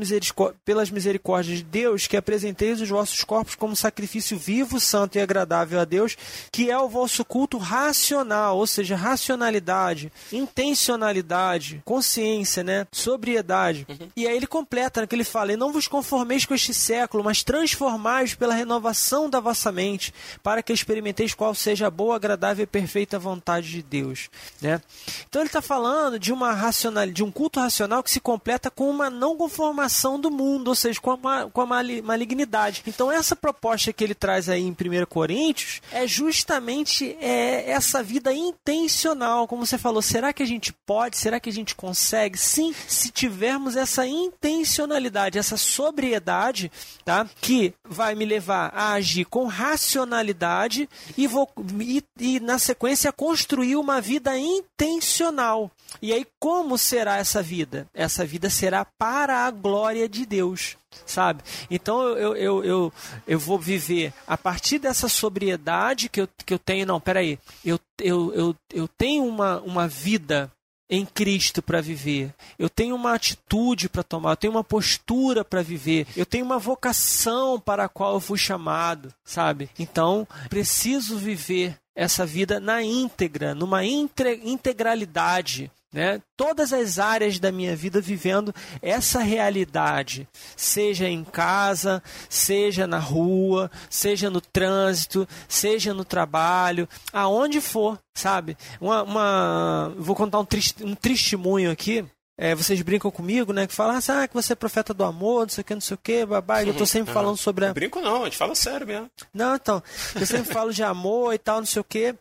pelas 0.65 0.91
misericórdias 0.91 1.59
de 1.59 1.63
Deus, 1.63 2.07
que 2.07 2.17
apresenteis 2.17 2.81
os 2.81 2.89
vossos 2.89 3.23
corpos 3.23 3.55
como 3.55 3.73
sacrifício 3.73 4.37
vivo, 4.37 4.81
santo 4.81 5.17
e 5.17 5.21
agradável 5.21 5.79
a 5.79 5.85
Deus, 5.85 6.17
que 6.51 6.69
é 6.69 6.77
o 6.77 6.89
vosso 6.89 7.23
culto 7.23 7.57
racional, 7.57 8.57
ou 8.57 8.67
seja, 8.67 8.97
racionalidade, 8.97 10.11
intencionalidade, 10.29 11.81
consciência, 11.85 12.61
né? 12.61 12.85
sobriedade. 12.91 13.87
Uhum. 13.87 14.09
E 14.13 14.27
aí 14.27 14.35
ele 14.35 14.45
completa, 14.45 14.99
né, 14.99 15.07
que 15.07 15.15
ele 15.15 15.23
fala, 15.23 15.53
e 15.53 15.57
não 15.57 15.71
vos 15.71 15.87
conformeis 15.87 16.45
com 16.45 16.53
este 16.53 16.73
século, 16.73 17.23
mas 17.23 17.45
transformais 17.45 18.35
pela 18.35 18.53
renovação 18.53 19.29
da 19.29 19.39
vossa 19.39 19.71
mente, 19.71 20.13
para 20.43 20.61
que 20.61 20.73
experimenteis 20.73 21.33
qual 21.33 21.55
seja 21.55 21.87
a 21.87 21.91
boa, 21.91 22.17
agradável 22.17 22.63
e 22.63 22.67
perfeita 22.67 23.17
vontade 23.17 23.71
de 23.71 23.81
Deus. 23.81 24.29
Né? 24.61 24.81
Então 25.29 25.41
ele 25.41 25.47
está 25.47 25.61
falando 25.61 26.19
de 26.19 26.33
uma 26.33 26.51
racional, 26.51 27.07
de 27.07 27.23
um 27.23 27.31
culto 27.31 27.61
racional 27.61 28.03
que 28.03 28.11
se 28.11 28.19
completa 28.19 28.48
completa 28.49 28.71
com 28.71 28.89
uma 28.89 29.11
não 29.11 29.37
conformação 29.37 30.19
do 30.19 30.31
mundo, 30.31 30.69
ou 30.69 30.75
seja, 30.75 30.99
com 30.99 31.11
a, 31.11 31.49
com 31.49 31.61
a 31.61 31.65
malignidade. 32.03 32.81
Então, 32.87 33.11
essa 33.11 33.35
proposta 33.35 33.93
que 33.93 34.03
ele 34.03 34.15
traz 34.15 34.49
aí 34.49 34.63
em 34.63 34.71
1 34.71 35.05
Coríntios 35.07 35.81
é 35.91 36.07
justamente 36.07 37.15
é, 37.21 37.69
essa 37.69 38.01
vida 38.01 38.33
intencional. 38.33 39.47
Como 39.47 39.65
você 39.65 39.77
falou, 39.77 40.01
será 40.01 40.33
que 40.33 40.41
a 40.41 40.47
gente 40.47 40.73
pode? 40.73 41.17
Será 41.17 41.39
que 41.39 41.49
a 41.49 41.53
gente 41.53 41.75
consegue? 41.75 42.39
Sim, 42.39 42.73
se 42.87 43.11
tivermos 43.11 43.75
essa 43.75 44.07
intencionalidade, 44.07 45.37
essa 45.37 45.57
sobriedade, 45.57 46.71
tá? 47.05 47.29
que 47.39 47.73
vai 47.87 48.15
me 48.15 48.25
levar 48.25 48.71
a 48.73 48.93
agir 48.93 49.25
com 49.25 49.45
racionalidade 49.45 50.89
e, 51.15 51.27
vou, 51.27 51.47
e, 51.79 52.03
e 52.19 52.39
na 52.39 52.57
sequência, 52.57 53.11
construir 53.11 53.75
uma 53.75 54.01
vida 54.01 54.35
intencional. 54.37 55.69
E 56.01 56.13
aí, 56.13 56.25
como 56.39 56.77
será 56.77 57.17
essa 57.17 57.41
vida? 57.41 57.87
Essa 57.93 58.25
vida 58.25 58.38
vida 58.39 58.49
será 58.49 58.85
para 58.85 59.45
a 59.45 59.51
glória 59.51 60.07
de 60.07 60.25
Deus, 60.25 60.77
sabe? 61.05 61.43
Então 61.69 62.01
eu, 62.01 62.35
eu, 62.35 62.63
eu, 62.63 62.93
eu 63.27 63.39
vou 63.39 63.59
viver 63.59 64.13
a 64.25 64.37
partir 64.37 64.79
dessa 64.79 65.09
sobriedade 65.09 66.07
que 66.07 66.21
eu, 66.21 66.29
que 66.45 66.53
eu 66.53 66.59
tenho. 66.59 66.85
Não, 66.85 67.01
peraí. 67.01 67.37
Eu, 67.65 67.77
eu, 67.99 68.33
eu, 68.33 68.55
eu 68.73 68.87
tenho 68.87 69.25
uma, 69.25 69.59
uma 69.59 69.87
vida 69.87 70.49
em 70.89 71.05
Cristo 71.05 71.61
para 71.61 71.81
viver. 71.81 72.33
Eu 72.57 72.69
tenho 72.69 72.95
uma 72.95 73.13
atitude 73.13 73.89
para 73.89 74.01
tomar, 74.01 74.31
eu 74.31 74.37
tenho 74.37 74.53
uma 74.53 74.63
postura 74.63 75.45
para 75.45 75.61
viver, 75.61 76.07
eu 76.15 76.25
tenho 76.25 76.43
uma 76.43 76.57
vocação 76.57 77.59
para 77.59 77.83
a 77.83 77.89
qual 77.89 78.15
eu 78.15 78.19
fui 78.19 78.39
chamado, 78.39 79.13
sabe? 79.23 79.69
Então, 79.77 80.27
preciso 80.49 81.17
viver 81.17 81.77
essa 81.95 82.25
vida 82.25 82.59
na 82.59 82.81
íntegra, 82.81 83.53
numa 83.53 83.85
integralidade, 83.85 85.69
né? 85.91 86.21
Todas 86.37 86.71
as 86.71 86.99
áreas 86.99 87.39
da 87.39 87.51
minha 87.51 87.75
vida 87.75 87.99
vivendo 87.99 88.53
essa 88.81 89.19
realidade, 89.19 90.27
seja 90.55 91.07
em 91.07 91.23
casa, 91.23 92.01
seja 92.29 92.85
na 92.85 92.99
rua, 92.99 93.71
seja 93.89 94.29
no 94.29 94.39
trânsito, 94.39 95.27
seja 95.47 95.93
no 95.93 96.05
trabalho, 96.05 96.87
aonde 97.11 97.59
for, 97.59 97.99
sabe? 98.15 98.57
Uma, 98.79 99.03
uma 99.03 99.93
vou 99.97 100.15
contar 100.15 100.39
um, 100.39 100.47
um 100.83 100.95
testemunho 100.95 101.71
aqui 101.71 102.05
é, 102.41 102.55
vocês 102.55 102.81
brincam 102.81 103.11
comigo, 103.11 103.51
né? 103.51 103.67
Que 103.67 103.75
falam, 103.75 103.97
ah, 103.97 104.27
que 104.27 104.33
você 104.33 104.53
é 104.53 104.55
profeta 104.55 104.93
do 104.93 105.03
amor, 105.03 105.41
não 105.41 105.49
sei 105.49 105.61
o 105.61 105.65
que, 105.65 105.73
não 105.73 105.81
sei 105.81 105.95
o 105.95 105.99
que, 106.01 106.25
babá. 106.25 106.63
eu 106.63 106.73
tô 106.73 106.85
sempre 106.85 107.13
falando 107.13 107.35
sobre. 107.35 107.65
A... 107.65 107.73
Brinco 107.73 107.99
não, 107.99 108.21
a 108.21 108.25
gente 108.25 108.37
fala 108.37 108.55
sério 108.55 108.87
mesmo. 108.87 109.11
Não, 109.33 109.55
então. 109.55 109.83
Eu 110.15 110.25
sempre 110.25 110.45
falo 110.53 110.71
de 110.71 110.81
amor 110.81 111.33
e 111.33 111.37
tal, 111.37 111.57
não 111.57 111.65
sei 111.65 111.81
o 111.81 111.83
que. 111.83 112.15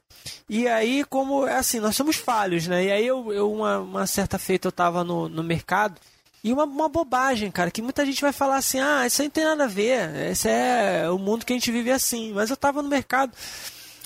E 0.49 0.67
aí, 0.67 1.05
como, 1.05 1.47
é 1.47 1.55
assim, 1.55 1.79
nós 1.79 1.95
somos 1.95 2.17
falhos, 2.17 2.67
né? 2.67 2.87
E 2.87 2.91
aí, 2.91 3.07
eu, 3.07 3.33
eu 3.33 3.53
uma, 3.53 3.79
uma 3.79 4.07
certa 4.09 4.41
feita, 4.41 4.67
eu 4.67 4.73
tava 4.73 5.05
no, 5.05 5.29
no 5.29 5.45
mercado. 5.45 6.01
E 6.43 6.53
uma, 6.53 6.65
uma 6.65 6.89
bobagem, 6.89 7.49
cara, 7.53 7.71
que 7.71 7.81
muita 7.81 8.05
gente 8.05 8.21
vai 8.21 8.33
falar 8.33 8.57
assim: 8.57 8.81
ah, 8.81 9.07
isso 9.07 9.23
aí 9.23 9.29
não 9.29 9.33
tem 9.33 9.45
nada 9.45 9.65
a 9.65 9.69
ver, 9.69 10.31
esse 10.33 10.49
é 10.49 11.09
o 11.09 11.19
mundo 11.19 11.47
que 11.47 11.53
a 11.53 11.57
gente 11.57 11.71
vive 11.71 11.93
assim. 11.93 12.33
Mas 12.33 12.51
eu 12.51 12.57
tava 12.57 12.83
no 12.83 12.89
mercado. 12.89 13.33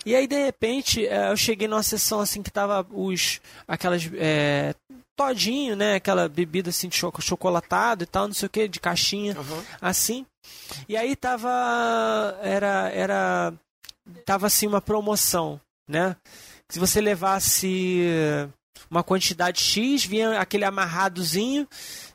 E 0.05 0.17
aí, 0.17 0.27
de 0.27 0.37
repente, 0.37 1.07
é, 1.07 1.31
eu 1.31 1.37
cheguei 1.37 1.69
numa 1.69 1.83
sessão 1.83 2.21
assim 2.21 2.43
que 2.43 2.51
tava 2.51 2.87
os. 2.91 3.41
aquelas. 3.67 4.11
É, 4.15 4.75
todinho, 5.27 5.77
né? 5.77 5.95
Aquela 5.95 6.29
bebida 6.29 6.71
assim 6.71 6.89
de 6.89 6.97
chocolatado 6.97 8.05
e 8.05 8.07
tal, 8.07 8.27
não 8.27 8.35
sei 8.35 8.47
o 8.47 8.51
que, 8.51 8.69
de 8.69 8.81
caixinha, 8.81 9.37
uhum. 9.39 9.63
assim. 9.81 10.27
E 10.89 10.97
aí 10.97 11.15
tava. 11.17 12.39
Era. 12.43 12.91
Era. 12.91 13.53
Tava 14.25 14.49
assim 14.49 14.67
uma 14.67 14.81
promoção, 14.81 15.61
né? 15.89 16.17
Se 16.69 16.79
você 16.79 17.01
levasse 17.01 18.03
uma 18.91 19.03
quantidade 19.03 19.61
X, 19.61 20.05
vinha 20.05 20.41
aquele 20.41 20.65
amarradozinho, 20.65 21.69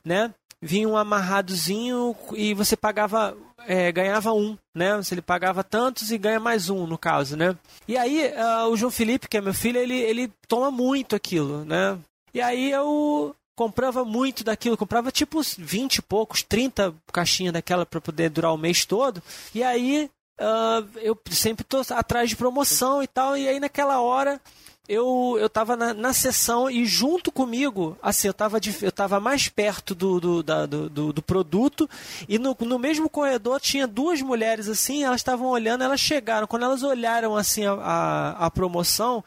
né? 0.03 0.33
Vinha 0.61 0.89
um 0.89 0.97
amarradozinho 0.97 2.15
e 2.33 2.53
você 2.53 2.75
pagava 2.75 3.37
é, 3.67 3.91
ganhava 3.91 4.33
um, 4.33 4.57
né? 4.75 5.01
Se 5.03 5.13
ele 5.13 5.21
pagava 5.21 5.63
tantos 5.63 6.09
e 6.09 6.17
ganha 6.17 6.39
mais 6.39 6.69
um, 6.69 6.87
no 6.87 6.97
caso, 6.97 7.35
né? 7.35 7.55
E 7.87 7.97
aí, 7.97 8.31
uh, 8.33 8.69
o 8.69 8.77
João 8.77 8.91
Felipe, 8.91 9.27
que 9.27 9.37
é 9.37 9.41
meu 9.41 9.53
filho, 9.53 9.77
ele, 9.77 9.95
ele 9.95 10.31
toma 10.47 10.71
muito 10.71 11.15
aquilo, 11.15 11.65
né? 11.65 11.97
E 12.33 12.41
aí 12.41 12.71
eu 12.71 13.35
comprava 13.55 14.05
muito 14.05 14.43
daquilo, 14.43 14.77
comprava 14.77 15.11
tipo 15.11 15.41
20 15.57 15.95
e 15.95 16.01
poucos, 16.01 16.43
30 16.43 16.93
caixinhas 17.11 17.53
daquela 17.53 17.85
para 17.85 17.99
poder 17.99 18.29
durar 18.29 18.53
o 18.53 18.57
mês 18.57 18.85
todo. 18.85 19.21
E 19.53 19.63
aí 19.63 20.09
uh, 20.39 20.87
eu 20.97 21.19
sempre 21.31 21.63
tô 21.63 21.81
atrás 21.89 22.29
de 22.29 22.35
promoção 22.35 23.01
e 23.01 23.07
tal. 23.07 23.35
E 23.35 23.47
aí 23.47 23.59
naquela 23.59 23.99
hora 23.99 24.39
eu, 24.87 25.37
eu 25.39 25.49
tava 25.49 25.75
na, 25.75 25.93
na 25.93 26.13
sessão 26.13 26.69
e 26.69 26.85
junto 26.85 27.31
comigo, 27.31 27.97
assim, 28.01 28.27
eu 28.27 28.33
tava, 28.33 28.59
de, 28.59 28.73
eu 28.81 28.91
tava 28.91 29.19
mais 29.19 29.49
perto 29.49 29.93
do, 29.93 30.19
do, 30.19 30.43
da, 30.43 30.65
do, 30.65 31.11
do, 31.11 31.21
produto 31.21 31.89
e 32.27 32.39
no, 32.39 32.55
no 32.61 32.79
mesmo 32.79 33.09
corredor 33.09 33.59
tinha 33.59 33.85
duas 33.85 34.21
mulheres 34.21 34.69
assim, 34.69 35.03
elas 35.03 35.19
estavam 35.19 35.47
olhando, 35.47 35.83
elas 35.83 35.99
chegaram, 35.99 36.47
quando 36.47 36.63
elas 36.63 36.83
olharam 36.83 37.35
assim 37.35 37.65
a, 37.65 37.73
a, 37.73 38.45
a 38.45 38.51
promoção, 38.51 39.23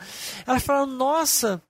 elas 0.46 0.62
falaram, 0.62 0.86
nossa, 0.86 1.62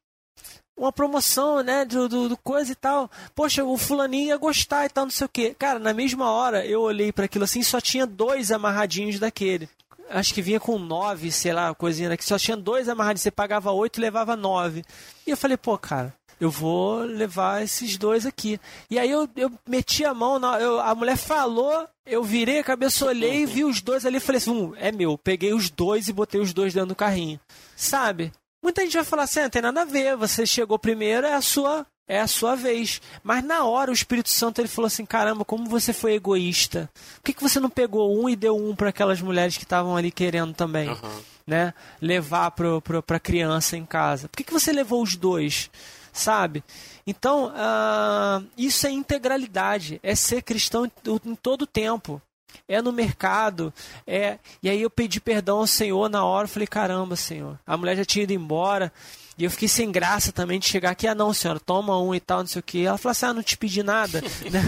uma 0.81 0.91
promoção, 0.91 1.63
né, 1.63 1.85
do, 1.85 2.09
do, 2.09 2.29
do, 2.31 2.37
coisa 2.39 2.73
e 2.73 2.75
tal. 2.75 3.11
Poxa, 3.35 3.63
o 3.63 3.77
fulaninho 3.77 4.29
ia 4.29 4.37
gostar 4.39 4.87
e 4.87 4.89
tal, 4.89 5.05
não 5.05 5.11
sei 5.11 5.27
o 5.27 5.31
quê. 5.31 5.55
Cara, 5.57 5.79
na 5.79 5.93
mesma 5.93 6.31
hora 6.31 6.65
eu 6.65 6.81
olhei 6.81 7.13
para 7.13 7.27
aquilo 7.27 7.45
assim, 7.45 7.63
só 7.63 7.81
tinha 7.81 8.07
dois 8.07 8.51
amarradinhos 8.51 9.19
daquele. 9.19 9.69
Acho 10.09 10.33
que 10.33 10.43
vinha 10.43 10.59
com 10.59 10.79
nove, 10.79 11.31
sei 11.31 11.53
lá, 11.53 11.73
coisinha 11.75 12.09
daqui. 12.09 12.25
Só 12.25 12.39
tinha 12.39 12.57
dois 12.57 12.89
amarradinhos, 12.89 13.21
você 13.21 13.31
pagava 13.31 13.71
oito 13.71 13.99
e 13.99 14.01
levava 14.01 14.35
nove. 14.35 14.83
E 15.27 15.31
eu 15.31 15.37
falei, 15.37 15.57
pô, 15.57 15.77
cara, 15.77 16.15
eu 16.41 16.51
vou 16.51 17.01
levar 17.01 17.63
esses 17.63 17.99
dois 17.99 18.25
aqui. 18.25 18.59
E 18.91 18.99
aí 18.99 19.11
eu, 19.11 19.29
eu 19.37 19.53
meti 19.69 20.05
a 20.05 20.15
mão, 20.15 20.39
na, 20.39 20.59
eu, 20.59 20.81
a 20.81 20.95
mulher 20.95 21.19
falou, 21.19 21.87
eu 22.07 22.25
virei 22.25 22.59
a 22.59 22.65
cabeça, 22.65 23.05
olhei, 23.05 23.45
vi 23.45 23.65
os 23.65 23.83
dois 23.83 24.07
ali 24.07 24.19
falei 24.19 24.39
assim, 24.39 24.51
um, 24.51 24.75
é 24.77 24.91
meu. 24.91 25.19
Peguei 25.19 25.53
os 25.53 25.69
dois 25.69 26.09
e 26.09 26.13
botei 26.13 26.41
os 26.41 26.55
dois 26.55 26.73
dentro 26.73 26.89
do 26.89 26.97
carrinho. 26.97 27.39
Sabe? 27.77 28.33
Muita 28.63 28.83
gente 28.83 28.95
vai 28.95 29.05
falar 29.05 29.23
assim, 29.23 29.41
ah, 29.41 29.43
não 29.45 29.51
tem 29.51 29.63
nada 29.63 29.83
a 29.83 29.85
ver, 29.85 30.17
você 30.17 30.45
chegou 30.47 30.79
primeiro, 30.79 31.27
é 31.27 31.35
a 31.35 31.41
sua 31.41 31.87
é 32.11 32.21
a 32.21 32.27
sua 32.27 32.57
vez. 32.57 33.01
Mas 33.23 33.45
na 33.45 33.65
hora 33.65 33.93
o 33.93 33.95
Espírito 33.95 34.31
Santo 34.31 34.61
ele 34.61 34.67
falou 34.67 34.89
assim: 34.89 35.07
caramba, 35.07 35.45
como 35.45 35.69
você 35.69 35.93
foi 35.93 36.15
egoísta. 36.15 36.91
Por 37.17 37.27
que, 37.27 37.35
que 37.35 37.43
você 37.43 37.61
não 37.61 37.71
pegou 37.71 38.21
um 38.21 38.29
e 38.29 38.35
deu 38.35 38.57
um 38.57 38.75
para 38.75 38.89
aquelas 38.89 39.23
mulheres 39.23 39.57
que 39.57 39.63
estavam 39.63 39.97
ali 39.97 40.11
querendo 40.11 40.53
também? 40.53 40.89
Uhum. 40.89 41.23
Né? 41.47 41.73
Levar 42.01 42.51
para 42.51 43.17
a 43.17 43.21
criança 43.21 43.77
em 43.77 43.87
casa. 43.87 44.29
Por 44.29 44.37
que, 44.37 44.45
que 44.45 44.53
você 44.53 44.73
levou 44.73 45.03
os 45.03 45.15
dois? 45.15 45.71
Sabe? 46.13 46.65
Então, 47.07 47.47
uh, 47.47 48.45
isso 48.59 48.87
é 48.89 48.91
integralidade, 48.91 50.01
é 50.03 50.17
ser 50.17 50.43
cristão 50.43 50.85
em, 50.85 50.91
em 51.25 51.35
todo 51.37 51.63
o 51.63 51.67
tempo 51.67 52.21
é 52.69 52.81
no 52.81 52.93
mercado, 52.93 53.73
é. 54.07 54.39
E 54.63 54.69
aí 54.69 54.83
eu 54.83 54.91
pedi 54.91 55.21
perdão 55.21 55.59
ao 55.59 55.67
Senhor 55.67 56.09
na 56.09 56.25
hora, 56.25 56.49
falei, 56.49 56.67
caramba, 56.67 57.17
Senhor. 57.17 57.59
A 57.67 57.77
mulher 57.77 57.97
já 57.97 58.05
tinha 58.05 58.25
ido 58.25 58.33
embora. 58.33 58.93
E 59.41 59.45
eu 59.45 59.51
fiquei 59.51 59.69
sem 59.69 59.91
graça 59.91 60.33
também 60.33 60.59
de 60.59 60.67
chegar 60.67 60.91
aqui, 60.91 61.09
ah 61.09 61.15
não, 61.15 61.33
senhora, 61.33 61.59
toma 61.59 61.99
um 61.99 62.15
e 62.15 62.21
tal, 62.21 62.41
não 62.41 62.47
sei 62.47 62.61
o 62.61 62.63
que. 62.63 62.85
Ela 62.85 62.99
falou 62.99 63.13
assim, 63.13 63.25
ah, 63.25 63.33
não 63.33 63.43
te 63.43 63.57
pedi 63.57 63.83
nada. 63.83 64.21
né? 64.51 64.63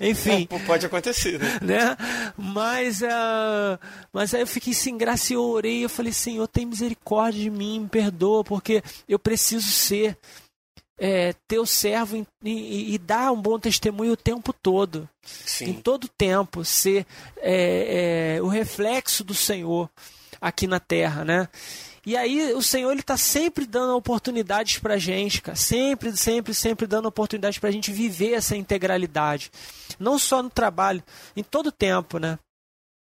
Enfim. 0.00 0.48
É, 0.50 0.58
pode 0.60 0.86
acontecer, 0.86 1.38
né? 1.38 1.58
né? 1.60 1.96
Mas, 2.34 3.02
uh, 3.02 3.78
mas 4.10 4.32
aí 4.32 4.40
eu 4.40 4.46
fiquei 4.46 4.72
sem 4.72 4.96
graça 4.96 5.34
e 5.34 5.36
eu 5.36 5.42
orei. 5.42 5.84
Eu 5.84 5.90
falei, 5.90 6.14
Senhor, 6.14 6.48
tem 6.48 6.64
misericórdia 6.64 7.42
de 7.42 7.50
mim, 7.50 7.80
me 7.80 7.88
perdoa, 7.88 8.42
porque 8.42 8.82
eu 9.06 9.18
preciso 9.18 9.70
ser 9.70 10.16
é, 10.98 11.34
teu 11.46 11.66
servo 11.66 12.16
e, 12.16 12.26
e, 12.42 12.94
e, 12.94 12.98
dar 12.98 13.30
um 13.30 13.40
bom 13.40 13.58
testemunho 13.58 14.12
o 14.12 14.16
tempo 14.16 14.52
todo. 14.52 15.08
Sim. 15.22 15.66
Em 15.66 15.74
todo 15.74 16.08
tempo, 16.08 16.64
ser 16.64 17.06
é, 17.38 18.36
é, 18.36 18.42
o 18.42 18.48
reflexo 18.48 19.22
do 19.22 19.34
Senhor 19.34 19.90
aqui 20.40 20.66
na 20.66 20.80
terra, 20.80 21.24
né? 21.24 21.48
E 22.04 22.16
aí 22.16 22.52
o 22.54 22.62
Senhor 22.62 22.92
ele 22.92 23.02
tá 23.02 23.16
sempre 23.16 23.66
dando 23.66 23.96
oportunidades 23.96 24.78
pra 24.78 24.96
gente, 24.96 25.42
cara. 25.42 25.56
Sempre, 25.56 26.16
sempre, 26.16 26.54
sempre 26.54 26.86
dando 26.86 27.06
oportunidades 27.06 27.58
pra 27.58 27.72
gente 27.72 27.90
viver 27.90 28.34
essa 28.34 28.56
integralidade. 28.56 29.50
Não 29.98 30.16
só 30.18 30.40
no 30.40 30.48
trabalho, 30.48 31.02
em 31.36 31.42
todo 31.42 31.72
tempo, 31.72 32.18
né? 32.18 32.38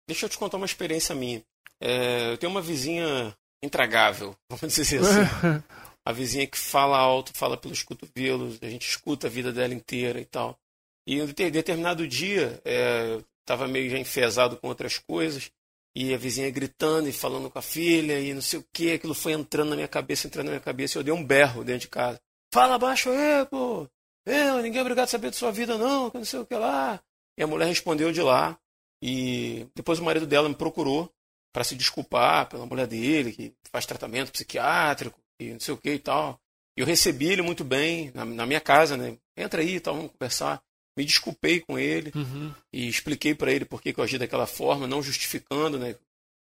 Deixa 0.07 0.26
eu 0.26 0.28
te 0.28 0.36
contar 0.36 0.59
uma 0.59 0.66
experiência 0.66 1.14
minha. 1.14 1.43
É, 1.80 2.32
eu 2.32 2.36
tenho 2.36 2.53
uma 2.53 2.61
vizinha 2.61 3.34
intragável, 3.64 4.36
vamos 4.53 4.74
dizer 4.74 5.01
assim. 5.01 5.62
a 6.05 6.13
vizinha 6.13 6.47
que 6.47 6.59
fala 6.59 6.99
alto, 6.99 7.33
fala 7.35 7.57
pelos 7.57 7.83
cotovelos, 7.83 8.59
a 8.63 8.69
gente 8.69 8.89
escuta 8.89 9.27
a 9.27 9.31
vida 9.31 9.53
dela 9.53 9.75
inteira 9.75 10.21
e 10.21 10.25
tal. 10.25 10.59
E 11.07 11.19
em 11.19 11.27
determinado 11.27 12.07
dia, 12.07 12.61
é, 12.65 13.21
estava 13.41 13.67
meio 13.67 13.91
já 13.91 13.99
enfesado 13.99 14.57
com 14.57 14.69
outras 14.69 14.99
coisas, 14.99 15.51
e 15.95 16.15
a 16.15 16.19
vizinha 16.19 16.51
gritando 16.51 17.09
e 17.09 17.13
falando 17.13 17.51
com 17.51 17.59
a 17.59 17.63
filha 17.63 18.21
e 18.21 18.33
não 18.33 18.41
sei 18.41 18.61
o 18.61 18.67
que, 18.73 18.93
aquilo 18.93 19.15
foi 19.15 19.33
entrando 19.33 19.71
na 19.71 19.77
minha 19.77 19.89
cabeça, 19.89 20.27
entrando 20.27 20.47
na 20.47 20.53
minha 20.53 20.61
cabeça, 20.61 20.97
e 20.97 21.01
eu 21.01 21.05
dei 21.05 21.13
um 21.13 21.25
berro 21.25 21.65
dentro 21.65 21.83
de 21.83 21.89
casa. 21.89 22.21
Fala 22.53 22.79
baixo 22.79 23.11
aí, 23.11 23.47
pô! 23.47 23.89
Eu, 24.25 24.63
ninguém 24.63 24.79
é 24.79 24.83
obrigado 24.83 25.07
a 25.07 25.09
saber 25.09 25.31
de 25.31 25.37
sua 25.37 25.51
vida, 25.51 25.77
não, 25.77 26.11
que 26.11 26.19
não 26.19 26.25
sei 26.25 26.41
o 26.41 26.47
que 26.47 26.55
lá. 26.55 27.03
E 27.37 27.43
a 27.43 27.47
mulher 27.47 27.67
respondeu 27.67 28.13
de 28.13 28.23
lá. 28.23 28.59
E 29.03 29.67
depois 29.75 29.99
o 29.99 30.05
marido 30.05 30.27
dela 30.27 30.49
me 30.49 30.55
procurou 30.55 31.11
para 31.53 31.65
se 31.65 31.75
desculpar 31.75 32.49
pela 32.49 32.67
mulher 32.67 32.87
dele, 32.87 33.33
que 33.33 33.55
faz 33.73 33.87
tratamento 33.87 34.31
psiquiátrico 34.31 35.20
e 35.41 35.53
não 35.53 35.61
sei 35.61 35.74
o 35.74 35.78
que 35.78 35.93
e 35.93 35.99
tal. 35.99 36.38
Eu 36.76 36.86
recebi 36.86 37.26
ele 37.26 37.43
muito 37.43 37.64
bem 37.64 38.11
na, 38.14 38.24
na 38.24 38.47
minha 38.47 38.61
casa, 38.61 38.97
né? 38.97 39.16
Entra 39.36 39.61
aí 39.61 39.76
e 39.76 39.80
tal, 39.80 39.97
vamos 39.97 40.12
conversar 40.12 40.62
me 41.01 41.05
desculpei 41.05 41.61
com 41.61 41.78
ele 41.78 42.12
uhum. 42.14 42.53
e 42.72 42.86
expliquei 42.86 43.34
para 43.34 43.51
ele 43.51 43.64
por 43.64 43.80
que 43.80 43.95
eu 43.97 44.05
agi 44.05 44.18
daquela 44.18 44.47
forma, 44.47 44.86
não 44.86 45.03
justificando, 45.03 45.78
né? 45.78 45.97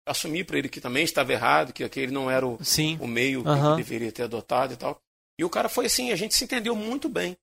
Assumi 0.06 0.44
para 0.44 0.58
ele 0.58 0.68
que 0.68 0.80
também 0.80 1.04
estava 1.04 1.32
errado, 1.32 1.72
que 1.72 1.84
aquele 1.84 2.12
não 2.12 2.30
era 2.30 2.46
o, 2.46 2.58
o 3.00 3.06
meio 3.06 3.46
uhum. 3.46 3.70
que 3.72 3.76
deveria 3.76 4.12
ter 4.12 4.24
adotado 4.24 4.72
e 4.74 4.76
tal. 4.76 5.00
E 5.38 5.44
o 5.44 5.50
cara 5.50 5.68
foi 5.68 5.86
assim, 5.86 6.10
a 6.10 6.16
gente 6.16 6.34
se 6.34 6.44
entendeu 6.44 6.74
muito 6.74 7.08
bem. 7.08 7.36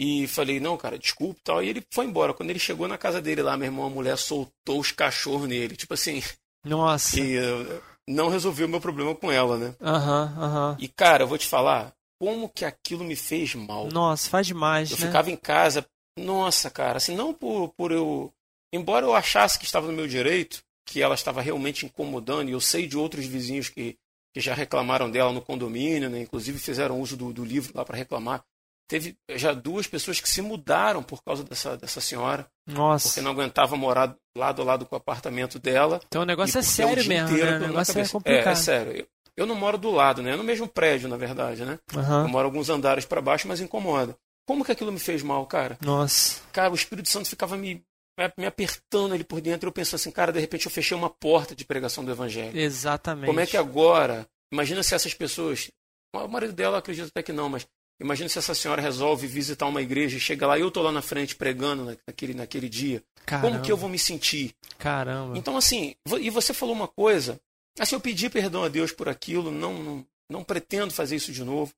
E 0.00 0.26
falei, 0.26 0.58
não, 0.58 0.76
cara, 0.76 0.98
desculpa 0.98 1.38
e 1.38 1.42
tal. 1.42 1.62
E 1.62 1.68
ele 1.68 1.86
foi 1.90 2.06
embora. 2.06 2.34
Quando 2.34 2.50
ele 2.50 2.58
chegou 2.58 2.88
na 2.88 2.98
casa 2.98 3.20
dele 3.20 3.42
lá, 3.42 3.56
meu 3.56 3.66
irmão, 3.66 3.86
a 3.86 3.90
mulher 3.90 4.18
soltou 4.18 4.80
os 4.80 4.90
cachorros 4.90 5.48
nele. 5.48 5.76
Tipo 5.76 5.94
assim. 5.94 6.22
Nossa. 6.64 7.20
E 7.20 7.36
não 8.08 8.28
resolveu 8.28 8.66
o 8.66 8.70
meu 8.70 8.80
problema 8.80 9.14
com 9.14 9.30
ela, 9.30 9.56
né? 9.56 9.74
Aham, 9.80 10.34
uhum, 10.36 10.42
aham. 10.42 10.70
Uhum. 10.70 10.76
E, 10.78 10.88
cara, 10.88 11.24
eu 11.24 11.28
vou 11.28 11.38
te 11.38 11.46
falar, 11.46 11.92
como 12.20 12.48
que 12.48 12.64
aquilo 12.64 13.04
me 13.04 13.16
fez 13.16 13.54
mal. 13.54 13.88
Nossa, 13.92 14.28
faz 14.28 14.46
demais, 14.46 14.90
eu 14.90 14.98
né? 14.98 15.06
ficava 15.06 15.30
em 15.30 15.36
casa 15.36 15.86
nossa, 16.18 16.70
cara, 16.70 16.98
assim, 16.98 17.14
não 17.14 17.32
por, 17.32 17.70
por 17.70 17.90
eu. 17.90 18.32
Embora 18.72 19.06
eu 19.06 19.14
achasse 19.14 19.58
que 19.58 19.64
estava 19.64 19.86
no 19.86 19.92
meu 19.92 20.06
direito, 20.06 20.62
que 20.86 21.00
ela 21.02 21.14
estava 21.14 21.40
realmente 21.40 21.86
incomodando, 21.86 22.48
e 22.48 22.52
eu 22.52 22.60
sei 22.60 22.86
de 22.86 22.96
outros 22.96 23.26
vizinhos 23.26 23.68
que, 23.68 23.96
que 24.32 24.40
já 24.40 24.54
reclamaram 24.54 25.10
dela 25.10 25.32
no 25.32 25.42
condomínio, 25.42 26.10
né? 26.10 26.20
inclusive 26.20 26.58
fizeram 26.58 27.00
uso 27.00 27.16
do, 27.16 27.32
do 27.32 27.44
livro 27.44 27.72
lá 27.74 27.84
para 27.84 27.96
reclamar. 27.96 28.44
Teve 28.88 29.16
já 29.30 29.52
duas 29.52 29.86
pessoas 29.86 30.20
que 30.20 30.28
se 30.28 30.42
mudaram 30.42 31.02
por 31.02 31.22
causa 31.22 31.42
dessa, 31.42 31.76
dessa 31.76 32.00
senhora. 32.00 32.46
Nossa. 32.66 33.08
Porque 33.08 33.20
não 33.20 33.30
aguentava 33.30 33.76
morar 33.76 34.14
lado 34.36 34.62
a 34.62 34.64
lado 34.64 34.86
com 34.86 34.94
o 34.94 34.98
apartamento 34.98 35.58
dela. 35.58 36.00
Então 36.06 36.22
o 36.22 36.26
negócio 36.26 36.58
é 36.58 36.62
sério 36.62 37.04
mesmo, 37.06 37.36
né? 37.36 37.56
O 37.56 37.60
negócio 37.60 37.98
é 37.98 38.08
complicado. 38.08 38.48
É, 38.48 38.52
é 38.52 38.54
sério. 38.54 38.92
Eu, 38.92 39.06
eu, 39.36 39.46
não 39.46 39.54
moro 39.54 39.78
do 39.78 39.90
lado, 39.90 40.22
né? 40.22 40.32
É 40.32 40.36
no 40.36 40.44
mesmo 40.44 40.68
prédio, 40.68 41.08
na 41.08 41.16
verdade, 41.16 41.64
né? 41.64 41.78
Uhum. 41.94 42.22
Eu 42.22 42.28
moro 42.28 42.46
alguns 42.46 42.68
andares 42.68 43.04
para 43.04 43.22
baixo, 43.22 43.48
mas 43.48 43.60
incomoda. 43.60 44.16
Como 44.46 44.64
que 44.64 44.72
aquilo 44.72 44.92
me 44.92 44.98
fez 44.98 45.22
mal, 45.22 45.46
cara? 45.46 45.78
Nossa. 45.80 46.40
Cara, 46.52 46.70
o 46.70 46.74
Espírito 46.74 47.08
Santo 47.08 47.28
ficava 47.28 47.56
me, 47.56 47.82
me 48.36 48.46
apertando 48.46 49.14
ali 49.14 49.24
por 49.24 49.40
dentro. 49.40 49.68
Eu 49.68 49.72
pensava 49.72 49.96
assim, 49.96 50.10
cara, 50.10 50.32
de 50.32 50.40
repente 50.40 50.66
eu 50.66 50.72
fechei 50.72 50.96
uma 50.96 51.08
porta 51.08 51.54
de 51.54 51.64
pregação 51.64 52.04
do 52.04 52.10
Evangelho. 52.10 52.58
Exatamente. 52.58 53.26
Como 53.26 53.40
é 53.40 53.46
que 53.46 53.56
agora. 53.56 54.26
Imagina 54.52 54.82
se 54.82 54.94
essas 54.94 55.14
pessoas. 55.14 55.70
O 56.14 56.28
marido 56.28 56.52
dela 56.52 56.78
acredita 56.78 57.08
até 57.08 57.22
que 57.22 57.32
não, 57.32 57.48
mas 57.48 57.66
imagina 58.02 58.28
se 58.28 58.38
essa 58.38 58.54
senhora 58.54 58.82
resolve 58.82 59.26
visitar 59.26 59.66
uma 59.66 59.80
igreja 59.80 60.16
e 60.16 60.20
chega 60.20 60.46
lá 60.46 60.58
e 60.58 60.60
eu 60.60 60.70
tô 60.70 60.82
lá 60.82 60.92
na 60.92 61.02
frente 61.02 61.36
pregando 61.36 61.96
naquele, 62.06 62.34
naquele 62.34 62.68
dia. 62.68 63.02
Caramba. 63.24 63.48
Como 63.48 63.62
que 63.62 63.72
eu 63.72 63.76
vou 63.76 63.88
me 63.88 63.98
sentir? 63.98 64.54
Caramba. 64.78 65.38
Então, 65.38 65.56
assim, 65.56 65.94
e 66.20 66.28
você 66.28 66.52
falou 66.52 66.74
uma 66.74 66.88
coisa. 66.88 67.40
Assim, 67.78 67.94
eu 67.94 68.00
pedi 68.00 68.28
perdão 68.28 68.64
a 68.64 68.68
Deus 68.68 68.92
por 68.92 69.08
aquilo, 69.08 69.50
não, 69.50 69.82
não, 69.82 70.06
não 70.30 70.44
pretendo 70.44 70.92
fazer 70.92 71.16
isso 71.16 71.32
de 71.32 71.42
novo 71.42 71.72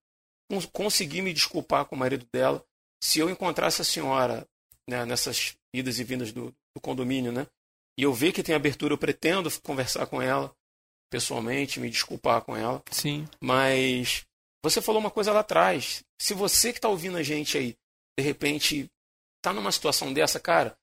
consegui 0.73 1.23
me 1.23 1.33
desculpar 1.33 1.85
com 1.87 1.97
o 1.97 1.99
marido 1.99 2.27
dela. 2.33 2.65
Se 3.03 3.19
eu 3.19 3.31
encontrasse 3.31 3.83
a 3.83 3.85
senhora 3.85 4.47
né, 4.89 5.05
nessas 5.05 5.57
idas 5.75 5.99
e 5.99 6.05
vindas 6.05 6.33
do, 6.33 6.55
do, 6.75 6.81
condomínio, 6.81 7.33
né, 7.33 7.47
e 7.99 8.03
eu 8.03 8.13
ver 8.13 8.33
que 8.33 8.43
tem 8.43 8.55
abertura, 8.55 8.95
eu 8.95 8.99
pretendo 8.99 9.51
conversar 9.61 10.07
com 10.07 10.21
ela 10.21 10.55
pessoalmente, 11.11 11.79
me 11.79 11.91
desculpar 11.91 12.43
com 12.43 12.57
ela. 12.57 12.83
Sim. 12.91 13.27
Mas 13.41 14.27
você 14.65 14.81
falou 14.81 15.01
uma 15.01 15.11
coisa 15.11 15.31
lá 15.31 15.41
atrás. 15.41 16.03
Se 16.19 16.33
você 16.33 16.73
que 16.73 16.79
está 16.79 16.89
ouvindo 16.89 17.19
a 17.19 17.23
gente 17.23 17.59
aí, 17.59 17.77
de 18.19 18.25
repente, 18.25 18.91
está 19.37 19.53
numa 19.53 19.71
situação 19.71 20.13
dessa, 20.13 20.41
cara, 20.41 20.75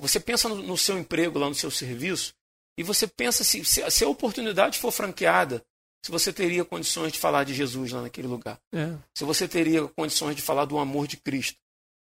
você 0.00 0.18
pensa 0.18 0.48
no, 0.48 0.56
no, 0.56 0.78
seu 0.78 0.98
emprego 0.98 1.38
lá 1.38 1.48
no 1.48 1.54
seu 1.54 1.70
serviço 1.70 2.34
e 2.78 2.82
você 2.82 3.06
pensa 3.06 3.44
se, 3.44 3.62
se, 3.64 3.88
se 3.90 4.04
a 4.04 4.08
oportunidade 4.08 4.78
for 4.78 4.90
franqueada, 4.90 5.62
se 6.02 6.10
você 6.10 6.32
teria 6.32 6.64
condições 6.64 7.12
de 7.12 7.18
falar 7.18 7.44
de 7.44 7.52
Jesus 7.52 7.92
lá 7.92 8.00
naquele 8.00 8.26
lugar. 8.26 8.58
É. 8.72 8.96
Se 9.14 9.24
você 9.24 9.46
teria 9.46 9.86
condições 9.88 10.34
de 10.34 10.40
falar 10.40 10.64
do 10.64 10.78
amor 10.78 11.06
de 11.06 11.16
Cristo. 11.18 11.58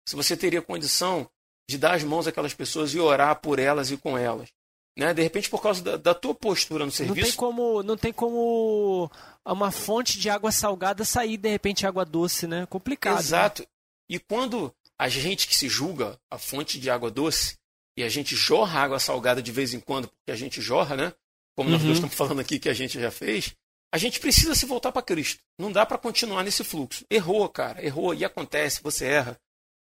Se 0.05 0.15
você 0.15 0.35
teria 0.35 0.61
condição 0.61 1.29
de 1.69 1.77
dar 1.77 1.93
as 1.93 2.03
mãos 2.03 2.27
àquelas 2.27 2.53
pessoas 2.53 2.93
e 2.93 2.99
orar 2.99 3.39
por 3.39 3.57
elas 3.57 3.89
e 3.89 3.95
com 3.95 4.17
elas. 4.17 4.49
Né? 4.97 5.13
De 5.13 5.21
repente, 5.21 5.49
por 5.49 5.61
causa 5.61 5.81
da, 5.81 5.97
da 5.97 6.13
tua 6.13 6.35
postura 6.35 6.85
no 6.85 6.91
serviço. 6.91 7.19
Não 7.19 7.25
tem 7.27 7.37
como, 7.37 7.83
não 7.83 7.97
tem 7.97 8.13
como 8.13 9.09
uma 9.45 9.71
fonte 9.71 10.19
de 10.19 10.29
água 10.29 10.51
salgada 10.51 11.05
sair 11.05 11.37
de 11.37 11.49
repente 11.49 11.87
água 11.87 12.05
doce, 12.05 12.45
né? 12.47 12.65
Complicado. 12.65 13.15
Né? 13.15 13.19
Exato. 13.19 13.61
Né? 13.61 13.67
E 14.09 14.19
quando 14.19 14.73
a 14.99 15.07
gente 15.07 15.47
que 15.47 15.55
se 15.55 15.69
julga 15.69 16.19
a 16.29 16.37
fonte 16.37 16.79
de 16.79 16.89
água 16.89 17.09
doce 17.09 17.57
e 17.97 18.03
a 18.03 18.09
gente 18.09 18.35
jorra 18.35 18.81
água 18.81 18.99
salgada 18.99 19.41
de 19.41 19.51
vez 19.51 19.73
em 19.73 19.79
quando, 19.79 20.07
porque 20.07 20.31
a 20.31 20.35
gente 20.35 20.61
jorra, 20.61 20.95
né? 20.95 21.13
Como 21.55 21.69
nós 21.69 21.81
uhum. 21.81 21.87
dois 21.87 21.97
estamos 21.97 22.15
falando 22.15 22.39
aqui 22.39 22.59
que 22.59 22.69
a 22.69 22.73
gente 22.73 22.99
já 22.99 23.11
fez, 23.11 23.55
a 23.93 23.97
gente 23.97 24.19
precisa 24.19 24.55
se 24.55 24.65
voltar 24.65 24.91
para 24.91 25.01
Cristo. 25.01 25.41
Não 25.57 25.71
dá 25.71 25.85
para 25.85 25.97
continuar 25.97 26.43
nesse 26.43 26.63
fluxo. 26.63 27.05
Errou, 27.09 27.47
cara, 27.49 27.83
errou 27.83 28.13
e 28.13 28.23
acontece, 28.23 28.81
você 28.81 29.05
erra. 29.05 29.39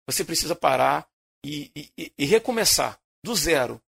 Você 0.07 0.25
precisa 0.25 0.55
parar 0.55 1.07
e, 1.45 1.71
e, 1.97 2.13
e 2.19 2.25
recomeçar 2.27 2.99
do 3.25 3.35
zero. 3.35 3.81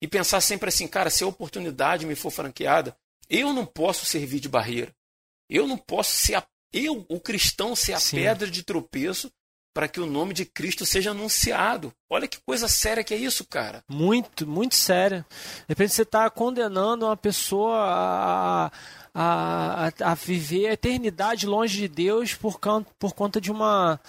E 0.00 0.08
pensar 0.08 0.40
sempre 0.40 0.68
assim, 0.68 0.88
cara, 0.88 1.10
se 1.10 1.22
a 1.22 1.26
oportunidade 1.26 2.06
me 2.06 2.14
for 2.14 2.30
franqueada, 2.30 2.96
eu 3.28 3.52
não 3.52 3.66
posso 3.66 4.06
servir 4.06 4.40
de 4.40 4.48
barreira. 4.48 4.94
Eu 5.48 5.66
não 5.66 5.76
posso 5.76 6.14
ser 6.14 6.36
a, 6.36 6.46
eu, 6.72 7.04
o 7.08 7.20
cristão, 7.20 7.76
ser 7.76 7.92
a 7.92 8.00
Sim. 8.00 8.16
pedra 8.16 8.50
de 8.50 8.62
tropeço 8.62 9.30
para 9.72 9.88
que 9.88 10.00
o 10.00 10.06
nome 10.06 10.34
de 10.34 10.44
Cristo 10.44 10.84
seja 10.84 11.12
anunciado. 11.12 11.92
Olha 12.08 12.26
que 12.26 12.40
coisa 12.40 12.66
séria 12.66 13.04
que 13.04 13.14
é 13.14 13.16
isso, 13.16 13.46
cara. 13.46 13.84
Muito, 13.88 14.46
muito 14.46 14.74
séria. 14.74 15.24
De 15.30 15.64
repente 15.68 15.92
você 15.92 16.02
está 16.02 16.28
condenando 16.28 17.06
uma 17.06 17.16
pessoa 17.16 17.76
a, 17.78 18.72
a, 19.14 19.92
a, 20.00 20.14
viver 20.14 20.68
a 20.68 20.72
eternidade 20.72 21.46
longe 21.46 21.78
de 21.78 21.88
Deus 21.88 22.34
por, 22.34 22.58
por 22.98 23.14
conta 23.14 23.40
de 23.40 23.50
uma 23.50 24.00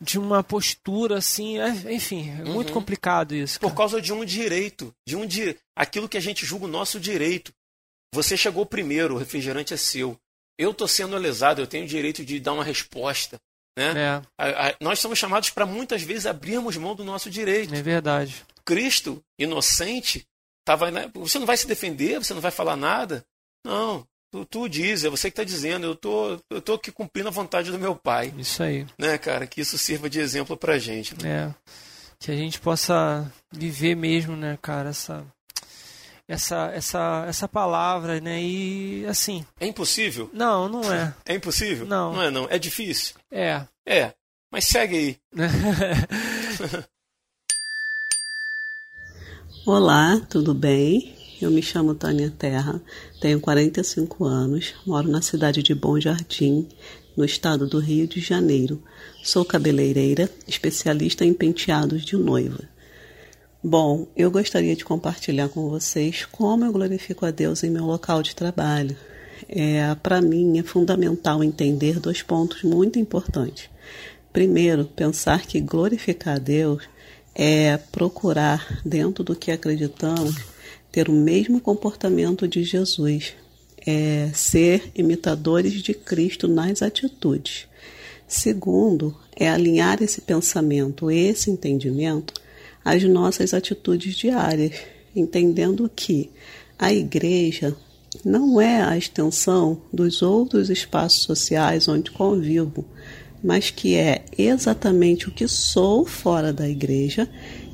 de 0.00 0.18
uma 0.18 0.42
postura 0.42 1.18
assim, 1.18 1.58
é, 1.58 1.68
enfim, 1.92 2.30
é 2.30 2.44
muito 2.44 2.68
uhum. 2.68 2.74
complicado 2.74 3.34
isso. 3.34 3.58
Cara. 3.58 3.70
Por 3.70 3.76
causa 3.76 4.00
de 4.00 4.12
um 4.12 4.24
direito, 4.24 4.94
de 5.06 5.16
um 5.16 5.26
di... 5.26 5.56
aquilo 5.74 6.08
que 6.08 6.16
a 6.16 6.20
gente 6.20 6.44
julga 6.44 6.66
o 6.66 6.68
nosso 6.68 7.00
direito. 7.00 7.52
Você 8.14 8.36
chegou 8.36 8.64
primeiro, 8.66 9.14
o 9.14 9.18
refrigerante 9.18 9.74
é 9.74 9.76
seu. 9.76 10.18
Eu 10.58 10.70
estou 10.70 10.88
sendo 10.88 11.16
lesado, 11.16 11.60
eu 11.60 11.66
tenho 11.66 11.84
o 11.84 11.88
direito 11.88 12.24
de 12.24 12.40
dar 12.40 12.52
uma 12.52 12.64
resposta. 12.64 13.38
Né? 13.78 13.92
É. 13.94 14.22
A, 14.38 14.68
a, 14.68 14.74
nós 14.80 14.98
somos 14.98 15.18
chamados 15.18 15.50
para 15.50 15.66
muitas 15.66 16.02
vezes 16.02 16.26
abrirmos 16.26 16.76
mão 16.76 16.94
do 16.94 17.04
nosso 17.04 17.30
direito. 17.30 17.74
É 17.74 17.82
verdade. 17.82 18.44
Cristo, 18.64 19.22
inocente, 19.38 20.26
tava, 20.64 20.90
né? 20.90 21.10
você 21.14 21.38
não 21.38 21.46
vai 21.46 21.56
se 21.56 21.66
defender, 21.66 22.18
você 22.18 22.32
não 22.32 22.40
vai 22.40 22.50
falar 22.50 22.76
nada. 22.76 23.24
Não, 23.64 24.06
Tu, 24.30 24.44
tu 24.44 24.68
diz, 24.68 25.04
é 25.04 25.08
você 25.08 25.30
que 25.30 25.40
está 25.40 25.44
dizendo, 25.44 25.86
eu 25.86 25.94
tô, 25.94 26.38
eu 26.50 26.60
tô 26.60 26.74
aqui 26.74 26.90
cumprindo 26.90 27.28
a 27.28 27.32
vontade 27.32 27.70
do 27.70 27.78
meu 27.78 27.94
pai. 27.94 28.34
Isso 28.36 28.62
aí. 28.62 28.86
Né, 28.98 29.16
cara? 29.18 29.46
Que 29.46 29.60
isso 29.60 29.78
sirva 29.78 30.10
de 30.10 30.18
exemplo 30.20 30.56
pra 30.56 30.78
gente. 30.78 31.14
Né? 31.22 31.28
É. 31.28 31.54
Que 32.18 32.30
a 32.32 32.36
gente 32.36 32.60
possa 32.60 33.30
viver 33.52 33.94
mesmo, 33.94 34.36
né, 34.36 34.58
cara, 34.60 34.88
essa, 34.90 35.24
essa, 36.26 36.70
essa, 36.74 37.24
essa 37.28 37.48
palavra, 37.48 38.20
né? 38.20 38.42
E 38.42 39.06
assim. 39.06 39.44
É 39.60 39.66
impossível? 39.66 40.28
Não, 40.32 40.68
não 40.68 40.92
é. 40.92 41.14
É 41.24 41.34
impossível? 41.34 41.86
Não. 41.86 42.14
Não 42.14 42.22
é, 42.22 42.30
não. 42.30 42.46
É 42.50 42.58
difícil? 42.58 43.14
É. 43.30 43.62
É. 43.86 44.12
Mas 44.50 44.64
segue 44.64 44.96
aí. 44.96 45.16
Olá, 49.66 50.20
tudo 50.30 50.54
bem? 50.54 51.15
Eu 51.40 51.50
me 51.50 51.62
chamo 51.62 51.94
Tânia 51.94 52.32
Terra, 52.38 52.80
tenho 53.20 53.38
45 53.38 54.24
anos, 54.24 54.72
moro 54.86 55.06
na 55.06 55.20
cidade 55.20 55.62
de 55.62 55.74
Bom 55.74 56.00
Jardim, 56.00 56.66
no 57.14 57.26
estado 57.26 57.66
do 57.66 57.78
Rio 57.78 58.06
de 58.06 58.20
Janeiro. 58.20 58.82
Sou 59.22 59.44
cabeleireira, 59.44 60.30
especialista 60.48 61.26
em 61.26 61.34
penteados 61.34 62.06
de 62.06 62.16
noiva. 62.16 62.60
Bom, 63.62 64.08
eu 64.16 64.30
gostaria 64.30 64.74
de 64.74 64.84
compartilhar 64.84 65.50
com 65.50 65.68
vocês 65.68 66.24
como 66.24 66.64
eu 66.64 66.72
glorifico 66.72 67.26
a 67.26 67.30
Deus 67.30 67.62
em 67.62 67.70
meu 67.70 67.84
local 67.84 68.22
de 68.22 68.34
trabalho. 68.34 68.96
é, 69.46 69.94
para 69.96 70.22
mim 70.22 70.58
é 70.58 70.62
fundamental 70.62 71.44
entender 71.44 72.00
dois 72.00 72.22
pontos 72.22 72.62
muito 72.62 72.98
importantes. 72.98 73.68
Primeiro, 74.32 74.86
pensar 74.86 75.46
que 75.46 75.60
glorificar 75.60 76.36
a 76.36 76.38
Deus 76.38 76.82
é 77.34 77.76
procurar, 77.76 78.80
dentro 78.82 79.22
do 79.22 79.36
que 79.36 79.50
acreditamos, 79.50 80.55
ter 80.96 81.10
o 81.10 81.12
mesmo 81.12 81.60
comportamento 81.60 82.48
de 82.48 82.64
Jesus, 82.64 83.34
é 83.86 84.30
ser 84.32 84.90
imitadores 84.94 85.74
de 85.82 85.92
Cristo 85.92 86.48
nas 86.48 86.80
atitudes. 86.80 87.68
Segundo, 88.26 89.14
é 89.36 89.46
alinhar 89.46 90.02
esse 90.02 90.22
pensamento, 90.22 91.10
esse 91.10 91.50
entendimento, 91.50 92.32
às 92.82 93.02
nossas 93.04 93.52
atitudes 93.52 94.16
diárias, 94.16 94.72
entendendo 95.14 95.90
que 95.94 96.30
a 96.78 96.90
igreja 96.90 97.76
não 98.24 98.58
é 98.58 98.80
a 98.80 98.96
extensão 98.96 99.78
dos 99.92 100.22
outros 100.22 100.70
espaços 100.70 101.24
sociais 101.24 101.88
onde 101.88 102.10
convivo, 102.10 102.86
mas 103.44 103.68
que 103.68 103.96
é 103.96 104.24
exatamente 104.38 105.28
o 105.28 105.30
que 105.30 105.46
sou 105.46 106.06
fora 106.06 106.54
da 106.54 106.66
igreja 106.66 107.28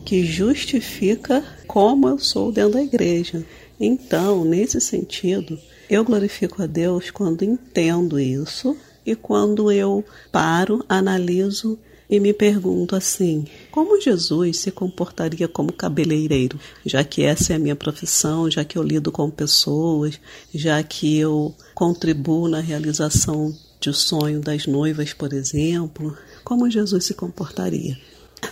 que 0.04 0.24
justifica 0.24 1.44
como 1.66 2.08
eu 2.08 2.18
sou 2.18 2.52
dentro 2.52 2.72
da 2.72 2.82
igreja. 2.82 3.44
Então, 3.78 4.44
nesse 4.44 4.80
sentido, 4.80 5.58
eu 5.88 6.04
glorifico 6.04 6.62
a 6.62 6.66
Deus 6.66 7.10
quando 7.10 7.42
entendo 7.42 8.18
isso 8.18 8.76
e 9.04 9.14
quando 9.14 9.70
eu 9.70 10.04
paro, 10.30 10.84
analiso 10.88 11.78
e 12.08 12.20
me 12.20 12.32
pergunto 12.32 12.94
assim: 12.94 13.46
como 13.70 14.00
Jesus 14.00 14.60
se 14.60 14.70
comportaria 14.70 15.48
como 15.48 15.72
cabeleireiro? 15.72 16.60
Já 16.84 17.02
que 17.02 17.22
essa 17.22 17.54
é 17.54 17.56
a 17.56 17.58
minha 17.58 17.74
profissão, 17.74 18.50
já 18.50 18.64
que 18.64 18.76
eu 18.76 18.82
lido 18.82 19.10
com 19.10 19.30
pessoas, 19.30 20.20
já 20.54 20.82
que 20.82 21.18
eu 21.18 21.54
contribuo 21.74 22.48
na 22.48 22.60
realização 22.60 23.56
de 23.80 23.92
sonho 23.92 24.40
das 24.40 24.66
noivas, 24.66 25.12
por 25.12 25.32
exemplo, 25.32 26.16
como 26.44 26.70
Jesus 26.70 27.04
se 27.04 27.14
comportaria? 27.14 27.96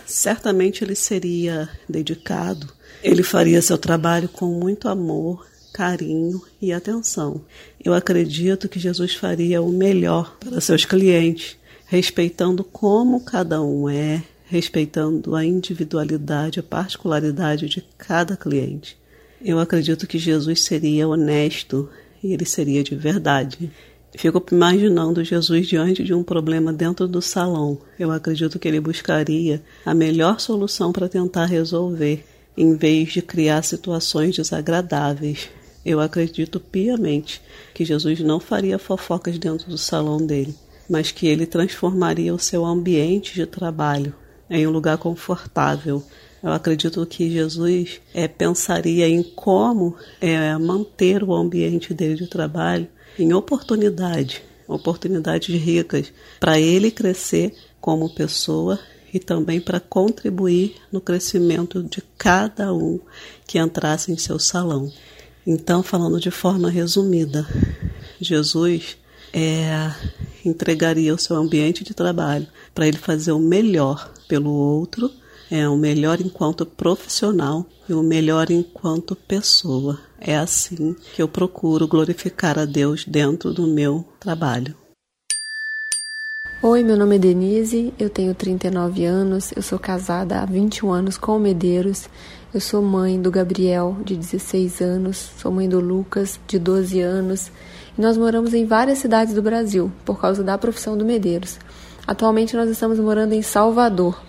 Certamente 0.05 0.83
ele 0.83 0.95
seria 0.95 1.69
dedicado, 1.87 2.67
ele 3.03 3.23
faria 3.23 3.61
seu 3.61 3.77
trabalho 3.77 4.29
com 4.29 4.47
muito 4.47 4.87
amor, 4.87 5.45
carinho 5.73 6.41
e 6.61 6.71
atenção. 6.71 7.41
Eu 7.83 7.93
acredito 7.93 8.69
que 8.69 8.79
Jesus 8.79 9.15
faria 9.15 9.61
o 9.61 9.69
melhor 9.69 10.37
para 10.39 10.61
seus 10.61 10.85
clientes, 10.85 11.57
respeitando 11.85 12.63
como 12.63 13.21
cada 13.21 13.61
um 13.61 13.89
é, 13.89 14.23
respeitando 14.45 15.35
a 15.35 15.45
individualidade, 15.45 16.59
a 16.59 16.63
particularidade 16.63 17.69
de 17.69 17.81
cada 17.97 18.35
cliente. 18.35 18.97
Eu 19.41 19.59
acredito 19.59 20.05
que 20.05 20.19
Jesus 20.19 20.61
seria 20.61 21.07
honesto 21.07 21.89
e 22.23 22.33
ele 22.33 22.45
seria 22.45 22.83
de 22.83 22.95
verdade. 22.95 23.71
Fico 24.15 24.43
imaginando 24.51 25.23
Jesus 25.23 25.67
diante 25.67 26.03
de 26.03 26.13
um 26.13 26.23
problema 26.23 26.73
dentro 26.73 27.07
do 27.07 27.21
salão. 27.21 27.77
Eu 27.97 28.11
acredito 28.11 28.59
que 28.59 28.67
ele 28.67 28.79
buscaria 28.79 29.63
a 29.85 29.93
melhor 29.93 30.39
solução 30.39 30.91
para 30.91 31.07
tentar 31.07 31.45
resolver, 31.45 32.25
em 32.57 32.75
vez 32.75 33.13
de 33.13 33.21
criar 33.21 33.63
situações 33.63 34.35
desagradáveis. 34.35 35.49
Eu 35.85 35.99
acredito 35.99 36.59
piamente 36.59 37.41
que 37.73 37.85
Jesus 37.85 38.19
não 38.19 38.39
faria 38.39 38.77
fofocas 38.77 39.37
dentro 39.39 39.69
do 39.69 39.77
salão 39.77 40.23
dele, 40.23 40.53
mas 40.89 41.11
que 41.11 41.25
ele 41.25 41.45
transformaria 41.45 42.33
o 42.33 42.39
seu 42.39 42.65
ambiente 42.65 43.33
de 43.33 43.45
trabalho 43.45 44.13
em 44.49 44.67
um 44.67 44.71
lugar 44.71 44.97
confortável. 44.97 46.03
Eu 46.43 46.51
acredito 46.51 47.05
que 47.05 47.29
Jesus 47.29 48.01
é, 48.13 48.27
pensaria 48.27 49.07
em 49.07 49.21
como 49.21 49.95
é, 50.19 50.57
manter 50.57 51.23
o 51.23 51.33
ambiente 51.33 51.93
dele 51.93 52.15
de 52.15 52.27
trabalho 52.27 52.87
em 53.19 53.31
oportunidade, 53.33 54.41
oportunidades 54.67 55.53
ricas 55.55 56.11
para 56.39 56.59
ele 56.59 56.89
crescer 56.89 57.53
como 57.79 58.13
pessoa 58.13 58.79
e 59.13 59.19
também 59.19 59.59
para 59.59 59.79
contribuir 59.79 60.75
no 60.91 61.01
crescimento 61.01 61.83
de 61.83 62.01
cada 62.17 62.73
um 62.73 62.99
que 63.45 63.59
entrasse 63.59 64.11
em 64.11 64.17
seu 64.17 64.39
salão. 64.39 64.91
Então, 65.45 65.83
falando 65.83 66.19
de 66.19 66.31
forma 66.31 66.69
resumida, 66.69 67.45
Jesus 68.19 68.97
é, 69.33 69.91
entregaria 70.45 71.13
o 71.13 71.19
seu 71.19 71.35
ambiente 71.35 71.83
de 71.83 71.93
trabalho 71.93 72.47
para 72.73 72.87
ele 72.87 72.97
fazer 72.97 73.31
o 73.31 73.39
melhor 73.39 74.11
pelo 74.27 74.51
outro, 74.51 75.11
é 75.51 75.67
o 75.67 75.75
melhor 75.75 76.21
enquanto 76.21 76.65
profissional 76.65 77.65
e 77.89 77.93
o 77.93 78.01
melhor 78.01 78.49
enquanto 78.49 79.17
pessoa. 79.17 79.99
É 80.17 80.37
assim 80.37 80.95
que 81.13 81.21
eu 81.21 81.27
procuro 81.27 81.89
glorificar 81.89 82.57
a 82.57 82.63
Deus 82.63 83.03
dentro 83.03 83.53
do 83.53 83.67
meu 83.67 84.05
trabalho. 84.17 84.73
Oi, 86.63 86.83
meu 86.83 86.95
nome 86.95 87.17
é 87.17 87.19
Denise, 87.19 87.93
eu 87.99 88.09
tenho 88.09 88.33
39 88.33 89.03
anos, 89.03 89.51
eu 89.53 89.61
sou 89.61 89.77
casada 89.77 90.39
há 90.39 90.45
21 90.45 90.91
anos 90.91 91.17
com 91.17 91.35
o 91.35 91.39
Medeiros, 91.39 92.07
eu 92.53 92.61
sou 92.61 92.81
mãe 92.81 93.19
do 93.19 93.31
Gabriel, 93.31 93.97
de 94.05 94.15
16 94.15 94.79
anos, 94.79 95.31
sou 95.37 95.51
mãe 95.51 95.67
do 95.67 95.79
Lucas, 95.79 96.39
de 96.47 96.59
12 96.59 97.01
anos, 97.01 97.51
e 97.97 98.01
nós 98.01 98.15
moramos 98.15 98.53
em 98.53 98.65
várias 98.65 98.99
cidades 98.99 99.33
do 99.33 99.41
Brasil, 99.41 99.91
por 100.05 100.21
causa 100.21 100.43
da 100.43 100.57
profissão 100.57 100.95
do 100.95 101.03
Medeiros. 101.03 101.57
Atualmente 102.05 102.55
nós 102.55 102.69
estamos 102.69 102.99
morando 102.99 103.33
em 103.33 103.41
Salvador, 103.41 104.21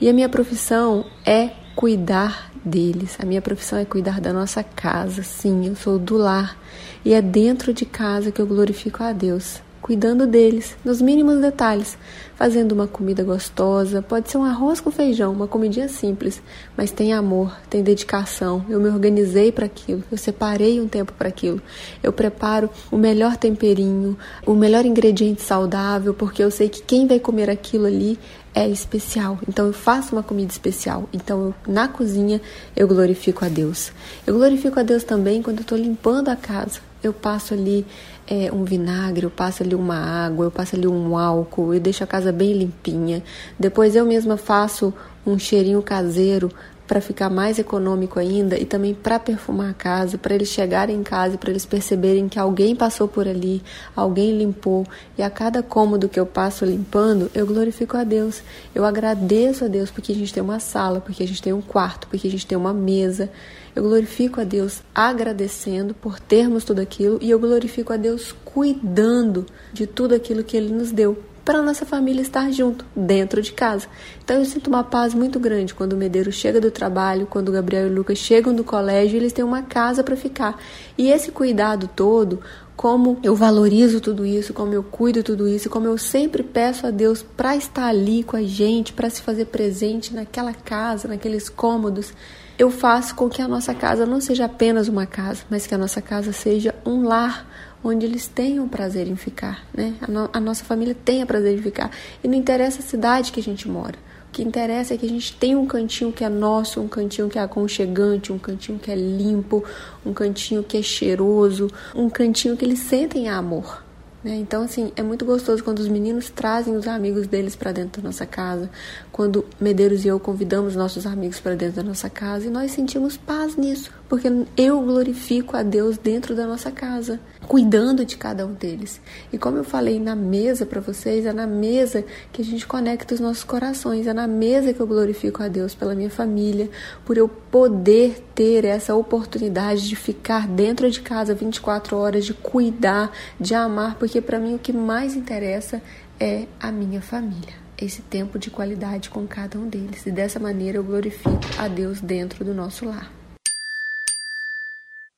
e 0.00 0.08
a 0.08 0.12
minha 0.12 0.28
profissão 0.28 1.04
é 1.26 1.50
cuidar 1.76 2.50
deles. 2.64 3.16
A 3.20 3.26
minha 3.26 3.42
profissão 3.42 3.78
é 3.78 3.84
cuidar 3.84 4.20
da 4.20 4.32
nossa 4.32 4.62
casa. 4.62 5.22
Sim, 5.22 5.66
eu 5.66 5.76
sou 5.76 5.98
do 5.98 6.16
lar 6.16 6.56
e 7.04 7.12
é 7.12 7.22
dentro 7.22 7.72
de 7.72 7.84
casa 7.84 8.30
que 8.30 8.40
eu 8.40 8.46
glorifico 8.46 9.02
a 9.02 9.12
Deus, 9.12 9.60
cuidando 9.80 10.26
deles, 10.26 10.76
nos 10.84 11.00
mínimos 11.00 11.40
detalhes, 11.40 11.96
fazendo 12.36 12.72
uma 12.72 12.86
comida 12.86 13.24
gostosa, 13.24 14.02
pode 14.02 14.30
ser 14.30 14.36
um 14.36 14.44
arroz 14.44 14.80
com 14.80 14.90
feijão, 14.90 15.32
uma 15.32 15.48
comidinha 15.48 15.88
simples, 15.88 16.42
mas 16.76 16.90
tem 16.90 17.12
amor, 17.12 17.56
tem 17.68 17.82
dedicação. 17.82 18.64
Eu 18.68 18.78
me 18.80 18.88
organizei 18.88 19.50
para 19.50 19.66
aquilo, 19.66 20.04
eu 20.12 20.18
separei 20.18 20.80
um 20.80 20.88
tempo 20.88 21.12
para 21.14 21.28
aquilo. 21.28 21.60
Eu 22.02 22.12
preparo 22.12 22.68
o 22.90 22.96
melhor 22.96 23.36
temperinho, 23.36 24.16
o 24.46 24.54
melhor 24.54 24.84
ingrediente 24.84 25.42
saudável, 25.42 26.12
porque 26.12 26.42
eu 26.42 26.50
sei 26.50 26.68
que 26.68 26.82
quem 26.82 27.06
vai 27.06 27.18
comer 27.18 27.48
aquilo 27.48 27.86
ali 27.86 28.18
é 28.54 28.68
especial. 28.68 29.38
Então 29.48 29.66
eu 29.66 29.72
faço 29.72 30.14
uma 30.14 30.22
comida 30.22 30.50
especial. 30.50 31.08
Então 31.12 31.46
eu, 31.46 31.54
na 31.72 31.88
cozinha 31.88 32.40
eu 32.76 32.86
glorifico 32.88 33.44
a 33.44 33.48
Deus. 33.48 33.92
Eu 34.26 34.34
glorifico 34.34 34.78
a 34.78 34.82
Deus 34.82 35.04
também 35.04 35.42
quando 35.42 35.58
eu 35.58 35.62
estou 35.62 35.78
limpando 35.78 36.28
a 36.28 36.36
casa. 36.36 36.80
Eu 37.02 37.12
passo 37.12 37.54
ali 37.54 37.86
é, 38.26 38.52
um 38.52 38.64
vinagre, 38.64 39.24
eu 39.24 39.30
passo 39.30 39.62
ali 39.62 39.74
uma 39.74 39.96
água, 39.96 40.44
eu 40.44 40.50
passo 40.50 40.76
ali 40.76 40.86
um 40.86 41.16
álcool, 41.16 41.74
eu 41.74 41.80
deixo 41.80 42.04
a 42.04 42.06
casa 42.06 42.30
bem 42.30 42.52
limpinha. 42.52 43.22
Depois 43.58 43.96
eu 43.96 44.04
mesma 44.04 44.36
faço 44.36 44.92
um 45.26 45.38
cheirinho 45.38 45.82
caseiro 45.82 46.50
para 46.90 47.00
ficar 47.00 47.30
mais 47.30 47.56
econômico 47.56 48.18
ainda 48.18 48.58
e 48.58 48.64
também 48.64 48.92
para 48.92 49.16
perfumar 49.16 49.70
a 49.70 49.72
casa, 49.72 50.18
para 50.18 50.34
eles 50.34 50.48
chegarem 50.48 50.96
em 50.96 51.04
casa 51.04 51.36
e 51.36 51.38
para 51.38 51.50
eles 51.50 51.64
perceberem 51.64 52.28
que 52.28 52.36
alguém 52.36 52.74
passou 52.74 53.06
por 53.06 53.28
ali, 53.28 53.62
alguém 53.94 54.36
limpou. 54.36 54.84
E 55.16 55.22
a 55.22 55.30
cada 55.30 55.62
cômodo 55.62 56.08
que 56.08 56.18
eu 56.18 56.26
passo 56.26 56.64
limpando, 56.64 57.30
eu 57.32 57.46
glorifico 57.46 57.96
a 57.96 58.02
Deus. 58.02 58.42
Eu 58.74 58.84
agradeço 58.84 59.66
a 59.66 59.68
Deus 59.68 59.88
porque 59.88 60.10
a 60.10 60.14
gente 60.16 60.34
tem 60.34 60.42
uma 60.42 60.58
sala, 60.58 61.00
porque 61.00 61.22
a 61.22 61.28
gente 61.28 61.40
tem 61.40 61.52
um 61.52 61.62
quarto, 61.62 62.08
porque 62.08 62.26
a 62.26 62.30
gente 62.30 62.44
tem 62.44 62.58
uma 62.58 62.74
mesa. 62.74 63.30
Eu 63.72 63.84
glorifico 63.84 64.40
a 64.40 64.44
Deus 64.44 64.82
agradecendo 64.92 65.94
por 65.94 66.18
termos 66.18 66.64
tudo 66.64 66.80
aquilo 66.80 67.20
e 67.22 67.30
eu 67.30 67.38
glorifico 67.38 67.92
a 67.92 67.96
Deus 67.96 68.34
cuidando 68.44 69.46
de 69.72 69.86
tudo 69.86 70.12
aquilo 70.12 70.42
que 70.42 70.56
Ele 70.56 70.72
nos 70.74 70.90
deu 70.90 71.16
para 71.44 71.62
nossa 71.62 71.86
família 71.86 72.22
estar 72.22 72.50
junto, 72.50 72.84
dentro 72.94 73.40
de 73.40 73.52
casa. 73.52 73.86
Então 74.22 74.36
eu 74.36 74.44
sinto 74.44 74.68
uma 74.68 74.84
paz 74.84 75.14
muito 75.14 75.40
grande 75.40 75.74
quando 75.74 75.94
o 75.94 75.96
Medeiro 75.96 76.30
chega 76.30 76.60
do 76.60 76.70
trabalho, 76.70 77.26
quando 77.26 77.48
o 77.48 77.52
Gabriel 77.52 77.88
e 77.88 77.90
o 77.90 77.94
Lucas 77.94 78.18
chegam 78.18 78.54
do 78.54 78.64
colégio, 78.64 79.16
eles 79.16 79.32
têm 79.32 79.44
uma 79.44 79.62
casa 79.62 80.02
para 80.04 80.16
ficar. 80.16 80.58
E 80.96 81.10
esse 81.10 81.30
cuidado 81.30 81.88
todo, 81.94 82.40
como 82.76 83.18
eu 83.22 83.34
valorizo 83.34 84.00
tudo 84.00 84.24
isso, 84.24 84.54
como 84.54 84.72
eu 84.72 84.82
cuido 84.82 85.22
tudo 85.22 85.46
isso, 85.46 85.68
como 85.68 85.86
eu 85.86 85.98
sempre 85.98 86.42
peço 86.42 86.86
a 86.86 86.90
Deus 86.90 87.22
para 87.22 87.56
estar 87.56 87.86
ali 87.86 88.22
com 88.22 88.36
a 88.36 88.42
gente, 88.42 88.92
para 88.92 89.10
se 89.10 89.20
fazer 89.20 89.46
presente 89.46 90.14
naquela 90.14 90.54
casa, 90.54 91.08
naqueles 91.08 91.48
cômodos, 91.48 92.12
eu 92.58 92.70
faço 92.70 93.14
com 93.14 93.28
que 93.28 93.40
a 93.40 93.48
nossa 93.48 93.74
casa 93.74 94.04
não 94.04 94.20
seja 94.20 94.44
apenas 94.44 94.86
uma 94.86 95.06
casa, 95.06 95.44
mas 95.48 95.66
que 95.66 95.74
a 95.74 95.78
nossa 95.78 96.02
casa 96.02 96.30
seja 96.32 96.74
um 96.84 97.04
lar 97.04 97.46
onde 97.82 98.06
eles 98.06 98.26
tenham 98.26 98.68
prazer 98.68 99.08
em 99.08 99.16
ficar, 99.16 99.64
né? 99.74 99.94
A, 100.00 100.10
no, 100.10 100.30
a, 100.32 100.40
nossa 100.40 100.64
família 100.64 100.94
tenha 100.94 101.24
prazer 101.24 101.58
em 101.58 101.62
ficar. 101.62 101.90
E 102.22 102.28
não 102.28 102.34
interessa 102.34 102.80
a 102.80 102.82
cidade 102.82 103.32
que 103.32 103.40
a 103.40 103.42
gente 103.42 103.68
mora. 103.68 103.96
O 104.28 104.32
que 104.32 104.42
interessa 104.42 104.94
é 104.94 104.96
que 104.96 105.06
a 105.06 105.08
gente 105.08 105.34
tenha 105.36 105.58
um 105.58 105.66
cantinho 105.66 106.12
que 106.12 106.22
é 106.22 106.28
nosso, 106.28 106.80
um 106.80 106.86
cantinho 106.86 107.28
que 107.28 107.38
é 107.38 107.42
aconchegante, 107.42 108.32
um 108.32 108.38
cantinho 108.38 108.78
que 108.78 108.90
é 108.90 108.94
limpo, 108.94 109.64
um 110.06 110.12
cantinho 110.12 110.62
que 110.62 110.76
é 110.76 110.82
cheiroso, 110.82 111.68
um 111.94 112.08
cantinho 112.08 112.56
que 112.56 112.64
eles 112.64 112.78
sentem 112.78 113.28
amor. 113.28 113.82
Né? 114.22 114.36
Então, 114.36 114.62
assim, 114.62 114.92
é 114.94 115.02
muito 115.02 115.24
gostoso 115.24 115.64
quando 115.64 115.80
os 115.80 115.88
meninos 115.88 116.30
trazem 116.30 116.76
os 116.76 116.86
amigos 116.86 117.26
deles 117.26 117.56
para 117.56 117.72
dentro 117.72 118.02
da 118.02 118.08
nossa 118.08 118.26
casa, 118.26 118.70
quando 119.10 119.44
Medeiros 119.58 120.04
e 120.04 120.08
eu 120.08 120.20
convidamos 120.20 120.76
nossos 120.76 121.06
amigos 121.06 121.40
para 121.40 121.54
dentro 121.54 121.76
da 121.76 121.82
nossa 121.82 122.10
casa 122.10 122.46
e 122.46 122.50
nós 122.50 122.70
sentimos 122.70 123.16
paz 123.16 123.56
nisso, 123.56 123.90
porque 124.10 124.28
eu 124.56 124.82
glorifico 124.82 125.56
a 125.56 125.62
Deus 125.62 125.96
dentro 125.96 126.34
da 126.34 126.44
nossa 126.44 126.72
casa. 126.72 127.20
cuidando 127.46 128.04
de 128.04 128.16
cada 128.16 128.46
um 128.46 128.52
deles. 128.52 129.00
E 129.32 129.38
como 129.38 129.56
eu 129.56 129.64
falei 129.64 129.98
na 129.98 130.14
mesa 130.14 130.64
para 130.64 130.80
vocês, 130.80 131.26
é 131.26 131.32
na 131.32 131.48
mesa 131.48 132.04
que 132.32 132.42
a 132.42 132.44
gente 132.44 132.64
conecta 132.64 133.12
os 133.12 133.18
nossos 133.18 133.42
corações, 133.42 134.06
é 134.06 134.12
na 134.12 134.28
mesa 134.28 134.72
que 134.72 134.78
eu 134.78 134.86
glorifico 134.86 135.42
a 135.42 135.48
Deus 135.48 135.74
pela 135.74 135.92
minha 135.92 136.10
família, 136.10 136.70
por 137.04 137.16
eu 137.16 137.28
poder 137.28 138.24
ter 138.36 138.64
essa 138.64 138.94
oportunidade 138.94 139.88
de 139.88 139.96
ficar 139.96 140.46
dentro 140.46 140.88
de 140.88 141.00
casa 141.00 141.34
24 141.34 141.96
horas, 141.96 142.24
de 142.24 142.34
cuidar, 142.34 143.10
de 143.40 143.52
amar, 143.52 143.96
porque 143.96 144.20
para 144.20 144.38
mim 144.38 144.54
o 144.54 144.58
que 144.58 144.72
mais 144.72 145.16
interessa 145.16 145.82
é 146.20 146.46
a 146.60 146.70
minha 146.70 147.02
família. 147.02 147.54
Esse 147.76 148.00
tempo 148.02 148.38
de 148.38 148.48
qualidade 148.48 149.10
com 149.10 149.26
cada 149.26 149.58
um 149.58 149.68
deles. 149.68 150.06
E 150.06 150.12
dessa 150.12 150.38
maneira 150.38 150.78
eu 150.78 150.84
glorifico 150.84 151.40
a 151.58 151.66
Deus 151.66 152.00
dentro 152.00 152.44
do 152.44 152.54
nosso 152.54 152.84
lar. 152.84 153.19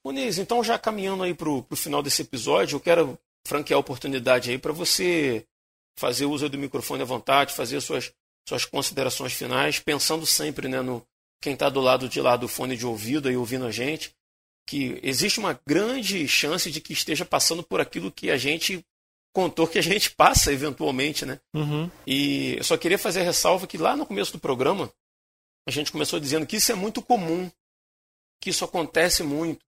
Muniz, 0.04 0.38
então 0.38 0.64
já 0.64 0.78
caminhando 0.78 1.22
aí 1.22 1.32
para 1.32 1.48
o 1.48 1.64
final 1.76 2.02
desse 2.02 2.22
episódio, 2.22 2.76
eu 2.76 2.80
quero 2.80 3.18
franquear 3.46 3.76
a 3.76 3.80
oportunidade 3.80 4.50
aí 4.50 4.58
para 4.58 4.72
você 4.72 5.46
fazer 5.96 6.26
uso 6.26 6.48
do 6.48 6.58
microfone 6.58 7.02
à 7.02 7.04
vontade, 7.04 7.54
fazer 7.54 7.80
suas, 7.80 8.12
suas 8.48 8.64
considerações 8.64 9.32
finais, 9.32 9.78
pensando 9.78 10.26
sempre 10.26 10.68
né, 10.68 10.80
no 10.80 11.06
quem 11.40 11.54
está 11.54 11.68
do 11.68 11.80
lado 11.80 12.08
de 12.08 12.20
lá 12.20 12.36
do 12.36 12.46
fone 12.46 12.76
de 12.76 12.86
ouvido 12.86 13.30
e 13.30 13.36
ouvindo 13.36 13.66
a 13.66 13.70
gente, 13.70 14.14
que 14.66 15.00
existe 15.02 15.40
uma 15.40 15.60
grande 15.66 16.26
chance 16.28 16.70
de 16.70 16.80
que 16.80 16.92
esteja 16.92 17.24
passando 17.24 17.64
por 17.64 17.80
aquilo 17.80 18.12
que 18.12 18.30
a 18.30 18.36
gente 18.36 18.84
contou 19.34 19.66
que 19.66 19.78
a 19.78 19.82
gente 19.82 20.10
passa 20.14 20.52
eventualmente, 20.52 21.26
né? 21.26 21.40
Uhum. 21.54 21.90
E 22.06 22.54
eu 22.58 22.64
só 22.64 22.76
queria 22.76 22.98
fazer 22.98 23.20
a 23.20 23.24
ressalva 23.24 23.66
que 23.66 23.76
lá 23.76 23.96
no 23.96 24.06
começo 24.06 24.32
do 24.32 24.38
programa 24.38 24.92
a 25.66 25.70
gente 25.70 25.90
começou 25.90 26.20
dizendo 26.20 26.46
que 26.46 26.56
isso 26.56 26.70
é 26.70 26.74
muito 26.74 27.02
comum, 27.02 27.50
que 28.40 28.50
isso 28.50 28.64
acontece 28.64 29.22
muito, 29.22 29.64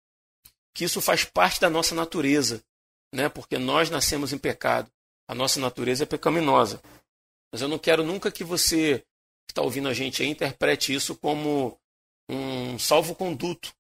que 0.74 0.84
isso 0.84 1.00
faz 1.00 1.24
parte 1.24 1.60
da 1.60 1.70
nossa 1.70 1.94
natureza, 1.94 2.62
né? 3.14 3.28
Porque 3.28 3.58
nós 3.58 3.90
nascemos 3.90 4.32
em 4.32 4.38
pecado. 4.38 4.90
A 5.28 5.34
nossa 5.34 5.60
natureza 5.60 6.02
é 6.02 6.06
pecaminosa. 6.06 6.82
Mas 7.52 7.62
eu 7.62 7.68
não 7.68 7.78
quero 7.78 8.02
nunca 8.02 8.30
que 8.30 8.42
você 8.42 8.98
que 9.46 9.52
está 9.52 9.62
ouvindo 9.62 9.88
a 9.88 9.94
gente 9.94 10.22
aí 10.22 10.28
interprete 10.28 10.92
isso 10.92 11.14
como 11.14 11.78
um 12.28 12.78
salvo-conduto 12.78 13.72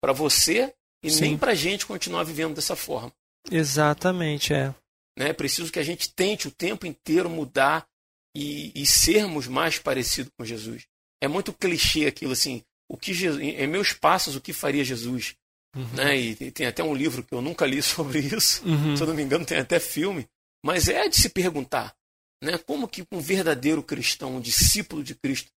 para 0.00 0.12
você 0.12 0.72
e 1.02 1.10
Sim. 1.10 1.20
nem 1.20 1.38
para 1.38 1.52
a 1.52 1.54
gente 1.54 1.86
continuar 1.86 2.24
vivendo 2.24 2.54
dessa 2.54 2.76
forma. 2.76 3.12
Exatamente, 3.50 4.54
é. 4.54 4.74
Né? 5.18 5.30
É 5.30 5.32
preciso 5.32 5.72
que 5.72 5.78
a 5.78 5.84
gente 5.84 6.12
tente 6.14 6.48
o 6.48 6.52
tempo 6.52 6.86
inteiro 6.86 7.28
mudar 7.28 7.86
e, 8.34 8.72
e 8.74 8.86
sermos 8.86 9.46
mais 9.46 9.78
parecidos 9.78 10.32
com 10.36 10.44
Jesus. 10.44 10.86
É 11.20 11.26
muito 11.26 11.52
clichê 11.52 12.06
aquilo 12.06 12.32
assim, 12.32 12.62
o 12.88 12.96
que 12.96 13.12
Jesus, 13.12 13.42
em 13.42 13.66
meus 13.66 13.92
passos 13.92 14.36
o 14.36 14.40
que 14.40 14.52
faria 14.52 14.84
Jesus, 14.84 15.34
Uhum. 15.76 15.86
né? 15.94 16.16
E 16.16 16.34
tem- 16.34 16.50
tem 16.50 16.66
até 16.66 16.82
um 16.82 16.94
livro 16.94 17.22
que 17.22 17.34
eu 17.34 17.42
nunca 17.42 17.66
li 17.66 17.80
sobre 17.82 18.20
isso, 18.20 18.66
Uhum. 18.66 18.96
se 18.96 19.02
eu 19.02 19.06
não 19.06 19.14
me 19.14 19.22
engano 19.22 19.44
tem 19.44 19.58
até 19.58 19.78
filme, 19.78 20.26
mas 20.64 20.88
é 20.88 21.08
de 21.08 21.16
se 21.16 21.28
perguntar, 21.28 21.94
né? 22.42 22.56
Como 22.58 22.88
que 22.88 23.04
um 23.12 23.20
verdadeiro 23.20 23.82
cristão, 23.82 24.36
um 24.36 24.40
discípulo 24.40 25.02
de 25.04 25.14
Cristo, 25.14 25.48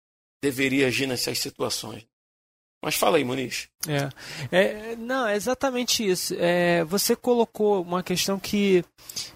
deveria 0.43 0.87
agir 0.87 1.07
nessas 1.07 1.39
situações? 1.39 2.05
Mas 2.83 2.95
fala 2.95 3.17
aí, 3.17 3.23
Muniz. 3.23 3.67
É. 3.87 4.09
É, 4.51 4.95
não, 4.95 5.27
é 5.27 5.35
exatamente 5.35 6.03
isso. 6.07 6.33
É, 6.39 6.83
você 6.85 7.15
colocou 7.15 7.79
uma 7.83 8.01
questão 8.01 8.39
que 8.39 8.83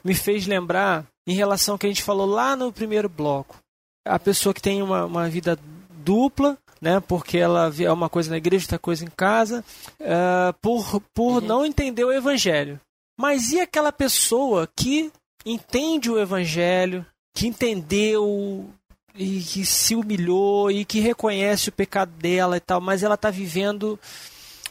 me 0.03 0.15
fez 0.15 0.47
lembrar 0.47 1.05
em 1.28 1.36
relação 1.36 1.76
ao 1.76 1.80
que 1.80 1.86
a 1.86 1.89
gente 1.89 2.01
falou 2.01 2.26
lá 2.26 2.55
no 2.55 2.73
primeiro 2.73 3.07
bloco. 3.07 3.59
A 4.03 4.17
pessoa 4.17 4.51
que 4.51 4.61
tem 4.61 4.82
uma, 4.82 5.05
uma 5.05 5.30
vida 5.30 5.59
dupla, 5.91 6.57
né, 6.86 6.99
porque 6.99 7.39
ela 7.39 7.67
vê 7.67 7.89
uma 7.89 8.07
coisa 8.07 8.29
na 8.29 8.38
igreja, 8.38 8.65
outra 8.65 8.77
coisa 8.77 9.03
em 9.03 9.09
casa, 9.09 9.65
ah, 9.99 10.53
por, 10.61 11.01
por 11.15 11.41
não 11.41 11.65
entender 11.65 12.03
o 12.03 12.13
evangelho. 12.13 12.79
Mas 13.19 13.51
e 13.51 13.59
aquela 13.59 13.91
pessoa 13.91 14.69
que 14.77 15.11
entende 15.43 16.11
o 16.11 16.19
evangelho, 16.19 17.03
que 17.36 17.47
entendeu 17.47 18.69
e 19.15 19.41
que 19.41 19.65
se 19.65 19.95
humilhou 19.95 20.69
e 20.69 20.86
que 20.86 20.99
reconhece 20.99 21.69
o 21.69 21.71
pecado 21.71 22.11
dela 22.11 22.57
e 22.57 22.59
tal, 22.59 22.79
mas 22.79 23.01
ela 23.01 23.15
está 23.15 23.31
vivendo 23.31 23.99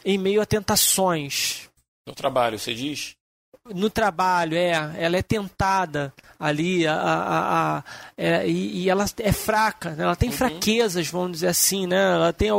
em 0.05 0.17
meio 0.17 0.41
a 0.41 0.45
tentações. 0.45 1.67
No 2.07 2.15
trabalho, 2.15 2.57
você 2.57 2.73
diz? 2.73 3.17
No 3.73 3.89
trabalho, 3.89 4.55
é, 4.55 4.71
ela 4.97 5.17
é 5.17 5.21
tentada 5.23 6.13
ali, 6.39 6.85
a, 6.85 6.93
a, 6.95 7.77
a- 7.77 7.83
é, 8.17 8.47
e, 8.47 8.83
e 8.83 8.89
ela 8.89 9.05
é 9.19 9.31
fraca, 9.31 9.91
né? 9.91 10.03
ela 10.03 10.15
tem 10.15 10.29
fraquezas, 10.31 11.07
vamos 11.07 11.31
dizer 11.31 11.47
assim, 11.47 11.87
né? 11.87 12.13
Ela 12.13 12.31
tem, 12.31 12.49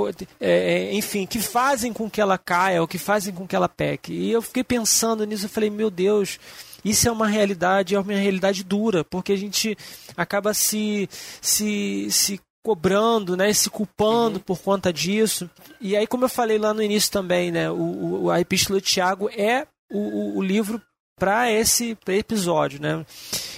é, 0.41 0.51
é, 0.91 0.95
enfim, 0.95 1.25
que 1.27 1.39
fazem 1.41 1.93
com 1.93 2.11
que 2.11 2.21
ela 2.21 2.37
caia, 2.37 2.81
ou 2.81 2.89
que 2.89 2.99
fazem 2.99 3.33
com 3.33 3.47
que 3.47 3.55
ela 3.55 3.69
peque. 3.69 4.13
E 4.13 4.33
eu 4.33 4.43
fiquei 4.43 4.65
pensando 4.65 5.25
nisso, 5.25 5.45
eu 5.45 5.49
falei, 5.51 5.71
meu 5.71 5.91
Deus, 5.91 6.41
isso 6.85 7.07
é 7.09 7.13
uma 7.13 7.29
realidade, 7.29 7.95
é 7.95 8.01
uma 8.01 8.13
realidade 8.13 8.65
dura, 8.65 9.05
porque 9.05 9.33
a 9.33 9.39
gente 9.39 9.77
acaba 10.17 10.53
se, 10.55 11.09
se, 11.41 12.09
se 12.11 12.41
cobrando, 12.65 13.37
né, 13.37 13.53
se 13.53 13.71
culpando 13.71 14.41
por 14.41 14.59
conta 14.59 14.93
disso. 14.93 15.49
E 15.81 15.97
aí, 15.97 16.05
como 16.05 16.25
eu 16.25 16.29
falei 16.29 16.59
lá 16.59 16.75
no 16.75 16.83
início 16.83 17.13
também, 17.13 17.53
né, 17.53 17.71
o, 17.71 18.25
o- 18.25 18.31
a 18.31 18.41
Epístola 18.41 18.81
de 18.81 18.87
Tiago 18.89 19.31
é 19.31 19.67
o, 19.89 19.99
o- 19.99 20.39
o 20.39 20.43
livro 20.43 20.83
para 21.19 21.51
esse 21.51 21.97
episódio, 22.09 22.81
né? 22.81 23.05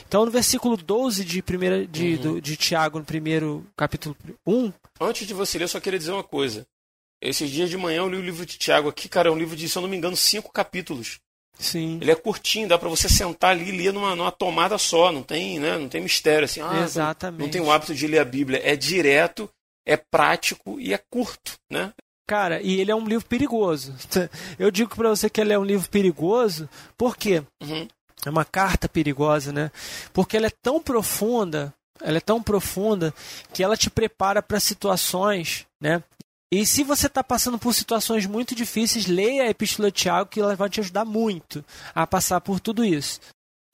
Então, 0.07 0.25
no 0.25 0.31
versículo 0.31 0.77
12 0.77 1.25
de, 1.25 1.43
primeira, 1.43 1.87
de, 1.87 2.17
do- 2.17 2.41
de 2.41 2.57
Tiago, 2.57 2.99
no 2.99 3.05
primeiro 3.05 3.67
capítulo 3.77 4.17
1, 4.47 4.73
Antes 5.01 5.27
de 5.27 5.35
você 5.35 5.59
ler, 5.59 5.65
eu 5.65 5.69
só 5.69 5.81
queria 5.81 5.99
dizer 5.99 6.13
uma 6.13 6.25
coisa. 6.25 6.67
Esses 7.21 7.51
dias 7.51 7.69
de 7.69 7.77
manhã 7.77 7.99
eu 7.99 8.09
li 8.09 8.17
o 8.17 8.23
livro 8.23 8.47
de 8.47 8.57
Tiago 8.57 8.89
aqui, 8.89 9.09
cara, 9.09 9.29
é 9.29 9.33
um 9.33 9.37
livro 9.39 9.57
de, 9.57 9.69
se 9.69 9.77
eu 9.77 9.83
não 9.83 9.89
me 9.89 9.97
engano, 9.97 10.17
cinco 10.17 10.53
capítulos. 10.53 11.19
sim, 11.59 11.99
Ele 12.01 12.11
é 12.13 12.15
curtinho, 12.15 12.69
dá 12.69 12.79
pra 12.79 12.89
você 12.89 13.09
sentar 13.09 13.51
ali 13.51 13.69
e 13.69 13.77
ler 13.77 13.93
numa, 13.93 14.15
numa 14.15 14.31
tomada 14.31 14.79
só, 14.79 15.11
não 15.11 15.23
tem, 15.25 15.59
né, 15.59 15.77
não 15.77 15.89
tem 15.89 16.01
mistério 16.01 16.45
assim. 16.45 16.61
Ah, 16.63 16.81
exatamente. 16.85 17.41
Não 17.43 17.51
tem 17.51 17.61
o 17.61 17.71
hábito 17.73 17.93
de 17.95 18.07
ler 18.07 18.21
a 18.21 18.25
Bíblia, 18.25 18.61
é 18.65 18.77
direto, 18.77 19.51
é 19.85 19.97
prático 19.97 20.79
e 20.81 20.95
é 20.95 20.99
curto, 21.11 21.55
né? 21.71 21.93
Cara, 22.29 22.61
e 22.61 22.79
ele 22.79 22.91
é 22.91 22.95
um 22.95 23.09
livro 23.09 23.27
perigoso. 23.27 23.95
Eu 24.59 24.71
digo 24.71 24.95
pra 24.95 25.09
você 25.09 25.31
que 25.31 25.41
ele 25.41 25.55
é 25.55 25.59
um 25.59 25.65
livro 25.65 25.89
perigoso, 25.89 26.69
por 26.95 27.17
quê? 27.17 27.43
Uhum. 27.63 27.89
É 28.27 28.29
uma 28.29 28.45
carta 28.45 28.87
perigosa, 28.87 29.51
né? 29.51 29.73
Porque 30.13 30.37
ela 30.37 30.47
é 30.47 30.53
tão 30.63 30.79
profunda, 30.79 31.73
ela 32.03 32.19
é 32.19 32.21
tão 32.21 32.43
profunda 32.43 33.15
que 33.51 33.65
ela 33.65 33.79
te 33.79 33.89
prepara 33.89 34.43
para 34.43 34.61
situações, 34.61 35.65
né? 35.81 36.03
E 36.53 36.67
se 36.67 36.83
você 36.85 37.07
está 37.07 37.25
passando 37.25 37.59
por 37.59 37.73
situações 37.73 38.27
muito 38.27 38.55
difíceis, 38.55 39.07
leia 39.07 39.45
a 39.45 39.51
Epístola 39.51 39.91
de 39.91 39.97
Tiago, 40.03 40.29
que 40.29 40.41
ela 40.41 40.55
vai 40.55 40.69
te 40.69 40.81
ajudar 40.81 41.07
muito 41.07 41.65
a 41.95 42.07
passar 42.07 42.43
por 42.43 42.61
tudo 42.61 42.85
isso. 42.85 43.21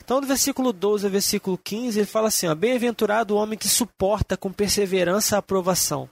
Então, 0.04 0.20
do 0.20 0.28
versículo 0.28 0.72
12 0.72 1.06
ao 1.06 1.10
versículo 1.10 1.58
15, 1.58 1.98
ele 1.98 2.06
fala 2.06 2.28
assim: 2.28 2.46
ó, 2.46 2.54
Bem-aventurado 2.54 3.34
o 3.34 3.36
homem 3.36 3.58
que 3.58 3.68
suporta 3.68 4.36
com 4.36 4.52
perseverança 4.52 5.34
a 5.34 5.38
aprovação. 5.40 6.08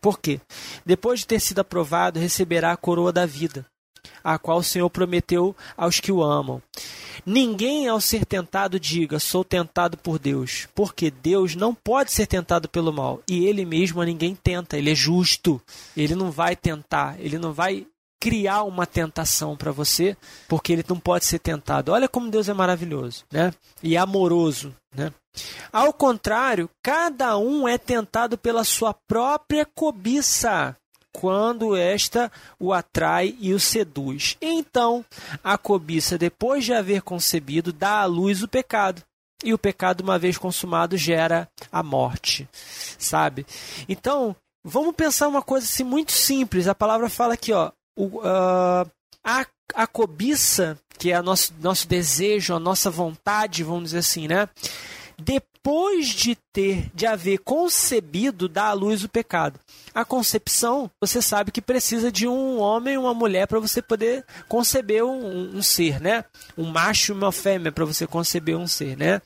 Por 0.00 0.18
quê? 0.18 0.40
Depois 0.84 1.20
de 1.20 1.26
ter 1.26 1.40
sido 1.40 1.60
aprovado, 1.60 2.18
receberá 2.18 2.72
a 2.72 2.76
coroa 2.76 3.12
da 3.12 3.26
vida, 3.26 3.66
a 4.22 4.38
qual 4.38 4.58
o 4.58 4.64
Senhor 4.64 4.88
prometeu 4.90 5.54
aos 5.76 6.00
que 6.00 6.12
o 6.12 6.22
amam. 6.22 6.62
Ninguém, 7.26 7.88
ao 7.88 8.00
ser 8.00 8.24
tentado, 8.24 8.78
diga: 8.78 9.18
Sou 9.18 9.44
tentado 9.44 9.96
por 9.98 10.18
Deus, 10.18 10.68
porque 10.74 11.10
Deus 11.10 11.54
não 11.54 11.74
pode 11.74 12.12
ser 12.12 12.26
tentado 12.26 12.68
pelo 12.68 12.92
mal, 12.92 13.20
e 13.28 13.46
Ele 13.46 13.64
mesmo 13.64 14.00
a 14.00 14.04
ninguém 14.04 14.34
tenta, 14.34 14.78
Ele 14.78 14.92
é 14.92 14.94
justo. 14.94 15.60
Ele 15.96 16.14
não 16.14 16.30
vai 16.30 16.56
tentar, 16.56 17.16
Ele 17.18 17.38
não 17.38 17.52
vai 17.52 17.86
criar 18.20 18.64
uma 18.64 18.86
tentação 18.86 19.56
para 19.56 19.70
você, 19.70 20.16
porque 20.48 20.72
Ele 20.72 20.84
não 20.88 20.98
pode 20.98 21.24
ser 21.24 21.38
tentado. 21.38 21.92
Olha 21.92 22.08
como 22.08 22.30
Deus 22.30 22.48
é 22.48 22.54
maravilhoso, 22.54 23.24
né? 23.30 23.52
E 23.82 23.96
amoroso, 23.96 24.74
né? 24.94 25.12
Ao 25.72 25.92
contrário, 25.92 26.68
cada 26.82 27.38
um 27.38 27.68
é 27.68 27.78
tentado 27.78 28.36
pela 28.36 28.64
sua 28.64 28.92
própria 28.92 29.64
cobiça, 29.64 30.76
quando 31.12 31.76
esta 31.76 32.30
o 32.58 32.72
atrai 32.72 33.36
e 33.40 33.52
o 33.52 33.60
seduz. 33.60 34.36
Então, 34.40 35.04
a 35.42 35.58
cobiça, 35.58 36.18
depois 36.18 36.64
de 36.64 36.72
haver 36.72 37.02
concebido, 37.02 37.72
dá 37.72 38.00
à 38.00 38.04
luz 38.04 38.42
o 38.42 38.48
pecado. 38.48 39.02
E 39.42 39.54
o 39.54 39.58
pecado, 39.58 40.00
uma 40.00 40.18
vez 40.18 40.36
consumado, 40.36 40.96
gera 40.96 41.48
a 41.70 41.82
morte. 41.82 42.48
Sabe? 42.98 43.46
Então, 43.88 44.34
vamos 44.64 44.94
pensar 44.94 45.28
uma 45.28 45.42
coisa 45.42 45.66
assim 45.66 45.84
muito 45.84 46.12
simples. 46.12 46.66
A 46.66 46.74
palavra 46.74 47.08
fala 47.08 47.34
aqui, 47.34 47.52
ó. 47.52 47.70
O, 48.00 48.20
ah, 48.22 48.86
a, 49.24 49.46
a 49.74 49.86
cobiça, 49.86 50.78
que 50.98 51.10
é 51.10 51.18
o 51.18 51.22
nosso, 51.22 51.52
nosso 51.60 51.88
desejo, 51.88 52.54
a 52.54 52.60
nossa 52.60 52.90
vontade, 52.90 53.64
vamos 53.64 53.84
dizer 53.84 53.98
assim, 53.98 54.28
né? 54.28 54.48
depois 55.20 56.06
de 56.08 56.36
ter, 56.52 56.88
de 56.94 57.04
haver 57.04 57.38
concebido, 57.38 58.48
dá 58.48 58.66
à 58.66 58.72
luz 58.72 59.02
o 59.02 59.08
pecado. 59.08 59.58
A 59.92 60.04
concepção, 60.04 60.88
você 61.00 61.20
sabe 61.20 61.50
que 61.50 61.60
precisa 61.60 62.12
de 62.12 62.28
um 62.28 62.60
homem 62.60 62.94
e 62.94 62.98
uma 62.98 63.12
mulher 63.12 63.48
para 63.48 63.58
você 63.58 63.82
poder 63.82 64.24
conceber 64.48 65.04
um, 65.04 65.56
um 65.56 65.62
ser, 65.62 66.00
né? 66.00 66.24
Um 66.56 66.66
macho 66.70 67.12
e 67.12 67.14
uma 67.16 67.32
fêmea 67.32 67.72
para 67.72 67.84
você 67.84 68.06
conceber 68.06 68.56
um 68.56 68.68
ser, 68.68 68.96
né? 68.96 69.20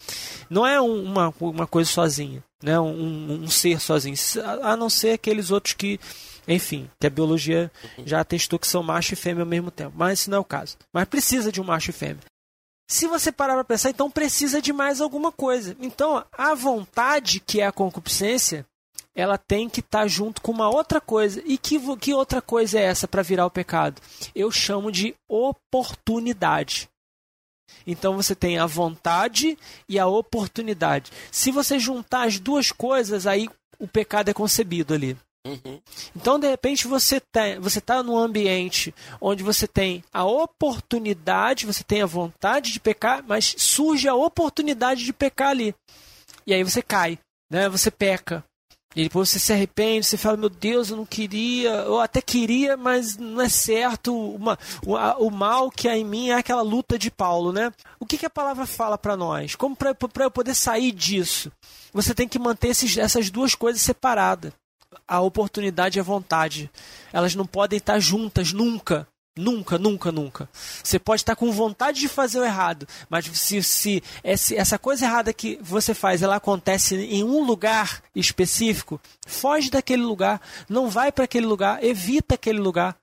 Não 0.48 0.66
é 0.66 0.80
um- 0.80 1.04
uma, 1.04 1.34
uma 1.38 1.66
coisa 1.66 1.90
sozinha, 1.90 2.42
né? 2.62 2.80
Um, 2.80 3.42
um 3.42 3.48
ser 3.48 3.78
sozinho, 3.78 4.16
a 4.62 4.74
não 4.76 4.88
ser 4.88 5.12
aqueles 5.12 5.50
outros 5.50 5.74
que 5.74 6.00
enfim, 6.46 6.90
que 7.00 7.06
a 7.06 7.10
biologia 7.10 7.70
já 8.04 8.20
atestou 8.20 8.58
que 8.58 8.66
são 8.66 8.82
macho 8.82 9.14
e 9.14 9.16
fêmea 9.16 9.42
ao 9.42 9.48
mesmo 9.48 9.70
tempo. 9.70 9.92
Mas 9.96 10.20
esse 10.20 10.30
não 10.30 10.38
é 10.38 10.40
o 10.40 10.44
caso. 10.44 10.76
Mas 10.92 11.04
precisa 11.06 11.52
de 11.52 11.60
um 11.60 11.64
macho 11.64 11.90
e 11.90 11.92
fêmea. 11.92 12.22
Se 12.88 13.06
você 13.06 13.32
parar 13.32 13.54
para 13.54 13.64
pensar, 13.64 13.90
então 13.90 14.10
precisa 14.10 14.60
de 14.60 14.72
mais 14.72 15.00
alguma 15.00 15.32
coisa. 15.32 15.76
Então, 15.80 16.24
a 16.32 16.54
vontade, 16.54 17.40
que 17.40 17.60
é 17.60 17.66
a 17.66 17.72
concupiscência, 17.72 18.66
ela 19.14 19.38
tem 19.38 19.68
que 19.68 19.80
estar 19.80 20.00
tá 20.00 20.06
junto 20.06 20.42
com 20.42 20.52
uma 20.52 20.68
outra 20.68 21.00
coisa. 21.00 21.42
E 21.46 21.56
que, 21.56 21.78
que 21.96 22.12
outra 22.12 22.42
coisa 22.42 22.78
é 22.78 22.82
essa 22.82 23.08
para 23.08 23.22
virar 23.22 23.46
o 23.46 23.50
pecado? 23.50 24.00
Eu 24.34 24.50
chamo 24.50 24.90
de 24.90 25.14
oportunidade. 25.28 26.88
Então 27.86 28.16
você 28.16 28.34
tem 28.34 28.58
a 28.58 28.66
vontade 28.66 29.58
e 29.88 29.98
a 29.98 30.06
oportunidade. 30.06 31.10
Se 31.30 31.50
você 31.50 31.78
juntar 31.78 32.26
as 32.26 32.38
duas 32.38 32.70
coisas, 32.70 33.26
aí 33.26 33.48
o 33.78 33.88
pecado 33.88 34.28
é 34.28 34.34
concebido 34.34 34.94
ali. 34.94 35.16
Uhum. 35.44 35.80
Então, 36.14 36.38
de 36.38 36.48
repente, 36.48 36.86
você 36.86 37.16
está 37.16 37.58
você 37.60 37.80
tá 37.80 38.02
num 38.02 38.16
ambiente 38.16 38.94
onde 39.20 39.42
você 39.42 39.66
tem 39.66 40.04
a 40.12 40.24
oportunidade, 40.24 41.66
você 41.66 41.82
tem 41.82 42.02
a 42.02 42.06
vontade 42.06 42.72
de 42.72 42.78
pecar, 42.78 43.24
mas 43.26 43.54
surge 43.58 44.08
a 44.08 44.14
oportunidade 44.14 45.04
de 45.04 45.12
pecar 45.12 45.48
ali. 45.48 45.74
E 46.46 46.54
aí 46.54 46.62
você 46.62 46.80
cai, 46.80 47.18
né? 47.50 47.68
você 47.68 47.90
peca. 47.90 48.44
E 48.94 49.04
depois 49.04 49.30
você 49.30 49.38
se 49.38 49.52
arrepende, 49.52 50.04
você 50.04 50.18
fala, 50.18 50.36
meu 50.36 50.50
Deus, 50.50 50.90
eu 50.90 50.98
não 50.98 51.06
queria, 51.06 51.70
eu 51.70 51.98
até 51.98 52.20
queria, 52.20 52.76
mas 52.76 53.16
não 53.16 53.40
é 53.40 53.48
certo. 53.48 54.14
Uma, 54.14 54.58
o, 54.86 54.96
a, 54.96 55.16
o 55.16 55.30
mal 55.30 55.70
que 55.70 55.88
há 55.88 55.96
em 55.96 56.04
mim 56.04 56.28
é 56.28 56.34
aquela 56.34 56.60
luta 56.60 56.98
de 56.98 57.10
Paulo, 57.10 57.52
né? 57.52 57.72
O 57.98 58.04
que, 58.04 58.18
que 58.18 58.26
a 58.26 58.30
palavra 58.30 58.66
fala 58.66 58.98
para 58.98 59.16
nós? 59.16 59.56
Como 59.56 59.74
para 59.74 59.96
eu 60.20 60.30
poder 60.30 60.54
sair 60.54 60.92
disso? 60.92 61.50
Você 61.90 62.14
tem 62.14 62.28
que 62.28 62.38
manter 62.38 62.68
esses, 62.68 62.96
essas 62.98 63.30
duas 63.30 63.54
coisas 63.54 63.80
separadas 63.80 64.52
a 65.06 65.20
oportunidade 65.20 65.98
e 65.98 66.00
a 66.00 66.04
vontade. 66.04 66.70
Elas 67.12 67.34
não 67.34 67.46
podem 67.46 67.76
estar 67.76 67.98
juntas 67.98 68.52
nunca. 68.52 69.06
Nunca, 69.34 69.78
nunca, 69.78 70.12
nunca. 70.12 70.48
Você 70.84 70.98
pode 70.98 71.22
estar 71.22 71.34
com 71.34 71.50
vontade 71.50 72.00
de 72.00 72.08
fazer 72.08 72.38
o 72.38 72.44
errado, 72.44 72.86
mas 73.08 73.24
se, 73.24 73.62
se 73.62 74.02
essa 74.22 74.78
coisa 74.78 75.06
errada 75.06 75.32
que 75.32 75.58
você 75.62 75.94
faz 75.94 76.22
ela 76.22 76.36
acontece 76.36 76.96
em 76.96 77.24
um 77.24 77.42
lugar 77.42 78.02
específico, 78.14 79.00
foge 79.26 79.70
daquele 79.70 80.02
lugar, 80.02 80.38
não 80.68 80.90
vai 80.90 81.10
para 81.10 81.24
aquele 81.24 81.46
lugar, 81.46 81.82
evita 81.82 82.34
aquele 82.34 82.58
lugar. 82.58 82.94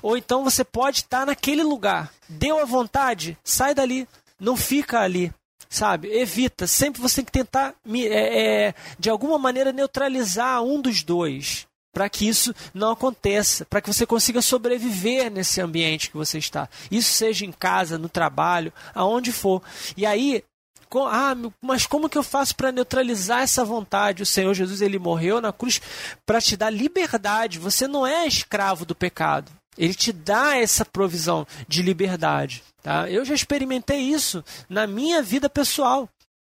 Ou 0.00 0.16
então 0.16 0.44
você 0.44 0.62
pode 0.62 0.98
estar 0.98 1.26
naquele 1.26 1.64
lugar, 1.64 2.12
deu 2.28 2.60
a 2.60 2.64
vontade, 2.64 3.36
sai 3.42 3.74
dali, 3.74 4.06
não 4.38 4.56
fica 4.56 5.00
ali 5.00 5.34
sabe? 5.72 6.08
Evita. 6.08 6.66
Sempre 6.66 7.00
você 7.00 7.16
tem 7.16 7.24
que 7.24 7.32
tentar, 7.32 7.74
é, 7.94 8.66
é, 8.66 8.74
de 8.98 9.08
alguma 9.08 9.38
maneira, 9.38 9.72
neutralizar 9.72 10.62
um 10.62 10.80
dos 10.80 11.02
dois. 11.02 11.66
Para 11.94 12.08
que 12.08 12.26
isso 12.26 12.54
não 12.72 12.92
aconteça, 12.92 13.66
para 13.66 13.80
que 13.80 13.92
você 13.92 14.06
consiga 14.06 14.40
sobreviver 14.40 15.30
nesse 15.30 15.60
ambiente 15.60 16.10
que 16.10 16.16
você 16.16 16.38
está. 16.38 16.66
Isso 16.90 17.12
seja 17.12 17.44
em 17.44 17.52
casa, 17.52 17.98
no 17.98 18.08
trabalho, 18.08 18.72
aonde 18.94 19.30
for. 19.30 19.62
E 19.94 20.06
aí, 20.06 20.42
com, 20.88 21.06
ah, 21.06 21.34
mas 21.60 21.86
como 21.86 22.08
que 22.08 22.16
eu 22.16 22.22
faço 22.22 22.56
para 22.56 22.72
neutralizar 22.72 23.42
essa 23.42 23.62
vontade? 23.62 24.22
O 24.22 24.26
Senhor 24.26 24.54
Jesus 24.54 24.80
ele 24.80 24.98
morreu 24.98 25.38
na 25.38 25.52
cruz 25.52 25.82
para 26.24 26.40
te 26.40 26.56
dar 26.56 26.70
liberdade. 26.70 27.58
Você 27.58 27.86
não 27.86 28.06
é 28.06 28.26
escravo 28.26 28.86
do 28.86 28.94
pecado. 28.94 29.52
Ele 29.76 29.94
te 29.94 30.12
dá 30.12 30.56
essa 30.56 30.84
provisão 30.84 31.46
de 31.66 31.82
liberdade. 31.82 32.62
Tá? 32.82 33.08
Eu 33.10 33.24
já 33.24 33.34
experimentei 33.34 34.00
isso 34.00 34.44
na 34.68 34.86
minha 34.86 35.22
vida 35.22 35.48
pessoal. 35.48 36.08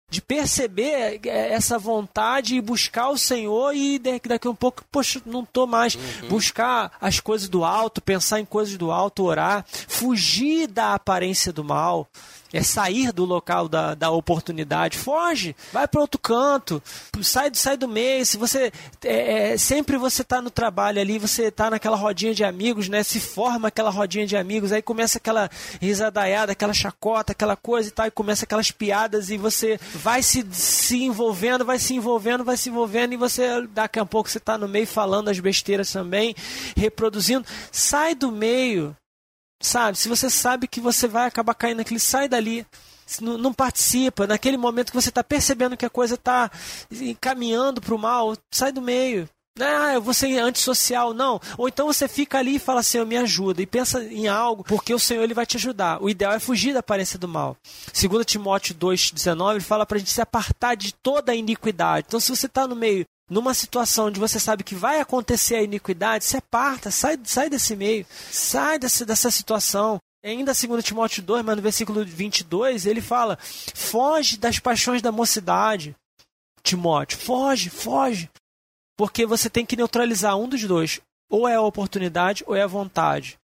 De 0.09 0.21
perceber 0.21 1.19
é, 1.25 1.53
essa 1.53 1.79
vontade 1.79 2.55
e 2.55 2.61
buscar 2.61 3.09
o 3.09 3.17
Senhor 3.17 3.73
e 3.73 3.97
daqui 3.97 4.47
a 4.47 4.51
um 4.51 4.55
pouco, 4.55 4.83
poxa, 4.91 5.19
não 5.25 5.41
estou 5.41 5.65
mais. 5.65 5.95
Uhum. 5.95 6.29
Buscar 6.29 6.91
as 7.01 7.19
coisas 7.19 7.49
do 7.49 7.63
alto, 7.63 7.99
pensar 7.99 8.39
em 8.39 8.45
coisas 8.45 8.77
do 8.77 8.91
alto, 8.91 9.23
orar, 9.23 9.65
fugir 9.67 10.67
da 10.67 10.93
aparência 10.93 11.51
do 11.51 11.63
mal 11.63 12.07
é 12.53 12.61
sair 12.61 13.11
do 13.11 13.25
local 13.25 13.67
da, 13.67 13.95
da 13.95 14.11
oportunidade. 14.11 14.97
Foge, 14.97 15.55
vai 15.73 15.87
para 15.87 15.99
outro 15.99 16.19
canto, 16.19 16.81
sai, 17.21 17.49
sai 17.53 17.75
do 17.75 17.87
meio. 17.87 18.23
Se 18.25 18.37
você 18.37 18.71
é, 19.03 19.53
é, 19.53 19.57
sempre 19.57 19.97
você 19.97 20.21
está 20.21 20.39
no 20.41 20.51
trabalho 20.51 21.01
ali, 21.01 21.17
você 21.17 21.45
está 21.45 21.71
naquela 21.71 21.97
rodinha 21.97 22.33
de 22.33 22.43
amigos, 22.43 22.87
né? 22.87 23.01
Se 23.01 23.19
forma 23.19 23.69
aquela 23.69 23.89
rodinha 23.89 24.25
de 24.27 24.37
amigos, 24.37 24.71
aí 24.71 24.81
começa 24.81 25.17
aquela 25.17 25.49
risadaiada, 25.81 26.51
aquela 26.51 26.73
chacota, 26.73 27.31
aquela 27.31 27.55
coisa 27.55 27.89
e 27.89 27.91
tal, 27.91 28.05
e 28.05 28.11
começa 28.11 28.45
aquelas 28.45 28.69
piadas 28.69 29.31
e 29.31 29.37
você 29.37 29.79
vai 29.95 30.21
se, 30.21 30.45
se 30.51 31.03
envolvendo, 31.03 31.65
vai 31.65 31.79
se 31.79 31.95
envolvendo, 31.95 32.43
vai 32.43 32.55
se 32.55 32.69
envolvendo 32.69 33.13
e 33.13 33.17
você 33.17 33.65
daqui 33.67 33.99
a 33.99 34.05
pouco 34.05 34.29
você 34.29 34.37
está 34.37 34.57
no 34.57 34.67
meio 34.67 34.85
falando 34.85 35.29
as 35.29 35.39
besteiras 35.39 35.91
também, 35.91 36.35
reproduzindo. 36.77 37.45
Sai 37.71 38.13
do 38.13 38.31
meio, 38.31 38.95
Sabe? 39.63 39.97
Se 39.97 40.09
você 40.09 40.29
sabe 40.29 40.67
que 40.67 40.81
você 40.81 41.07
vai 41.07 41.25
acabar 41.25 41.53
caindo 41.53 41.77
naquele, 41.77 41.99
sai 41.99 42.27
dali. 42.27 42.67
Não, 43.21 43.37
não 43.37 43.53
participa. 43.53 44.27
Naquele 44.27 44.57
momento 44.57 44.91
que 44.91 45.01
você 45.01 45.07
está 45.07 45.23
percebendo 45.23 45.77
que 45.77 45.85
a 45.85 45.89
coisa 45.89 46.15
está 46.15 46.51
caminhando 47.21 47.79
para 47.79 47.95
o 47.95 47.97
mal, 47.97 48.35
sai 48.51 48.73
do 48.73 48.81
meio. 48.81 49.27
Ah, 49.59 49.93
eu 49.93 50.01
vou 50.01 50.13
ser 50.13 50.37
antissocial, 50.39 51.13
não. 51.13 51.39
Ou 51.57 51.69
então 51.69 51.87
você 51.87 52.09
fica 52.09 52.39
ali 52.39 52.55
e 52.55 52.59
fala, 52.59 52.83
Senhor, 52.83 53.05
me 53.05 53.15
ajuda. 53.15 53.61
E 53.61 53.65
pensa 53.65 54.03
em 54.03 54.27
algo, 54.27 54.65
porque 54.65 54.93
o 54.93 54.99
Senhor 54.99 55.23
ele 55.23 55.33
vai 55.33 55.45
te 55.45 55.55
ajudar. 55.55 56.03
O 56.03 56.09
ideal 56.09 56.33
é 56.33 56.39
fugir 56.39 56.73
da 56.73 56.79
aparência 56.79 57.17
do 57.17 57.27
mal. 57.27 57.55
Segundo 57.93 58.25
Timóteo 58.25 58.75
2,19, 58.75 59.51
ele 59.51 59.59
fala 59.61 59.85
para 59.85 59.95
a 59.95 59.99
gente 59.99 60.11
se 60.11 60.21
apartar 60.21 60.75
de 60.75 60.93
toda 60.93 61.31
a 61.31 61.35
iniquidade. 61.35 62.07
Então, 62.07 62.19
se 62.19 62.35
você 62.35 62.47
está 62.47 62.67
no 62.67 62.75
meio 62.75 63.05
numa 63.29 63.53
situação 63.53 64.07
onde 64.07 64.19
você 64.19 64.39
sabe 64.39 64.63
que 64.63 64.75
vai 64.75 64.99
acontecer 64.99 65.55
a 65.55 65.63
iniquidade, 65.63 66.25
se 66.25 66.37
aparta, 66.37 66.91
sai, 66.91 67.19
sai 67.23 67.49
desse 67.49 67.75
meio, 67.75 68.05
sai 68.09 68.77
desse, 68.77 69.05
dessa 69.05 69.31
situação. 69.31 69.97
Ainda 70.23 70.53
segundo 70.53 70.81
Timóteo 70.81 71.21
2, 71.21 71.43
mas 71.43 71.55
no 71.55 71.61
versículo 71.61 72.05
22, 72.05 72.85
ele 72.85 73.01
fala: 73.01 73.37
foge 73.41 74.37
das 74.37 74.59
paixões 74.59 75.01
da 75.01 75.11
mocidade. 75.11 75.95
Timóteo, 76.61 77.17
foge, 77.17 77.69
foge. 77.69 78.29
Porque 78.97 79.25
você 79.25 79.49
tem 79.49 79.65
que 79.65 79.75
neutralizar 79.75 80.37
um 80.37 80.47
dos 80.47 80.63
dois. 80.63 81.01
Ou 81.29 81.47
é 81.47 81.55
a 81.55 81.61
oportunidade 81.61 82.43
ou 82.47 82.55
é 82.55 82.61
a 82.61 82.67
vontade. 82.67 83.37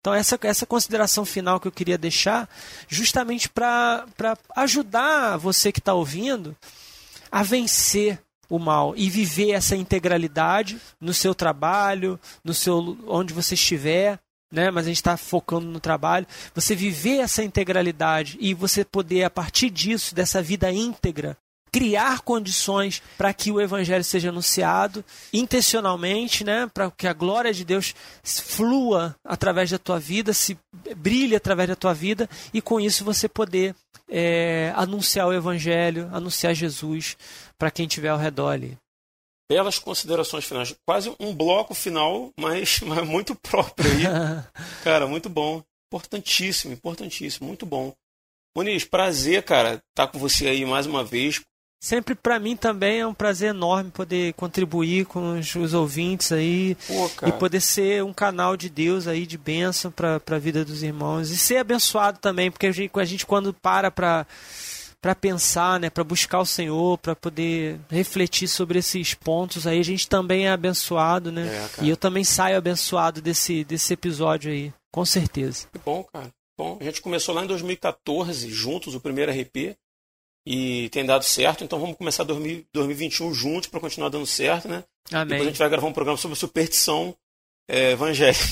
Então, 0.00 0.12
essa, 0.12 0.38
essa 0.42 0.66
consideração 0.66 1.24
final 1.24 1.60
que 1.60 1.68
eu 1.68 1.72
queria 1.72 1.96
deixar, 1.96 2.48
justamente 2.88 3.48
para 3.48 4.04
ajudar 4.56 5.36
você 5.36 5.70
que 5.70 5.78
está 5.78 5.94
ouvindo 5.94 6.56
a 7.30 7.44
vencer 7.44 8.20
o 8.52 8.58
mal 8.58 8.92
e 8.94 9.08
viver 9.08 9.52
essa 9.52 9.74
integralidade 9.74 10.78
no 11.00 11.14
seu 11.14 11.34
trabalho, 11.34 12.20
no 12.44 12.52
seu 12.52 12.98
onde 13.06 13.32
você 13.32 13.54
estiver, 13.54 14.18
né? 14.52 14.70
Mas 14.70 14.84
a 14.84 14.88
gente 14.88 14.96
está 14.96 15.16
focando 15.16 15.66
no 15.66 15.80
trabalho. 15.80 16.26
Você 16.54 16.74
viver 16.76 17.20
essa 17.20 17.42
integralidade 17.42 18.36
e 18.38 18.52
você 18.52 18.84
poder 18.84 19.24
a 19.24 19.30
partir 19.30 19.70
disso, 19.70 20.14
dessa 20.14 20.42
vida 20.42 20.70
íntegra, 20.70 21.38
criar 21.72 22.20
condições 22.20 23.02
para 23.16 23.32
que 23.32 23.50
o 23.50 23.60
evangelho 23.60 24.04
seja 24.04 24.28
anunciado 24.28 25.02
intencionalmente, 25.32 26.44
né, 26.44 26.70
para 26.72 26.90
que 26.90 27.06
a 27.06 27.14
glória 27.14 27.52
de 27.52 27.64
Deus 27.64 27.94
flua 28.22 29.16
através 29.24 29.70
da 29.70 29.78
tua 29.78 29.98
vida, 29.98 30.34
se 30.34 30.58
brilhe 30.96 31.34
através 31.34 31.70
da 31.70 31.76
tua 31.76 31.94
vida 31.94 32.28
e 32.52 32.60
com 32.60 32.78
isso 32.78 33.04
você 33.04 33.26
poder 33.26 33.74
é, 34.08 34.72
anunciar 34.76 35.26
o 35.26 35.32
evangelho, 35.32 36.10
anunciar 36.12 36.54
Jesus 36.54 37.16
para 37.56 37.70
quem 37.70 37.86
estiver 37.86 38.10
ao 38.10 38.18
redor 38.18 38.50
ali. 38.50 38.76
Belas 39.50 39.78
considerações 39.78 40.44
finais. 40.44 40.74
Quase 40.86 41.14
um 41.18 41.34
bloco 41.34 41.74
final, 41.74 42.30
mas, 42.38 42.80
mas 42.84 43.06
muito 43.06 43.34
próprio 43.34 43.90
aí. 43.90 44.02
cara, 44.84 45.06
muito 45.06 45.28
bom. 45.28 45.62
Importantíssimo, 45.90 46.72
importantíssimo, 46.72 47.46
muito 47.46 47.66
bom. 47.66 47.92
Muniz, 48.56 48.84
prazer, 48.84 49.42
cara, 49.42 49.74
estar 49.74 49.84
tá 49.94 50.08
com 50.08 50.18
você 50.18 50.46
aí 50.46 50.64
mais 50.64 50.86
uma 50.86 51.02
vez. 51.02 51.40
Sempre 51.82 52.14
para 52.14 52.38
mim 52.38 52.56
também 52.56 53.00
é 53.00 53.06
um 53.08 53.12
prazer 53.12 53.50
enorme 53.50 53.90
poder 53.90 54.34
contribuir 54.34 55.04
com 55.04 55.36
os, 55.36 55.52
os 55.56 55.74
ouvintes 55.74 56.30
aí 56.30 56.76
Pô, 56.86 57.26
e 57.26 57.32
poder 57.32 57.60
ser 57.60 58.04
um 58.04 58.12
canal 58.12 58.56
de 58.56 58.70
Deus 58.70 59.08
aí 59.08 59.26
de 59.26 59.36
bênção 59.36 59.90
para 59.90 60.22
a 60.24 60.38
vida 60.38 60.64
dos 60.64 60.84
irmãos 60.84 61.30
e 61.30 61.36
ser 61.36 61.56
abençoado 61.56 62.20
também, 62.20 62.52
porque 62.52 62.68
a 62.68 62.72
gente, 62.72 62.92
a 62.96 63.04
gente 63.04 63.26
quando 63.26 63.52
para 63.52 63.90
para 63.90 64.24
para 65.00 65.16
pensar, 65.16 65.80
né, 65.80 65.90
para 65.90 66.04
buscar 66.04 66.38
o 66.38 66.46
Senhor, 66.46 66.96
para 66.98 67.16
poder 67.16 67.80
refletir 67.90 68.46
sobre 68.46 68.78
esses 68.78 69.14
pontos 69.14 69.66
aí, 69.66 69.80
a 69.80 69.84
gente 69.84 70.08
também 70.08 70.46
é 70.46 70.52
abençoado, 70.52 71.32
né? 71.32 71.48
É, 71.48 71.84
e 71.84 71.90
eu 71.90 71.96
também 71.96 72.22
saio 72.22 72.56
abençoado 72.56 73.20
desse, 73.20 73.64
desse 73.64 73.92
episódio 73.92 74.52
aí, 74.52 74.72
com 74.92 75.04
certeza. 75.04 75.66
Que 75.72 75.80
bom, 75.84 76.04
cara. 76.04 76.30
Bom, 76.56 76.78
a 76.80 76.84
gente 76.84 77.02
começou 77.02 77.34
lá 77.34 77.42
em 77.42 77.48
2014 77.48 78.48
juntos 78.48 78.94
o 78.94 79.00
primeiro 79.00 79.32
RP 79.32 79.76
e 80.46 80.88
tem 80.90 81.04
dado 81.04 81.24
certo, 81.24 81.62
então 81.62 81.78
vamos 81.78 81.96
começar 81.96 82.24
2021 82.24 83.32
juntos 83.32 83.68
para 83.68 83.80
continuar 83.80 84.08
dando 84.08 84.26
certo, 84.26 84.68
né? 84.68 84.84
Amém. 85.12 85.28
Depois 85.28 85.42
a 85.42 85.50
gente 85.50 85.58
vai 85.58 85.68
gravar 85.68 85.86
um 85.86 85.92
programa 85.92 86.18
sobre 86.18 86.36
superstição 86.36 87.14
é, 87.68 87.92
evangélica. 87.92 88.42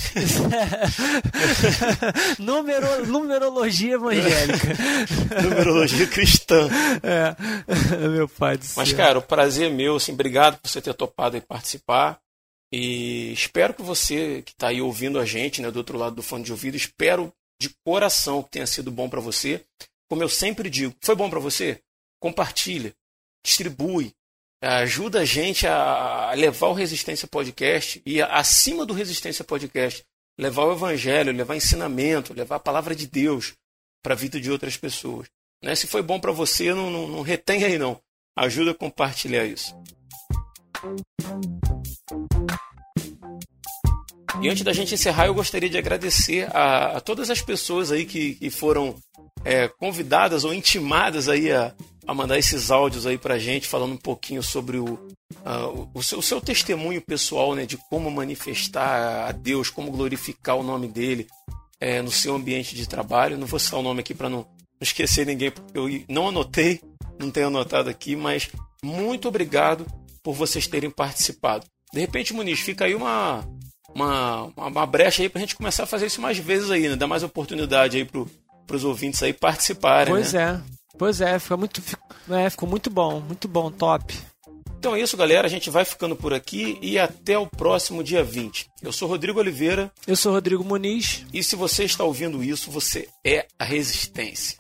Numero, 2.38 3.07
numerologia 3.07 3.95
evangélica. 3.95 4.68
numerologia 5.43 6.07
cristã. 6.07 6.68
É, 7.03 7.34
meu 8.09 8.28
pai 8.28 8.57
do 8.57 8.64
céu. 8.64 8.74
Mas, 8.76 8.93
cara, 8.93 9.18
o 9.18 9.22
prazer 9.22 9.70
é 9.70 9.74
meu, 9.74 9.97
assim, 9.97 10.12
obrigado 10.12 10.59
por 10.59 10.68
você 10.68 10.80
ter 10.80 10.95
topado 10.95 11.36
em 11.36 11.41
participar. 11.41 12.20
E 12.72 13.32
espero 13.32 13.74
que 13.74 13.82
você 13.82 14.43
que 14.43 14.53
está 14.53 14.68
aí 14.68 14.80
ouvindo 14.80 15.18
a 15.18 15.26
gente, 15.26 15.61
né, 15.61 15.70
do 15.72 15.78
outro 15.78 15.99
lado 15.99 16.14
do 16.14 16.22
fone 16.22 16.45
de 16.45 16.53
ouvido, 16.53 16.76
espero 16.76 17.32
de 17.61 17.70
coração 17.84 18.43
que 18.43 18.51
tenha 18.51 18.66
sido 18.66 18.93
bom 18.93 19.09
para 19.09 19.20
você. 19.20 19.64
Como 20.11 20.25
eu 20.25 20.29
sempre 20.29 20.69
digo, 20.69 20.93
foi 21.01 21.15
bom 21.15 21.31
para 21.31 21.39
você? 21.39 21.81
Compartilha, 22.21 22.93
distribui, 23.45 24.13
ajuda 24.61 25.21
a 25.21 25.25
gente 25.25 25.69
a 25.69 26.33
levar 26.35 26.67
o 26.67 26.73
Resistência 26.73 27.29
Podcast 27.29 28.03
e 28.05 28.21
acima 28.21 28.85
do 28.85 28.93
Resistência 28.93 29.45
Podcast, 29.45 30.05
levar 30.37 30.65
o 30.65 30.73
Evangelho, 30.73 31.33
levar 31.33 31.55
ensinamento, 31.55 32.35
levar 32.35 32.57
a 32.57 32.61
palavra 32.61 32.93
de 32.93 33.07
Deus 33.07 33.55
para 34.03 34.15
a 34.15 34.17
vida 34.17 34.41
de 34.41 34.51
outras 34.51 34.77
pessoas. 34.77 35.29
Né? 35.63 35.77
Se 35.77 35.87
foi 35.87 36.03
bom 36.03 36.19
para 36.19 36.33
você, 36.33 36.75
não, 36.75 36.91
não, 36.91 37.07
não 37.07 37.23
retém 37.23 37.63
aí 37.63 37.79
não. 37.79 38.03
Ajuda 38.37 38.73
a 38.73 38.75
compartilhar 38.75 39.45
isso. 39.45 39.73
E 44.43 44.49
antes 44.49 44.62
da 44.62 44.72
gente 44.72 44.95
encerrar, 44.95 45.26
eu 45.26 45.35
gostaria 45.35 45.68
de 45.68 45.78
agradecer 45.78 46.49
a, 46.55 46.99
a 46.99 47.01
todas 47.01 47.31
as 47.31 47.41
pessoas 47.41 47.91
aí 47.91 48.05
que, 48.05 48.35
que 48.35 48.51
foram 48.51 48.95
é, 49.45 49.68
convidadas 49.68 50.45
ou 50.45 50.55
intimadas 50.55 51.28
aí 51.28 51.51
a, 51.51 51.74
a 52.07 52.14
mandar 52.14 52.39
esses 52.39 52.70
áudios 52.70 53.07
aí 53.07 53.18
pra 53.18 53.39
gente, 53.39 53.68
falando 53.68 53.93
um 53.93 53.99
pouquinho 53.99 54.43
sobre 54.43 54.78
o, 54.78 54.99
o, 55.95 56.03
seu, 56.03 56.18
o, 56.18 56.22
seu, 56.22 56.41
testemunho 56.41 57.01
pessoal, 57.01 57.55
né, 57.55 57.66
de 57.66 57.76
como 57.89 58.11
manifestar 58.11 59.28
a 59.28 59.33
Deus, 59.33 59.70
como 59.70 59.91
glorificar 59.91 60.57
o 60.57 60.62
nome 60.62 60.89
dele 60.89 61.26
é, 61.81 62.03
no 62.03 62.11
seu 62.11 62.35
ambiente 62.35 62.74
de 62.74 62.89
trabalho. 62.89 63.39
Não 63.39 63.47
vou 63.47 63.59
citar 63.59 63.81
o 63.81 63.83
nome 63.83 64.01
aqui 64.01 64.14
para 64.14 64.28
não, 64.28 64.39
não 64.39 64.47
esquecer 64.81 65.26
ninguém, 65.26 65.51
porque 65.51 65.78
eu 65.78 65.89
não 66.09 66.28
anotei, 66.28 66.81
não 67.18 67.31
tenho 67.31 67.49
anotado 67.49 67.89
aqui, 67.89 68.16
mas 68.16 68.51
muito 68.83 69.28
obrigado 69.28 69.87
por 70.22 70.35
vocês 70.35 70.66
terem 70.66 70.91
participado. 70.91 71.66
De 71.93 72.01
repente, 72.01 72.33
Muniz, 72.33 72.61
fica 72.61 72.85
aí 72.85 72.95
uma, 72.95 73.45
uma, 73.95 74.45
uma 74.57 74.86
brecha 74.86 75.22
aí 75.22 75.28
para 75.28 75.38
a 75.38 75.43
gente 75.43 75.57
começar 75.57 75.84
a 75.84 75.86
fazer 75.86 76.07
isso 76.07 76.20
mais 76.20 76.38
vezes 76.38 76.70
aí, 76.70 76.88
né? 76.88 76.97
Dar 76.97 77.07
mais 77.07 77.22
oportunidade 77.22 77.97
aí 77.97 78.05
para 78.05 78.76
os 78.76 78.84
ouvintes 78.84 79.22
aí 79.22 79.32
participarem. 79.32 80.12
Pois 80.12 80.32
né? 80.32 80.62
é. 80.76 80.80
Pois 80.99 81.20
é, 81.20 81.38
fica 81.38 81.57
muito, 81.57 81.82
é, 82.30 82.51
ficou 82.51 82.68
muito 82.68 82.91
bom, 82.91 83.20
muito 83.20 83.49
bom, 83.49 83.70
top. 83.70 84.14
Então 84.78 84.95
é 84.95 85.01
isso, 85.01 85.16
galera. 85.16 85.47
A 85.47 85.51
gente 85.51 85.68
vai 85.68 85.84
ficando 85.84 86.16
por 86.16 86.32
aqui 86.32 86.78
e 86.80 86.99
até 86.99 87.38
o 87.38 87.47
próximo 87.47 88.03
dia 88.03 88.24
20. 88.24 88.66
Eu 88.82 88.93
sou 88.93 89.09
Rodrigo 89.09 89.38
Oliveira. 89.38 89.93
Eu 90.07 90.16
sou 90.16 90.32
Rodrigo 90.32 90.64
Muniz. 90.64 91.24
E 91.32 91.43
se 91.43 91.55
você 91.55 91.84
está 91.84 92.03
ouvindo 92.03 92.43
isso, 92.43 92.70
você 92.70 93.09
é 93.24 93.47
a 93.59 93.64
resistência. 93.64 94.57